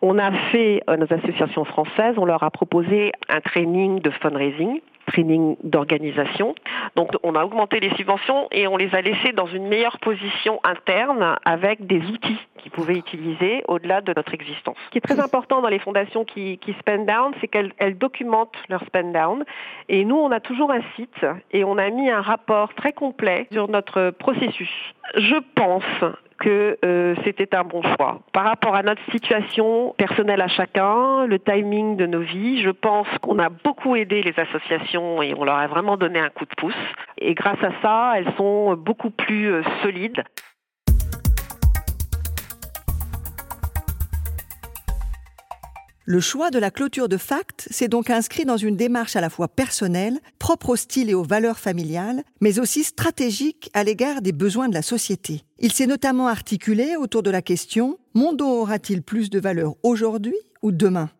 On 0.00 0.18
a 0.18 0.30
fait, 0.52 0.82
euh, 0.88 0.96
nos 0.96 1.12
associations 1.12 1.64
françaises, 1.64 2.14
on 2.16 2.24
leur 2.24 2.44
a 2.44 2.50
proposé 2.50 3.12
un 3.28 3.40
training 3.40 4.00
de 4.00 4.10
fundraising 4.10 4.80
training 5.08 5.56
d'organisation. 5.64 6.54
Donc 6.96 7.10
on 7.22 7.34
a 7.34 7.44
augmenté 7.44 7.80
les 7.80 7.90
subventions 7.96 8.48
et 8.52 8.66
on 8.66 8.76
les 8.76 8.94
a 8.94 9.00
laissés 9.00 9.32
dans 9.32 9.46
une 9.46 9.66
meilleure 9.66 9.98
position 9.98 10.60
interne 10.64 11.36
avec 11.44 11.86
des 11.88 12.00
outils 12.06 12.38
qu'ils 12.58 12.70
pouvaient 12.70 12.96
utiliser 12.96 13.64
au-delà 13.66 14.00
de 14.00 14.12
notre 14.16 14.34
existence. 14.34 14.76
Ce 14.86 14.90
qui 14.90 14.98
est 14.98 15.02
très 15.02 15.20
important 15.20 15.60
dans 15.60 15.68
les 15.68 15.78
fondations 15.78 16.24
qui, 16.24 16.58
qui 16.58 16.74
spend 16.74 17.06
down, 17.06 17.32
c'est 17.40 17.48
qu'elles 17.48 17.98
documentent 17.98 18.56
leur 18.68 18.82
spend 18.84 19.12
down. 19.12 19.44
Et 19.88 20.04
nous, 20.04 20.16
on 20.16 20.30
a 20.30 20.40
toujours 20.40 20.70
un 20.70 20.82
site 20.96 21.26
et 21.52 21.64
on 21.64 21.78
a 21.78 21.90
mis 21.90 22.10
un 22.10 22.20
rapport 22.20 22.74
très 22.74 22.92
complet 22.92 23.48
sur 23.52 23.68
notre 23.68 24.10
processus. 24.10 24.70
Je 25.16 25.36
pense 25.54 25.84
que 26.38 26.78
euh, 26.84 27.14
c'était 27.24 27.54
un 27.54 27.64
bon 27.64 27.82
choix. 27.82 28.20
Par 28.32 28.44
rapport 28.44 28.74
à 28.74 28.82
notre 28.82 29.02
situation 29.10 29.94
personnelle 29.98 30.40
à 30.40 30.48
chacun, 30.48 31.26
le 31.26 31.38
timing 31.38 31.96
de 31.96 32.06
nos 32.06 32.20
vies, 32.20 32.62
je 32.62 32.70
pense 32.70 33.08
qu'on 33.22 33.38
a 33.38 33.48
beaucoup 33.48 33.96
aidé 33.96 34.22
les 34.22 34.38
associations 34.38 35.20
et 35.20 35.34
on 35.36 35.44
leur 35.44 35.56
a 35.56 35.66
vraiment 35.66 35.96
donné 35.96 36.20
un 36.20 36.28
coup 36.28 36.44
de 36.44 36.54
pouce. 36.56 36.74
Et 37.18 37.34
grâce 37.34 37.62
à 37.62 37.70
ça, 37.82 38.12
elles 38.16 38.32
sont 38.36 38.74
beaucoup 38.74 39.10
plus 39.10 39.50
euh, 39.52 39.62
solides. 39.82 40.22
Le 46.10 46.20
choix 46.20 46.50
de 46.50 46.58
la 46.58 46.70
clôture 46.70 47.06
de 47.06 47.18
Fact 47.18 47.68
s'est 47.70 47.88
donc 47.88 48.08
inscrit 48.08 48.46
dans 48.46 48.56
une 48.56 48.76
démarche 48.76 49.14
à 49.14 49.20
la 49.20 49.28
fois 49.28 49.46
personnelle, 49.46 50.20
propre 50.38 50.70
au 50.70 50.76
style 50.76 51.10
et 51.10 51.14
aux 51.14 51.22
valeurs 51.22 51.58
familiales, 51.58 52.22
mais 52.40 52.58
aussi 52.58 52.82
stratégique 52.82 53.68
à 53.74 53.84
l'égard 53.84 54.22
des 54.22 54.32
besoins 54.32 54.70
de 54.70 54.74
la 54.74 54.80
société. 54.80 55.42
Il 55.58 55.70
s'est 55.70 55.86
notamment 55.86 56.26
articulé 56.26 56.96
autour 56.96 57.22
de 57.22 57.30
la 57.30 57.42
question 57.42 57.98
Mon 58.14 58.32
dos 58.32 58.48
aura-t-il 58.48 59.02
plus 59.02 59.28
de 59.28 59.38
valeur 59.38 59.74
aujourd'hui 59.82 60.38
ou 60.62 60.72
demain? 60.72 61.10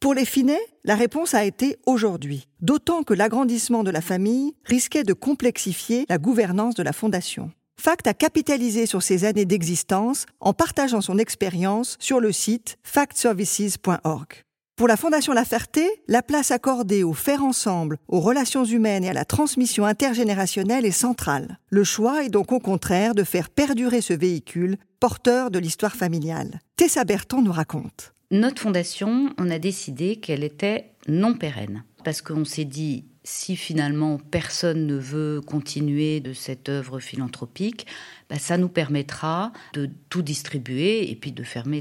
Pour 0.00 0.12
les 0.12 0.26
Finets, 0.26 0.60
la 0.84 0.96
réponse 0.96 1.32
a 1.32 1.46
été 1.46 1.78
aujourd'hui, 1.86 2.46
d'autant 2.60 3.04
que 3.04 3.14
l'agrandissement 3.14 3.84
de 3.84 3.90
la 3.90 4.02
famille 4.02 4.52
risquait 4.64 5.02
de 5.02 5.14
complexifier 5.14 6.04
la 6.10 6.18
gouvernance 6.18 6.74
de 6.74 6.82
la 6.82 6.92
fondation. 6.92 7.52
Fact 7.86 8.08
a 8.08 8.14
capitalisé 8.14 8.84
sur 8.84 9.00
ses 9.00 9.22
années 9.22 9.44
d'existence 9.44 10.26
en 10.40 10.52
partageant 10.52 11.00
son 11.00 11.18
expérience 11.18 11.96
sur 12.00 12.18
le 12.18 12.32
site 12.32 12.78
factservices.org. 12.82 14.42
Pour 14.74 14.88
la 14.88 14.96
Fondation 14.96 15.32
La 15.32 15.44
Ferté, 15.44 15.86
la 16.08 16.20
place 16.20 16.50
accordée 16.50 17.04
au 17.04 17.12
faire 17.12 17.44
ensemble, 17.44 17.98
aux 18.08 18.18
relations 18.18 18.64
humaines 18.64 19.04
et 19.04 19.10
à 19.10 19.12
la 19.12 19.24
transmission 19.24 19.84
intergénérationnelle 19.84 20.84
est 20.84 20.90
centrale. 20.90 21.60
Le 21.70 21.84
choix 21.84 22.24
est 22.24 22.28
donc 22.28 22.50
au 22.50 22.58
contraire 22.58 23.14
de 23.14 23.22
faire 23.22 23.50
perdurer 23.50 24.00
ce 24.00 24.14
véhicule, 24.14 24.78
porteur 24.98 25.52
de 25.52 25.60
l'histoire 25.60 25.94
familiale. 25.94 26.58
Tessa 26.74 27.04
Berton 27.04 27.40
nous 27.40 27.52
raconte. 27.52 28.12
Notre 28.32 28.62
fondation, 28.62 29.30
on 29.38 29.48
a 29.48 29.60
décidé 29.60 30.16
qu'elle 30.16 30.42
était 30.42 30.90
non 31.06 31.34
pérenne. 31.34 31.84
Parce 32.02 32.20
qu'on 32.20 32.44
s'est 32.44 32.64
dit, 32.64 33.04
si 33.26 33.56
finalement 33.56 34.18
personne 34.18 34.86
ne 34.86 34.96
veut 34.96 35.40
continuer 35.40 36.20
de 36.20 36.32
cette 36.32 36.68
œuvre 36.68 37.00
philanthropique, 37.00 37.86
bah, 38.30 38.38
ça 38.38 38.56
nous 38.56 38.68
permettra 38.68 39.52
de 39.72 39.90
tout 40.08 40.22
distribuer 40.22 41.10
et 41.10 41.16
puis 41.16 41.32
de 41.32 41.42
fermer 41.42 41.80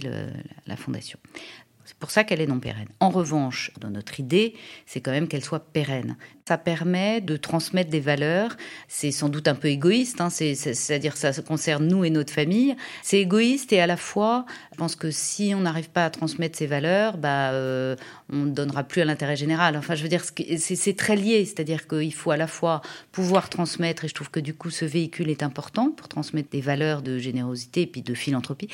la 0.65 0.75
fondation. 0.75 1.19
C'est 1.85 1.97
pour 1.97 2.09
ça 2.09 2.23
qu'elle 2.23 2.41
est 2.41 2.47
non 2.47 2.59
pérenne. 2.59 2.87
En 2.99 3.09
revanche, 3.09 3.71
dans 3.79 3.91
notre 3.91 4.19
idée, 4.19 4.55
c'est 4.87 5.01
quand 5.01 5.11
même 5.11 5.27
qu'elle 5.27 5.43
soit 5.43 5.71
pérenne. 5.71 6.17
Ça 6.47 6.59
permet 6.59 7.21
de 7.21 7.37
transmettre 7.37 7.89
des 7.89 7.99
valeurs. 7.99 8.55
C'est 8.87 9.09
sans 9.09 9.29
doute 9.29 9.47
un 9.47 9.55
peu 9.55 9.67
égoïste, 9.67 10.21
hein, 10.21 10.29
c'est-à-dire 10.29 11.17
ça 11.17 11.33
concerne 11.41 11.87
nous 11.87 12.05
et 12.05 12.11
notre 12.11 12.31
famille. 12.31 12.75
C'est 13.01 13.19
égoïste 13.19 13.73
et 13.73 13.81
à 13.81 13.87
la 13.87 13.97
fois, 13.97 14.45
je 14.71 14.77
pense 14.77 14.95
que 14.95 15.09
si 15.09 15.53
on 15.55 15.61
n'arrive 15.61 15.89
pas 15.89 16.05
à 16.05 16.11
transmettre 16.11 16.55
ces 16.55 16.67
valeurs, 16.67 17.17
bah, 17.17 17.49
euh, 17.49 17.95
on 18.31 18.43
ne 18.45 18.51
donnera 18.51 18.83
plus 18.83 19.01
à 19.01 19.05
l'intérêt 19.05 19.35
général. 19.35 19.75
Enfin, 19.75 19.95
je 19.95 20.03
veux 20.03 20.07
dire, 20.07 20.23
c'est 20.57 20.95
très 20.95 21.15
lié, 21.15 21.43
c'est-à-dire 21.45 21.87
qu'il 21.87 22.13
faut 22.13 22.29
à 22.29 22.37
la 22.37 22.45
fois 22.45 22.83
pouvoir 23.11 23.49
transmettre, 23.49 24.05
et 24.05 24.07
je 24.07 24.13
trouve 24.13 24.29
que 24.29 24.39
du 24.39 24.53
coup, 24.53 24.69
ce 24.69 24.85
véhicule 24.85 25.31
est 25.31 25.41
important 25.41 25.89
pour 25.89 26.07
transmettre 26.07 26.49
des 26.51 26.61
valeurs 26.61 27.01
de 27.01 27.17
générosité 27.17 27.81
et 27.81 27.87
puis 27.87 28.03
de 28.03 28.13
philanthropie. 28.13 28.69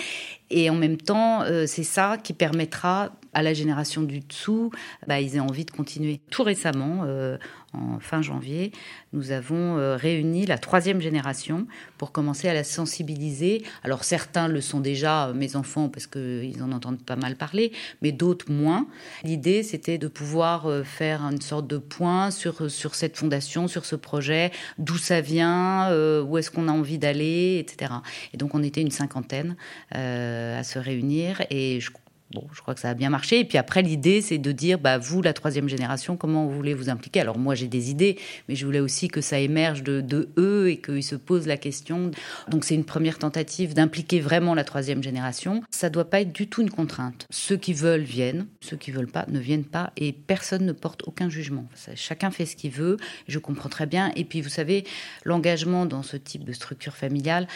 Et 0.50 0.70
en 0.70 0.76
même 0.76 0.98
temps, 0.98 1.44
euh, 1.44 1.66
c'est 1.68 1.84
ça 1.84 2.18
qui 2.22 2.34
permettra 2.34 3.12
à 3.34 3.42
la 3.42 3.54
génération 3.54 4.02
du 4.02 4.20
dessous, 4.20 4.72
bah, 5.08 5.22
ils 5.22 5.36
aient 5.36 5.40
envie 5.40 5.66
de 5.66 5.72
continuer. 5.72 6.22
Tout 6.30 6.44
récemment, 6.44 7.02
euh, 7.06 7.38
en 7.74 8.00
fin 8.00 8.22
janvier, 8.22 8.72
nous 9.14 9.32
avons 9.32 9.78
euh, 9.78 9.96
réuni 9.96 10.46
la 10.46 10.58
troisième 10.58 11.00
génération 11.00 11.68
pour 11.98 12.12
commencer 12.12 12.50
à 12.50 12.54
la 12.54 12.64
sensibiliser. 12.64 13.64
Alors 13.84 14.04
certains 14.04 14.48
le 14.48 14.60
sont 14.60 14.82
déjà, 14.82 15.28
euh, 15.28 15.34
mes 15.34 15.56
enfants, 15.56 15.88
parce 15.88 16.08
qu'ils 16.08 16.62
en 16.62 16.72
entendent 16.72 17.04
pas 17.04 17.16
mal 17.16 17.36
parler, 17.36 17.72
mais 18.02 18.12
d'autres 18.12 18.52
moins. 18.52 18.88
L'idée, 19.24 19.64
c'était 19.64 19.98
de 19.98 20.08
pouvoir 20.08 20.68
faire 20.84 21.22
une 21.22 21.42
sorte 21.42 21.68
de 21.68 21.78
point 21.78 22.32
sur, 22.32 22.70
sur 22.70 22.96
cette 22.96 23.18
fondation, 23.18 23.68
sur 23.68 23.86
ce 23.86 23.96
projet, 23.96 24.52
d'où 24.78 24.98
ça 24.98 25.22
vient, 25.22 25.90
où 26.24 26.38
est-ce 26.38 26.52
qu'on 26.52 26.68
a 26.68 26.72
envie 26.72 26.98
d'aller, 26.98 27.60
etc. 27.60 27.94
Et 28.34 28.38
donc 28.38 28.56
on 28.56 28.64
était 28.64 28.82
une 28.82 28.92
cinquantaine 28.92 29.56
à 29.92 30.64
se 30.64 30.80
réunir 30.80 31.42
et 31.50 31.80
je 31.80 31.92
Bon, 32.34 32.48
je 32.54 32.62
crois 32.62 32.74
que 32.74 32.80
ça 32.80 32.90
a 32.90 32.94
bien 32.94 33.10
marché. 33.10 33.40
Et 33.40 33.46
puis 33.46 33.58
après, 33.58 33.82
l'idée, 33.82 34.22
c'est 34.22 34.38
de 34.38 34.52
dire, 34.52 34.80
bah, 34.80 34.98
vous, 34.98 35.22
la 35.22 35.34
troisième 35.34 35.68
génération, 35.68 36.16
comment 36.16 36.46
vous 36.46 36.56
voulez 36.56 36.74
vous 36.74 36.90
impliquer? 36.90 37.20
Alors 37.20 37.38
moi, 37.38 37.56
j'ai 37.56 37.68
des 37.68 37.90
idées, 37.90 38.18
mais 38.48 38.56
je 38.56 38.66
voulais 38.66 38.80
aussi 38.80 39.10
que 39.10 39.20
ça 39.22 39.40
émerge 39.40 39.84
de, 39.84 40.30
eux 40.38 40.70
et 40.70 40.78
qu'ils 40.78 41.04
se 41.04 41.16
posent 41.16 41.48
la 41.48 41.58
question. 41.58 42.12
Donc 42.48 42.64
c'est 42.64 42.76
une 42.76 42.86
première 42.86 43.18
tentative 43.18 43.74
d'impliquer 43.74 44.20
vraiment 44.20 44.56
la 44.56 44.64
troisième 44.64 45.04
génération. 45.04 45.62
Ça 45.70 45.90
ne 45.90 45.94
doit 45.94 46.10
pas 46.10 46.22
être 46.22 46.32
du 46.32 46.48
tout 46.48 46.62
une 46.62 46.70
contrainte. 46.70 47.28
Ceux 47.30 47.58
qui 47.58 47.74
veulent 47.74 48.02
viennent, 48.02 48.48
ceux 48.62 48.78
qui 48.78 48.92
veulent 48.92 49.12
pas 49.12 49.26
ne 49.28 49.40
viennent 49.40 49.66
pas, 49.66 49.92
et 49.98 50.14
personne 50.14 50.66
ne 50.66 50.74
porte 50.74 51.04
aucun 51.08 51.30
jugement. 51.30 51.66
Chacun 51.96 52.32
fait 52.32 52.46
ce 52.46 52.56
qu'il 52.56 52.72
veut. 52.72 52.98
Je 53.28 53.40
comprends 53.40 53.70
très 53.70 53.86
bien. 53.86 54.12
Et 54.16 54.24
puis 54.24 54.42
vous 54.42 54.50
savez, 54.50 54.86
l'engagement 55.24 55.86
dans 55.86 56.04
ce 56.04 56.18
type 56.18 56.44
de 56.44 56.54
structure 56.54 56.96
familiale, 56.96 57.48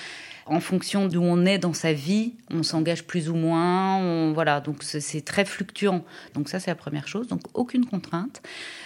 en 0.45 0.59
fonction 0.59 1.07
d'où 1.07 1.21
on 1.21 1.45
est 1.45 1.57
dans 1.57 1.73
sa 1.73 1.91
vie, 1.91 2.35
on 2.51 2.61
s'engage 2.61 3.05
plus 3.05 3.29
ou 3.29 3.35
moins. 3.35 4.31
voilà, 4.33 4.61
donc 4.61 4.83
c'est 4.83 5.25
très 5.25 5.43
fluctuant. 5.43 6.05
Donc 6.35 6.49
ça, 6.49 6.59
c'est 6.59 6.69
la 6.69 6.75
première 6.75 7.07
chose. 7.07 7.27
Donc 7.27 7.41
aucune 7.53 7.85
contrainte. 7.85 8.41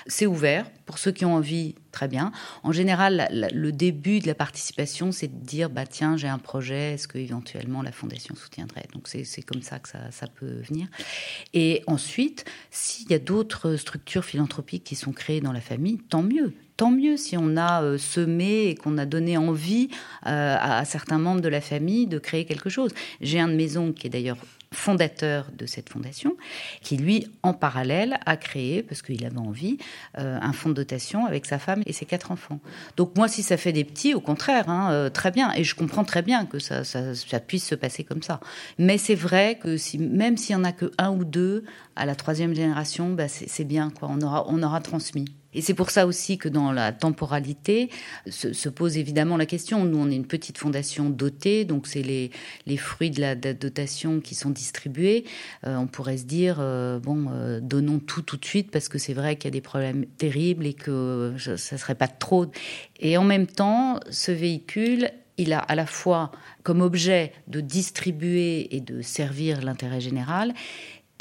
C'est 0.08 0.26
ouvert 0.26 0.70
pour 0.86 0.98
ceux 0.98 1.12
qui 1.12 1.26
ont 1.26 1.36
envie. 1.36 1.76
Très 1.92 2.08
bien. 2.08 2.32
En 2.62 2.72
général, 2.72 3.28
le 3.32 3.72
début 3.72 4.20
de 4.20 4.28
la 4.28 4.36
participation, 4.36 5.12
c'est 5.12 5.28
de 5.28 5.46
dire 5.46 5.72
bah 5.72 5.88
tiens, 5.88 6.18
j'ai 6.18 6.28
un 6.28 6.38
projet. 6.38 6.94
Est-ce 6.94 7.08
que 7.08 7.18
éventuellement 7.18 7.82
la 7.82 7.92
fondation 7.92 8.36
soutiendrait? 8.36 8.88
Donc 8.94 9.08
c'est 9.08 9.42
comme 9.42 9.64
ça 9.64 9.80
que 9.80 9.90
ça, 9.90 10.12
ça 10.12 10.28
peut 10.28 10.62
venir. 10.70 10.88
Et 11.54 11.84
ensuite, 11.88 12.46
s'il 12.70 13.10
y 13.10 13.16
a 13.16 13.20
d'autres 13.20 13.76
structures 13.76 14.24
philanthropiques 14.24 14.84
qui 14.84 14.96
sont 14.96 15.14
créées 15.14 15.42
dans 15.42 15.52
la 15.52 15.62
famille, 15.62 15.98
tant 15.98 16.22
mieux 16.22 16.54
tant 16.80 16.92
mieux 16.92 17.18
si 17.18 17.36
on 17.36 17.58
a 17.58 17.84
euh, 17.84 17.98
semé 17.98 18.68
et 18.68 18.76
qu'on 18.76 18.98
a 18.98 19.06
donné 19.06 19.36
envie 19.36 19.90
euh, 20.26 20.56
à 20.58 20.86
certains 20.86 21.18
membres 21.20 21.42
de 21.42 21.50
la 21.50 21.60
famille 21.60 22.08
de 22.08 22.20
créer 22.20 22.46
quelque 22.46 22.70
chose. 22.70 22.94
J'ai 23.20 23.38
un 23.38 23.50
de 23.50 23.54
mes 23.54 23.76
oncles 23.76 24.00
qui 24.00 24.08
est 24.08 24.10
d'ailleurs 24.10 24.38
fondateur 24.72 25.48
de 25.58 25.66
cette 25.66 25.90
fondation, 25.90 26.38
qui 26.82 26.96
lui, 26.96 27.28
en 27.44 27.54
parallèle, 27.54 28.18
a 28.26 28.38
créé, 28.38 28.82
parce 28.82 29.02
qu'il 29.02 29.26
avait 29.26 29.40
envie, 29.40 29.78
euh, 30.20 30.38
un 30.42 30.54
fonds 30.54 30.70
de 30.70 30.76
dotation 30.76 31.26
avec 31.26 31.48
sa 31.48 31.60
femme 31.60 31.82
et 31.86 31.92
ses 31.92 32.06
quatre 32.06 32.32
enfants. 32.32 32.62
Donc 32.96 33.18
moi, 33.18 33.28
si 33.28 33.44
ça 33.44 33.58
fait 33.58 33.74
des 33.74 33.84
petits, 33.84 34.14
au 34.14 34.22
contraire, 34.22 34.70
hein, 34.70 35.10
très 35.14 35.32
bien. 35.32 35.52
Et 35.56 35.66
je 35.66 35.76
comprends 35.76 36.06
très 36.06 36.22
bien 36.22 36.46
que 36.46 36.60
ça, 36.60 36.84
puisse 37.46 37.68
se 37.68 37.76
passer 37.76 38.06
comme 38.06 38.22
ça. 38.24 38.40
Mais 38.78 38.98
c'est 38.98 39.16
vrai 39.16 39.60
que 39.62 39.76
même 39.98 40.38
s'il 40.38 40.56
n'y 40.56 40.62
en 40.62 40.66
a 40.66 40.72
que 40.72 40.92
un 40.98 41.10
ou 41.10 41.26
deux, 41.26 41.66
à 41.98 42.06
la 42.06 42.16
troisième 42.16 42.56
génération, 42.56 43.10
bah 43.10 43.28
c'est 43.28 43.66
bien, 43.66 43.90
quoi. 43.90 44.10
On 44.10 44.64
aura 44.64 44.80
transmis. 44.80 45.26
Et 45.54 45.62
c'est 45.62 45.74
pour 45.74 45.90
ça 45.90 46.06
aussi 46.06 46.38
que 46.38 46.48
dans 46.48 46.72
la 46.72 46.92
temporalité 46.92 47.90
se, 48.28 48.70
pose 48.70 48.98
évidemment 48.98 49.36
la 49.36 49.46
question. 49.46 49.84
Nous, 49.84 49.98
on 49.98 50.10
est 50.10 50.16
une 50.16 50.28
petite 50.28 50.58
fondation 50.58 51.10
dotée, 51.10 51.66
donc 51.66 51.88
c'est 51.88 52.04
les, 52.04 52.30
les, 52.68 52.78
fruits 52.78 53.10
de 53.10 53.20
la, 53.20 53.36
dotation 53.36 54.20
qui 54.20 54.36
sont 54.36 54.52
distribués. 54.52 55.26
Euh, 55.66 55.76
on 55.76 55.88
pourrait 55.88 56.18
se 56.18 56.26
dire, 56.26 56.58
euh, 56.60 57.00
bon, 57.00 57.28
euh, 57.32 57.60
donnons 57.62 58.00
tout 58.00 58.22
tout 58.22 58.38
de 58.38 58.46
suite 58.46 58.70
parce 58.70 58.90
que 58.90 59.00
c'est 59.00 59.14
vrai 59.14 59.38
qu'il 59.38 59.46
y 59.46 59.48
a 59.48 59.58
des 59.58 59.62
problèmes 59.62 60.06
terribles 60.06 60.68
et 60.68 60.74
que 60.74 61.36
ça 61.38 61.78
serait 61.78 61.96
pas 61.96 62.08
trop. 62.08 62.46
Et 63.00 63.18
en 63.18 63.24
même 63.24 63.48
temps, 63.48 64.00
ce 64.12 64.32
véhicule, 64.32 65.10
il 65.38 65.54
a 65.54 65.60
à 65.60 65.74
la 65.74 65.86
fois 65.86 66.32
comme 66.64 66.82
objet 66.82 67.32
de 67.48 67.62
distribuer 67.62 68.76
et 68.76 68.82
de 68.82 69.02
servir 69.02 69.62
l'intérêt 69.62 70.02
général, 70.02 70.54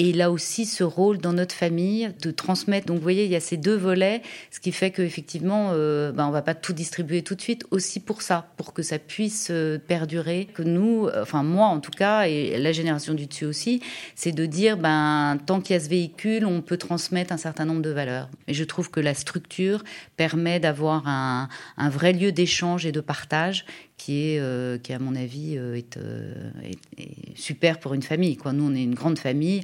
Et 0.01 0.11
il 0.11 0.21
a 0.21 0.31
aussi 0.31 0.65
ce 0.65 0.85
rôle 0.85 1.17
dans 1.17 1.33
notre 1.33 1.53
famille 1.53 2.13
de 2.21 2.31
transmettre. 2.31 2.87
Donc, 2.87 2.97
vous 2.97 3.03
voyez, 3.03 3.25
il 3.25 3.31
y 3.31 3.35
a 3.35 3.41
ces 3.41 3.57
deux 3.57 3.75
volets, 3.75 4.21
ce 4.49 4.61
qui 4.61 4.71
fait 4.71 4.91
qu'effectivement, 4.91 5.71
euh, 5.73 6.13
ben, 6.13 6.25
on 6.25 6.31
va 6.31 6.41
pas 6.41 6.55
tout 6.55 6.71
distribuer 6.71 7.21
tout 7.21 7.35
de 7.35 7.41
suite, 7.41 7.65
aussi 7.69 7.99
pour 7.99 8.21
ça, 8.21 8.47
pour 8.55 8.73
que 8.73 8.81
ça 8.81 8.97
puisse 8.97 9.49
euh, 9.51 9.77
perdurer. 9.77 10.47
Que 10.53 10.63
nous, 10.63 11.09
enfin 11.21 11.43
moi 11.43 11.67
en 11.67 11.81
tout 11.81 11.91
cas, 11.91 12.27
et 12.27 12.57
la 12.57 12.71
génération 12.71 13.13
du 13.13 13.25
dessus 13.25 13.43
aussi, 13.43 13.81
c'est 14.15 14.31
de 14.31 14.45
dire, 14.45 14.77
ben, 14.77 15.37
tant 15.45 15.59
qu'il 15.59 15.73
y 15.73 15.77
a 15.77 15.81
ce 15.81 15.89
véhicule, 15.89 16.45
on 16.45 16.61
peut 16.61 16.77
transmettre 16.77 17.33
un 17.33 17.37
certain 17.37 17.65
nombre 17.65 17.81
de 17.81 17.89
valeurs. 17.89 18.29
Et 18.47 18.53
je 18.53 18.63
trouve 18.63 18.89
que 18.89 19.01
la 19.01 19.13
structure 19.13 19.83
permet 20.15 20.61
d'avoir 20.61 21.09
un, 21.09 21.49
un 21.75 21.89
vrai 21.89 22.13
lieu 22.13 22.31
d'échange 22.31 22.85
et 22.85 22.93
de 22.93 23.01
partage 23.01 23.65
qui 23.99 24.31
est, 24.31 24.39
euh, 24.39 24.77
qui 24.79 24.93
à 24.93 24.97
mon 24.97 25.15
avis 25.15 25.57
euh, 25.57 25.79
euh, 25.97 26.51
est, 26.97 27.35
super 27.35 27.79
pour 27.79 27.93
une 27.93 28.01
famille. 28.01 28.37
Nous, 28.51 28.63
on 28.63 28.73
est 28.73 28.83
une 28.83 28.95
grande 28.95 29.19
famille. 29.19 29.61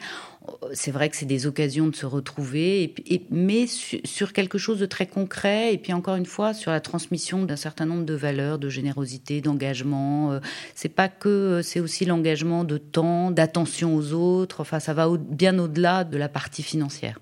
C'est 0.74 0.92
vrai 0.92 1.10
que 1.10 1.16
c'est 1.16 1.26
des 1.26 1.48
occasions 1.48 1.88
de 1.88 1.96
se 1.96 2.06
retrouver, 2.06 2.84
et, 2.84 3.16
et 3.16 3.26
mais 3.32 3.66
su, 3.66 4.00
sur 4.04 4.32
quelque 4.32 4.60
chose 4.60 4.78
de 4.78 4.86
très 4.86 5.08
concret. 5.08 5.74
Et 5.74 5.78
puis 5.80 5.94
encore 5.94 6.16
une 6.16 6.28
fois, 6.28 6.54
sur 6.54 6.70
la 6.70 6.82
transmission 6.82 7.44
d'un 7.44 7.56
certain 7.56 7.86
nombre 7.86 8.06
de 8.06 8.14
valeurs, 8.14 8.60
de 8.60 8.70
générosité, 8.70 9.42
d'engagement. 9.42 10.40
C'est 10.76 10.90
pas 10.90 11.08
que, 11.08 11.62
c'est 11.64 11.80
aussi 11.80 12.06
l'engagement 12.06 12.64
de 12.64 12.78
temps, 12.78 13.32
d'attention 13.32 13.96
aux 13.96 14.14
autres. 14.14 14.60
Enfin, 14.60 14.80
ça 14.80 14.94
va 14.94 15.10
bien 15.18 15.58
au-delà 15.58 16.04
de 16.04 16.18
la 16.18 16.30
partie 16.30 16.62
financière. 16.62 17.20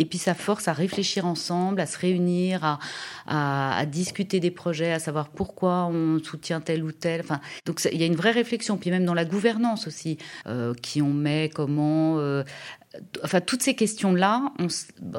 Et 0.00 0.04
puis 0.04 0.18
ça 0.18 0.34
force 0.34 0.68
à 0.68 0.72
réfléchir 0.72 1.26
ensemble, 1.26 1.80
à 1.80 1.86
se 1.86 1.98
réunir, 1.98 2.78
à, 3.26 3.86
discuter 3.86 4.40
des 4.40 4.50
projets, 4.50 4.92
à 4.92 4.98
savoir 4.98 5.28
pourquoi 5.28 5.86
on 5.86 6.18
soutient 6.22 6.60
tel 6.60 6.84
ou 6.84 6.92
tel. 6.92 7.20
Enfin, 7.20 7.40
donc 7.66 7.80
il 7.90 7.98
y 7.98 8.02
a 8.02 8.06
une 8.06 8.16
vraie 8.16 8.30
réflexion. 8.30 8.76
Puis 8.76 8.90
même 8.90 9.04
dans 9.04 9.14
la 9.14 9.24
gouvernance 9.24 9.86
aussi, 9.86 10.18
euh, 10.46 10.74
qui 10.74 11.02
on 11.02 11.12
met, 11.12 11.50
comment. 11.52 12.18
Euh, 12.18 12.44
enfin, 13.22 13.40
toutes 13.40 13.62
ces 13.62 13.74
questions-là, 13.74 14.52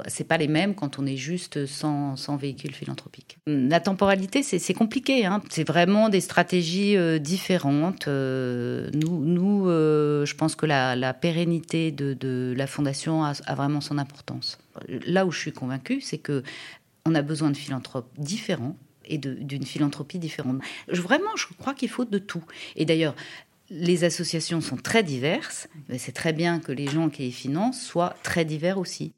c'est 0.07 0.28
pas 0.28 0.38
les 0.38 0.47
mêmes 0.47 0.76
quand 0.76 0.99
on 0.99 1.05
est 1.05 1.17
juste 1.17 1.65
sans, 1.65 2.15
sans 2.15 2.36
véhicule 2.36 2.73
philanthropique. 2.73 3.38
La 3.47 3.80
temporalité, 3.80 4.43
c'est 4.43 4.73
compliqué. 4.73 5.26
Hein. 5.26 5.41
C'est 5.49 5.67
vraiment 5.67 6.09
des 6.09 6.21
stratégies 6.21 6.97
euh, 6.97 7.19
différentes. 7.19 8.07
Euh, 8.07 8.89
nous, 8.93 9.67
euh, 9.67 10.26
je 10.26 10.36
pense 10.36 10.55
que 10.55 10.65
la, 10.65 11.13
pérennité 11.13 11.91
de, 11.91 12.53
la 12.55 12.67
fondation 12.67 13.23
a, 13.23 13.34
vraiment 13.55 13.82
son 13.82 13.97
importance. 13.97 14.57
Là 14.88 15.26
où 15.26 15.32
je 15.32 15.39
suis 15.39 15.53
convaincue, 15.53 16.01
c'est 16.01 16.17
que 16.17 16.43
on 17.05 17.13
a 17.13 17.21
besoin 17.21 17.51
de 17.51 17.57
philanthropes 17.57 18.09
différents 18.17 18.76
et 19.07 19.19
d'une 19.19 19.65
philanthropie 19.65 20.17
différente. 20.17 20.57
Vraiment, 20.88 21.36
je 21.36 21.45
crois 21.59 21.76
qu'il 21.76 21.89
faut 21.89 22.05
de 22.05 22.17
tout. 22.17 22.43
Et 22.76 22.86
d'ailleurs, 22.86 23.15
les 23.70 24.03
associations 24.03 24.61
sont 24.61 24.76
très 24.76 25.03
diverses, 25.03 25.68
mais 25.89 25.97
c'est 25.97 26.11
très 26.11 26.34
bien 26.34 26.59
que 26.59 26.72
les 26.72 26.88
gens 26.88 27.09
qui 27.09 27.24
les 27.24 27.32
financent 27.32 27.82
soient 27.82 28.16
très 28.24 28.45
divers 28.45 28.78
aussi. 28.78 29.13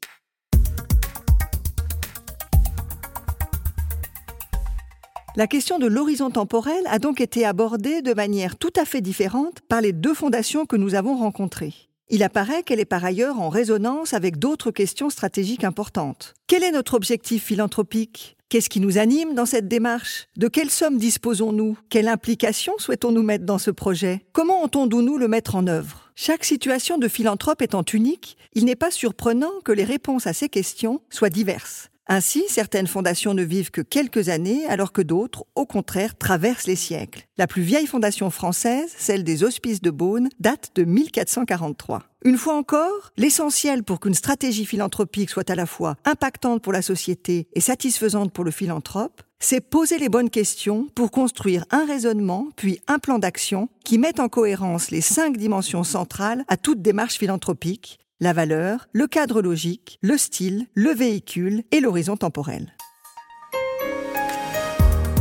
La 5.36 5.46
question 5.46 5.78
de 5.78 5.86
l'horizon 5.86 6.30
temporel 6.30 6.82
a 6.86 6.98
donc 6.98 7.20
été 7.20 7.44
abordée 7.44 8.02
de 8.02 8.12
manière 8.12 8.56
tout 8.56 8.72
à 8.74 8.84
fait 8.84 9.00
différente 9.00 9.60
par 9.68 9.80
les 9.80 9.92
deux 9.92 10.14
fondations 10.14 10.66
que 10.66 10.76
nous 10.76 10.94
avons 10.94 11.16
rencontrées. 11.16 11.87
Il 12.10 12.22
apparaît 12.22 12.62
qu'elle 12.62 12.80
est 12.80 12.86
par 12.86 13.04
ailleurs 13.04 13.38
en 13.38 13.50
résonance 13.50 14.14
avec 14.14 14.38
d'autres 14.38 14.70
questions 14.70 15.10
stratégiques 15.10 15.64
importantes. 15.64 16.32
Quel 16.46 16.62
est 16.62 16.72
notre 16.72 16.94
objectif 16.94 17.44
philanthropique? 17.44 18.38
Qu'est-ce 18.48 18.70
qui 18.70 18.80
nous 18.80 18.96
anime 18.96 19.34
dans 19.34 19.44
cette 19.44 19.68
démarche? 19.68 20.26
De 20.38 20.48
quelles 20.48 20.70
sommes 20.70 20.96
disposons-nous? 20.96 21.76
Quelle 21.90 22.08
implication 22.08 22.72
souhaitons-nous 22.78 23.22
mettre 23.22 23.44
dans 23.44 23.58
ce 23.58 23.70
projet? 23.70 24.24
Comment 24.32 24.62
entendons-nous 24.62 25.18
le 25.18 25.28
mettre 25.28 25.54
en 25.54 25.66
œuvre? 25.66 26.10
Chaque 26.14 26.44
situation 26.44 26.96
de 26.96 27.08
philanthrope 27.08 27.60
étant 27.60 27.84
unique, 27.92 28.38
il 28.54 28.64
n'est 28.64 28.74
pas 28.74 28.90
surprenant 28.90 29.52
que 29.62 29.72
les 29.72 29.84
réponses 29.84 30.26
à 30.26 30.32
ces 30.32 30.48
questions 30.48 31.02
soient 31.10 31.28
diverses. 31.28 31.90
Ainsi, 32.10 32.44
certaines 32.48 32.86
fondations 32.86 33.34
ne 33.34 33.42
vivent 33.42 33.70
que 33.70 33.82
quelques 33.82 34.30
années, 34.30 34.64
alors 34.66 34.92
que 34.92 35.02
d'autres, 35.02 35.44
au 35.54 35.66
contraire, 35.66 36.16
traversent 36.16 36.66
les 36.66 36.74
siècles. 36.74 37.26
La 37.36 37.46
plus 37.46 37.60
vieille 37.60 37.86
fondation 37.86 38.30
française, 38.30 38.90
celle 38.96 39.24
des 39.24 39.44
Hospices 39.44 39.82
de 39.82 39.90
Beaune, 39.90 40.30
date 40.40 40.70
de 40.74 40.84
1443. 40.84 42.04
Une 42.24 42.38
fois 42.38 42.56
encore, 42.56 43.12
l'essentiel 43.18 43.84
pour 43.84 44.00
qu'une 44.00 44.14
stratégie 44.14 44.64
philanthropique 44.64 45.28
soit 45.28 45.50
à 45.50 45.54
la 45.54 45.66
fois 45.66 45.96
impactante 46.06 46.62
pour 46.62 46.72
la 46.72 46.82
société 46.82 47.46
et 47.52 47.60
satisfaisante 47.60 48.32
pour 48.32 48.44
le 48.44 48.50
philanthrope, 48.50 49.22
c'est 49.38 49.60
poser 49.60 49.98
les 49.98 50.08
bonnes 50.08 50.30
questions 50.30 50.88
pour 50.94 51.10
construire 51.10 51.64
un 51.70 51.84
raisonnement, 51.84 52.48
puis 52.56 52.80
un 52.88 52.98
plan 52.98 53.18
d'action 53.18 53.68
qui 53.84 53.98
met 53.98 54.18
en 54.18 54.28
cohérence 54.28 54.90
les 54.90 55.00
cinq 55.00 55.36
dimensions 55.36 55.84
centrales 55.84 56.44
à 56.48 56.56
toute 56.56 56.82
démarche 56.82 57.18
philanthropique, 57.18 57.98
la 58.20 58.32
valeur, 58.32 58.88
le 58.92 59.06
cadre 59.06 59.42
logique, 59.42 59.98
le 60.02 60.16
style, 60.16 60.66
le 60.74 60.90
véhicule 60.90 61.62
et 61.70 61.80
l'horizon 61.80 62.16
temporel. 62.16 62.74